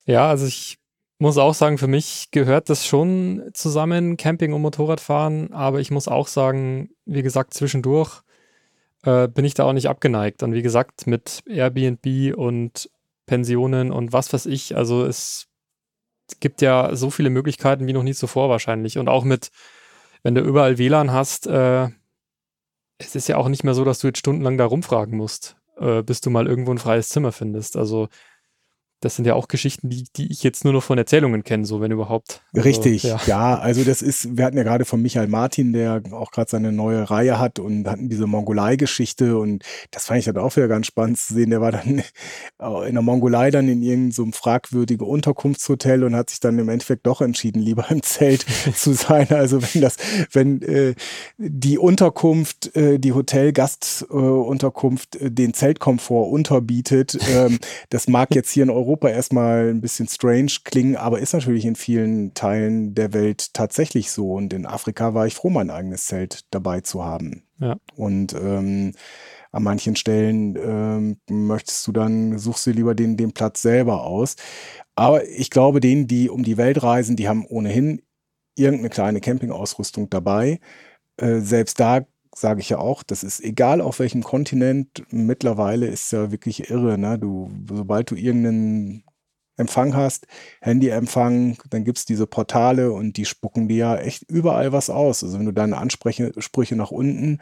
Ja, 0.04 0.28
also 0.28 0.46
ich 0.46 0.78
muss 1.18 1.38
auch 1.38 1.54
sagen, 1.54 1.78
für 1.78 1.86
mich 1.86 2.30
gehört 2.30 2.68
das 2.68 2.84
schon 2.84 3.42
zusammen, 3.54 4.18
Camping 4.18 4.52
und 4.52 4.60
Motorradfahren, 4.60 5.52
aber 5.52 5.80
ich 5.80 5.90
muss 5.90 6.08
auch 6.08 6.26
sagen, 6.26 6.90
wie 7.06 7.22
gesagt, 7.22 7.54
zwischendurch 7.54 8.22
äh, 9.04 9.28
bin 9.28 9.44
ich 9.44 9.54
da 9.54 9.64
auch 9.64 9.72
nicht 9.72 9.88
abgeneigt. 9.88 10.42
Und 10.42 10.52
wie 10.54 10.62
gesagt, 10.62 11.06
mit 11.06 11.42
Airbnb 11.46 12.36
und 12.36 12.90
Pensionen 13.26 13.92
und 13.92 14.12
was 14.12 14.32
weiß 14.32 14.46
ich, 14.46 14.76
also 14.76 15.04
es 15.04 15.48
gibt 16.40 16.62
ja 16.62 16.94
so 16.94 17.10
viele 17.10 17.30
Möglichkeiten 17.30 17.86
wie 17.86 17.92
noch 17.92 18.02
nie 18.02 18.14
zuvor 18.14 18.48
wahrscheinlich. 18.48 18.98
Und 18.98 19.08
auch 19.08 19.24
mit, 19.24 19.50
wenn 20.22 20.34
du 20.34 20.40
überall 20.40 20.78
WLAN 20.78 21.12
hast, 21.12 21.46
äh, 21.46 21.88
es 22.98 23.14
ist 23.16 23.28
ja 23.28 23.36
auch 23.36 23.48
nicht 23.48 23.64
mehr 23.64 23.74
so, 23.74 23.84
dass 23.84 23.98
du 23.98 24.08
jetzt 24.08 24.18
stundenlang 24.18 24.56
da 24.56 24.64
rumfragen 24.64 25.16
musst, 25.16 25.56
äh, 25.78 26.02
bis 26.02 26.20
du 26.20 26.30
mal 26.30 26.46
irgendwo 26.46 26.72
ein 26.72 26.78
freies 26.78 27.08
Zimmer 27.08 27.32
findest. 27.32 27.76
Also 27.76 28.08
das 29.02 29.16
sind 29.16 29.26
ja 29.26 29.34
auch 29.34 29.48
Geschichten, 29.48 29.90
die, 29.90 30.04
die 30.16 30.30
ich 30.30 30.44
jetzt 30.44 30.64
nur 30.64 30.72
noch 30.72 30.82
von 30.82 30.96
Erzählungen 30.96 31.42
kenne, 31.42 31.64
so 31.64 31.80
wenn 31.80 31.90
überhaupt. 31.90 32.40
Also, 32.54 32.68
Richtig, 32.68 33.02
ja. 33.02 33.20
ja. 33.26 33.58
Also 33.58 33.82
das 33.82 34.00
ist, 34.00 34.36
wir 34.36 34.44
hatten 34.44 34.56
ja 34.56 34.62
gerade 34.62 34.84
von 34.84 35.02
Michael 35.02 35.26
Martin, 35.26 35.72
der 35.72 36.02
auch 36.12 36.30
gerade 36.30 36.48
seine 36.48 36.70
neue 36.70 37.10
Reihe 37.10 37.40
hat 37.40 37.58
und 37.58 37.88
hatten 37.88 38.08
diese 38.08 38.28
Mongolei-Geschichte 38.28 39.36
und 39.36 39.64
das 39.90 40.06
fand 40.06 40.20
ich 40.20 40.26
dann 40.26 40.38
auch 40.38 40.54
wieder 40.54 40.68
ganz 40.68 40.86
spannend 40.86 41.18
zu 41.18 41.34
sehen. 41.34 41.50
Der 41.50 41.60
war 41.60 41.72
dann 41.72 42.04
in 42.86 42.94
der 42.94 43.02
Mongolei 43.02 43.50
dann 43.50 43.68
in 43.68 43.82
irgendeinem 43.82 44.12
so 44.12 44.24
fragwürdigen 44.30 45.04
Unterkunftshotel 45.04 46.04
und 46.04 46.14
hat 46.14 46.30
sich 46.30 46.38
dann 46.38 46.60
im 46.60 46.68
Endeffekt 46.68 47.04
doch 47.04 47.22
entschieden, 47.22 47.60
lieber 47.60 47.90
im 47.90 48.04
Zelt 48.04 48.46
zu 48.74 48.92
sein. 48.92 49.26
Also 49.30 49.60
wenn 49.62 49.82
das, 49.82 49.96
wenn 50.30 50.62
äh, 50.62 50.94
die 51.38 51.76
Unterkunft, 51.76 52.76
äh, 52.76 53.00
die 53.00 53.14
Hotelgastunterkunft 53.14 55.16
äh, 55.16 55.32
den 55.32 55.54
Zeltkomfort 55.54 56.30
unterbietet, 56.30 57.18
ähm, 57.28 57.58
das 57.90 58.06
mag 58.06 58.32
jetzt 58.36 58.52
hier 58.52 58.62
in 58.62 58.70
Europa 58.70 58.91
Europa 58.92 59.08
erstmal 59.08 59.70
ein 59.70 59.80
bisschen 59.80 60.06
strange 60.06 60.52
klingen, 60.64 60.96
aber 60.96 61.18
ist 61.20 61.32
natürlich 61.32 61.64
in 61.64 61.76
vielen 61.76 62.34
Teilen 62.34 62.94
der 62.94 63.14
Welt 63.14 63.54
tatsächlich 63.54 64.10
so. 64.10 64.34
Und 64.34 64.52
in 64.52 64.66
Afrika 64.66 65.14
war 65.14 65.26
ich 65.26 65.34
froh, 65.34 65.48
mein 65.48 65.70
eigenes 65.70 66.06
Zelt 66.06 66.44
dabei 66.50 66.82
zu 66.82 67.02
haben. 67.02 67.44
Ja. 67.58 67.76
Und 67.96 68.34
ähm, 68.34 68.92
an 69.50 69.62
manchen 69.62 69.96
Stellen 69.96 70.56
ähm, 70.56 71.16
möchtest 71.30 71.86
du 71.86 71.92
dann, 71.92 72.38
suchst 72.38 72.66
du 72.66 72.70
lieber 72.72 72.94
den, 72.94 73.16
den 73.16 73.32
Platz 73.32 73.62
selber 73.62 74.04
aus. 74.04 74.36
Aber 74.94 75.26
ich 75.26 75.48
glaube, 75.48 75.80
denen, 75.80 76.06
die 76.06 76.28
um 76.28 76.42
die 76.42 76.58
Welt 76.58 76.82
reisen, 76.82 77.16
die 77.16 77.28
haben 77.28 77.46
ohnehin 77.46 78.02
irgendeine 78.56 78.90
kleine 78.90 79.20
Campingausrüstung 79.22 80.10
dabei. 80.10 80.60
Äh, 81.16 81.38
selbst 81.38 81.80
da 81.80 82.04
sage 82.34 82.60
ich 82.60 82.68
ja 82.70 82.78
auch, 82.78 83.02
das 83.02 83.22
ist 83.24 83.40
egal 83.40 83.80
auf 83.80 83.98
welchem 83.98 84.22
Kontinent, 84.22 85.04
mittlerweile 85.10 85.86
ist 85.86 86.12
ja 86.12 86.30
wirklich 86.30 86.70
irre, 86.70 86.98
ne? 86.98 87.18
Du, 87.18 87.50
sobald 87.68 88.10
du 88.10 88.14
irgendeinen 88.14 89.04
Empfang 89.58 89.94
hast, 89.94 90.26
Handyempfang, 90.62 91.58
dann 91.68 91.84
gibt 91.84 91.98
es 91.98 92.04
diese 92.06 92.26
Portale 92.26 92.90
und 92.90 93.18
die 93.18 93.26
spucken 93.26 93.68
dir 93.68 93.76
ja 93.76 93.96
echt 93.96 94.22
überall 94.30 94.72
was 94.72 94.88
aus. 94.88 95.22
Also 95.22 95.38
wenn 95.38 95.44
du 95.44 95.52
deine 95.52 95.76
Ansprüche 95.76 96.76
nach 96.76 96.90
unten 96.90 97.38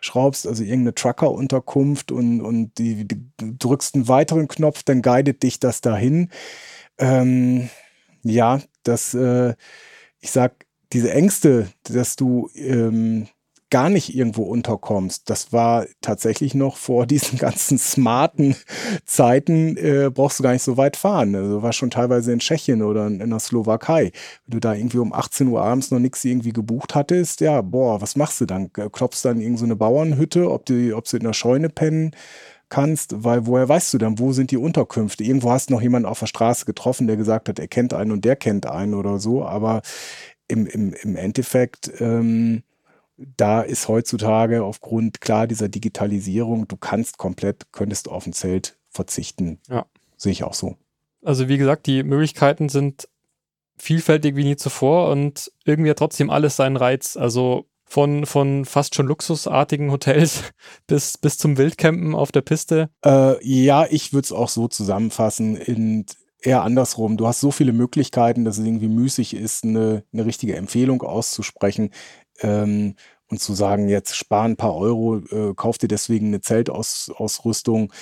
schraubst, 0.00 0.46
also 0.46 0.62
irgendeine 0.62 0.94
Trucker-Unterkunft 0.94 2.12
und, 2.12 2.40
und 2.40 2.78
die, 2.78 3.06
die, 3.06 3.22
drückst 3.38 3.94
einen 3.94 4.08
weiteren 4.08 4.48
Knopf, 4.48 4.82
dann 4.84 5.02
guidet 5.02 5.42
dich 5.42 5.60
das 5.60 5.82
dahin. 5.82 6.30
Ähm, 6.98 7.68
ja, 8.22 8.60
das, 8.82 9.12
äh, 9.12 9.54
ich 10.18 10.30
sag, 10.30 10.66
diese 10.92 11.12
Ängste, 11.12 11.68
dass 11.84 12.16
du 12.16 12.50
ähm, 12.54 13.28
gar 13.70 13.88
nicht 13.88 14.14
irgendwo 14.14 14.42
unterkommst. 14.42 15.30
Das 15.30 15.52
war 15.52 15.86
tatsächlich 16.00 16.54
noch 16.54 16.76
vor 16.76 17.06
diesen 17.06 17.38
ganzen 17.38 17.78
smarten 17.78 18.56
Zeiten, 19.04 19.76
äh, 19.76 20.10
brauchst 20.12 20.38
du 20.38 20.42
gar 20.42 20.52
nicht 20.52 20.62
so 20.62 20.76
weit 20.76 20.96
fahren. 20.96 21.34
Also 21.34 21.62
war 21.62 21.72
schon 21.72 21.90
teilweise 21.90 22.32
in 22.32 22.40
Tschechien 22.40 22.82
oder 22.82 23.06
in, 23.06 23.20
in 23.20 23.30
der 23.30 23.38
Slowakei. 23.38 24.12
Wenn 24.46 24.52
du 24.52 24.60
da 24.60 24.74
irgendwie 24.74 24.98
um 24.98 25.12
18 25.12 25.48
Uhr 25.48 25.62
abends 25.62 25.90
noch 25.90 26.00
nichts 26.00 26.24
irgendwie 26.24 26.52
gebucht 26.52 26.94
hattest, 26.94 27.40
ja, 27.40 27.62
boah, 27.62 28.00
was 28.00 28.16
machst 28.16 28.40
du 28.40 28.46
dann? 28.46 28.72
Klopfst 28.72 29.24
dann 29.24 29.40
irgend 29.40 29.58
so 29.58 29.64
eine 29.64 29.76
Bauernhütte, 29.76 30.50
ob, 30.50 30.66
die, 30.66 30.92
ob 30.92 31.08
sie 31.08 31.18
in 31.18 31.24
der 31.24 31.32
Scheune 31.32 31.68
pennen 31.68 32.12
kannst, 32.68 33.24
weil 33.24 33.46
woher 33.46 33.68
weißt 33.68 33.92
du 33.94 33.98
dann, 33.98 34.18
wo 34.18 34.32
sind 34.32 34.50
die 34.50 34.56
Unterkünfte? 34.56 35.24
Irgendwo 35.24 35.50
hast 35.50 35.70
du 35.70 35.74
noch 35.74 35.82
jemanden 35.82 36.08
auf 36.08 36.20
der 36.20 36.26
Straße 36.26 36.64
getroffen, 36.64 37.06
der 37.06 37.16
gesagt 37.16 37.48
hat, 37.48 37.58
er 37.58 37.68
kennt 37.68 37.92
einen 37.92 38.12
und 38.12 38.24
der 38.24 38.36
kennt 38.36 38.66
einen 38.66 38.94
oder 38.94 39.18
so, 39.18 39.44
aber 39.44 39.82
im, 40.48 40.66
im, 40.66 40.94
im 40.94 41.16
Endeffekt 41.16 41.90
ähm, 42.00 42.62
da 43.36 43.62
ist 43.62 43.88
heutzutage 43.88 44.62
aufgrund 44.62 45.20
klar 45.20 45.46
dieser 45.46 45.68
Digitalisierung, 45.68 46.68
du 46.68 46.76
kannst 46.76 47.18
komplett, 47.18 47.72
könntest 47.72 48.08
auf 48.08 48.26
ein 48.26 48.32
Zelt 48.32 48.78
verzichten. 48.88 49.58
Ja. 49.68 49.86
Sehe 50.16 50.32
ich 50.32 50.44
auch 50.44 50.54
so. 50.54 50.76
Also 51.22 51.48
wie 51.48 51.58
gesagt, 51.58 51.86
die 51.86 52.02
Möglichkeiten 52.02 52.68
sind 52.68 53.08
vielfältig 53.76 54.36
wie 54.36 54.44
nie 54.44 54.56
zuvor 54.56 55.10
und 55.10 55.50
irgendwie 55.64 55.90
hat 55.90 55.98
trotzdem 55.98 56.30
alles 56.30 56.56
seinen 56.56 56.76
Reiz. 56.76 57.16
Also 57.16 57.66
von, 57.84 58.24
von 58.24 58.64
fast 58.64 58.94
schon 58.94 59.06
luxusartigen 59.06 59.90
Hotels 59.90 60.44
bis, 60.86 61.18
bis 61.18 61.38
zum 61.38 61.58
Wildcampen 61.58 62.14
auf 62.14 62.32
der 62.32 62.42
Piste. 62.42 62.90
Äh, 63.04 63.44
ja, 63.44 63.86
ich 63.90 64.12
würde 64.12 64.26
es 64.26 64.32
auch 64.32 64.48
so 64.48 64.68
zusammenfassen. 64.68 65.56
In, 65.56 66.06
eher 66.42 66.62
andersrum. 66.62 67.16
Du 67.16 67.26
hast 67.26 67.40
so 67.40 67.50
viele 67.50 67.72
Möglichkeiten, 67.72 68.44
dass 68.44 68.58
es 68.58 68.64
irgendwie 68.64 68.88
müßig 68.88 69.34
ist, 69.34 69.64
eine, 69.64 70.04
eine 70.12 70.24
richtige 70.24 70.56
Empfehlung 70.56 71.02
auszusprechen 71.02 71.90
ähm, 72.40 72.94
und 73.28 73.40
zu 73.40 73.54
sagen, 73.54 73.88
jetzt 73.88 74.16
spar 74.16 74.44
ein 74.44 74.56
paar 74.56 74.76
Euro, 74.76 75.18
äh, 75.18 75.54
kauf 75.54 75.78
dir 75.78 75.88
deswegen 75.88 76.28
eine 76.28 76.40
Zeltausrüstung, 76.40 77.92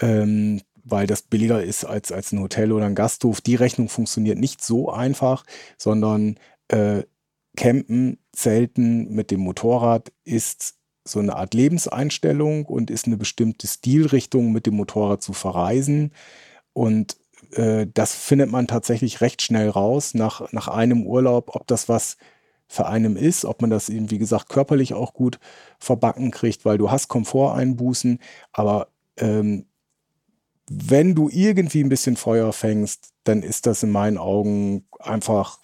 ähm, 0.00 0.60
weil 0.84 1.06
das 1.06 1.22
billiger 1.22 1.62
ist 1.62 1.84
als, 1.84 2.10
als 2.10 2.32
ein 2.32 2.40
Hotel 2.40 2.72
oder 2.72 2.86
ein 2.86 2.96
Gasthof. 2.96 3.40
Die 3.40 3.54
Rechnung 3.54 3.88
funktioniert 3.88 4.38
nicht 4.38 4.62
so 4.62 4.90
einfach, 4.90 5.44
sondern 5.78 6.36
äh, 6.68 7.04
Campen, 7.56 8.18
Zelten 8.32 9.12
mit 9.12 9.30
dem 9.30 9.40
Motorrad 9.40 10.12
ist 10.24 10.74
so 11.04 11.18
eine 11.18 11.36
Art 11.36 11.54
Lebenseinstellung 11.54 12.64
und 12.66 12.90
ist 12.90 13.06
eine 13.06 13.16
bestimmte 13.16 13.66
Stilrichtung 13.66 14.52
mit 14.52 14.66
dem 14.66 14.74
Motorrad 14.74 15.22
zu 15.22 15.32
verreisen. 15.32 16.12
Und 16.72 17.16
äh, 17.52 17.86
das 17.92 18.14
findet 18.14 18.50
man 18.50 18.66
tatsächlich 18.66 19.20
recht 19.20 19.42
schnell 19.42 19.68
raus 19.68 20.14
nach, 20.14 20.52
nach 20.52 20.68
einem 20.68 21.06
Urlaub, 21.06 21.54
ob 21.54 21.66
das 21.66 21.88
was 21.88 22.16
für 22.72 22.86
einem 22.86 23.16
ist, 23.16 23.44
ob 23.44 23.60
man 23.60 23.68
das 23.68 23.90
eben, 23.90 24.10
wie 24.10 24.16
gesagt, 24.16 24.48
körperlich 24.48 24.94
auch 24.94 25.12
gut 25.12 25.38
verbacken 25.78 26.30
kriegt, 26.30 26.64
weil 26.64 26.78
du 26.78 26.90
hast 26.90 27.08
Komforteinbußen, 27.08 28.18
aber 28.50 28.88
ähm, 29.18 29.66
wenn 30.70 31.14
du 31.14 31.28
irgendwie 31.28 31.84
ein 31.84 31.90
bisschen 31.90 32.16
Feuer 32.16 32.50
fängst, 32.54 33.10
dann 33.24 33.42
ist 33.42 33.66
das 33.66 33.82
in 33.82 33.90
meinen 33.90 34.16
Augen 34.16 34.86
einfach 34.98 35.58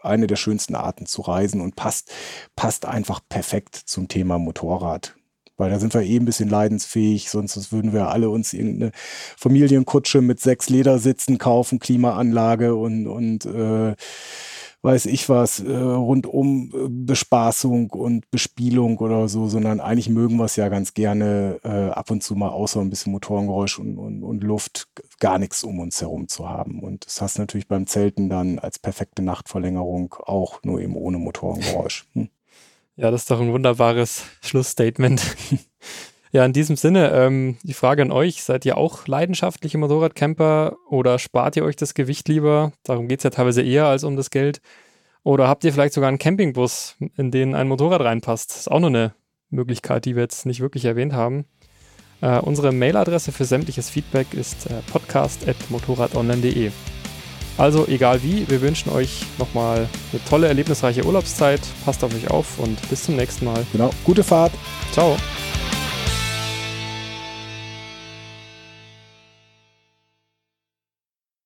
eine 0.00 0.26
der 0.26 0.36
schönsten 0.36 0.74
Arten 0.74 1.04
zu 1.04 1.20
reisen 1.20 1.60
und 1.60 1.76
passt, 1.76 2.10
passt 2.54 2.86
einfach 2.86 3.20
perfekt 3.28 3.76
zum 3.76 4.08
Thema 4.08 4.38
Motorrad. 4.38 5.14
Weil 5.58 5.70
da 5.70 5.78
sind 5.78 5.92
wir 5.92 6.02
eh 6.02 6.16
ein 6.16 6.24
bisschen 6.24 6.48
leidensfähig, 6.48 7.28
sonst 7.28 7.70
würden 7.70 7.92
wir 7.92 8.08
alle 8.08 8.30
uns 8.30 8.54
irgendeine 8.54 8.92
Familienkutsche 9.36 10.22
mit 10.22 10.40
sechs 10.40 10.70
Ledersitzen 10.70 11.36
kaufen, 11.36 11.80
Klimaanlage 11.80 12.74
und, 12.74 13.06
und 13.06 13.44
äh, 13.44 13.94
weiß 14.86 15.06
ich 15.06 15.28
was, 15.28 15.58
äh, 15.58 15.74
rundum 15.74 16.70
äh, 16.72 16.86
Bespaßung 16.88 17.90
und 17.90 18.30
Bespielung 18.30 18.98
oder 18.98 19.28
so, 19.28 19.48
sondern 19.48 19.80
eigentlich 19.80 20.08
mögen 20.08 20.36
wir 20.36 20.44
es 20.44 20.54
ja 20.54 20.68
ganz 20.68 20.94
gerne 20.94 21.58
äh, 21.64 21.90
ab 21.90 22.12
und 22.12 22.22
zu 22.22 22.36
mal 22.36 22.50
außer 22.50 22.80
ein 22.80 22.88
bisschen 22.88 23.10
Motorengeräusch 23.10 23.80
und, 23.80 23.98
und, 23.98 24.22
und 24.22 24.44
Luft 24.44 24.86
gar 25.18 25.40
nichts 25.40 25.64
um 25.64 25.80
uns 25.80 26.00
herum 26.00 26.28
zu 26.28 26.48
haben. 26.48 26.84
Und 26.84 27.04
das 27.04 27.20
hast 27.20 27.36
du 27.36 27.42
natürlich 27.42 27.66
beim 27.66 27.88
Zelten 27.88 28.28
dann 28.28 28.60
als 28.60 28.78
perfekte 28.78 29.22
Nachtverlängerung 29.22 30.14
auch 30.24 30.62
nur 30.62 30.80
eben 30.80 30.94
ohne 30.94 31.18
Motorengeräusch. 31.18 32.06
Hm. 32.12 32.28
Ja, 32.94 33.10
das 33.10 33.22
ist 33.22 33.30
doch 33.32 33.40
ein 33.40 33.52
wunderbares 33.52 34.22
Schlussstatement. 34.40 35.20
Ja, 36.36 36.44
in 36.44 36.52
diesem 36.52 36.76
Sinne, 36.76 37.12
ähm, 37.12 37.56
die 37.62 37.72
Frage 37.72 38.02
an 38.02 38.12
euch, 38.12 38.42
seid 38.42 38.66
ihr 38.66 38.76
auch 38.76 39.06
leidenschaftliche 39.06 39.78
Motorradcamper 39.78 40.76
oder 40.90 41.18
spart 41.18 41.56
ihr 41.56 41.64
euch 41.64 41.76
das 41.76 41.94
Gewicht 41.94 42.28
lieber? 42.28 42.72
Darum 42.82 43.08
geht 43.08 43.20
es 43.20 43.24
ja 43.24 43.30
teilweise 43.30 43.62
eher 43.62 43.86
als 43.86 44.04
um 44.04 44.16
das 44.16 44.28
Geld. 44.28 44.60
Oder 45.22 45.48
habt 45.48 45.64
ihr 45.64 45.72
vielleicht 45.72 45.94
sogar 45.94 46.08
einen 46.08 46.18
Campingbus, 46.18 46.98
in 47.16 47.30
den 47.30 47.54
ein 47.54 47.68
Motorrad 47.68 48.02
reinpasst? 48.02 48.50
Das 48.50 48.58
ist 48.58 48.70
auch 48.70 48.80
nur 48.80 48.90
eine 48.90 49.14
Möglichkeit, 49.48 50.04
die 50.04 50.14
wir 50.14 50.24
jetzt 50.24 50.44
nicht 50.44 50.60
wirklich 50.60 50.84
erwähnt 50.84 51.14
haben. 51.14 51.46
Äh, 52.20 52.38
unsere 52.40 52.70
Mailadresse 52.70 53.32
für 53.32 53.46
sämtliches 53.46 53.88
Feedback 53.88 54.34
ist 54.34 54.66
äh, 54.66 54.74
podcast.motorradonline.de. 54.92 56.70
Also 57.56 57.86
egal 57.86 58.22
wie, 58.22 58.46
wir 58.50 58.60
wünschen 58.60 58.92
euch 58.92 59.24
nochmal 59.38 59.88
eine 60.12 60.24
tolle, 60.28 60.48
erlebnisreiche 60.48 61.06
Urlaubszeit. 61.06 61.62
Passt 61.86 62.04
auf 62.04 62.14
euch 62.14 62.28
auf 62.30 62.58
und 62.58 62.76
bis 62.90 63.04
zum 63.04 63.16
nächsten 63.16 63.46
Mal. 63.46 63.64
Genau, 63.72 63.88
gute 64.04 64.22
Fahrt. 64.22 64.52
Ciao. 64.92 65.16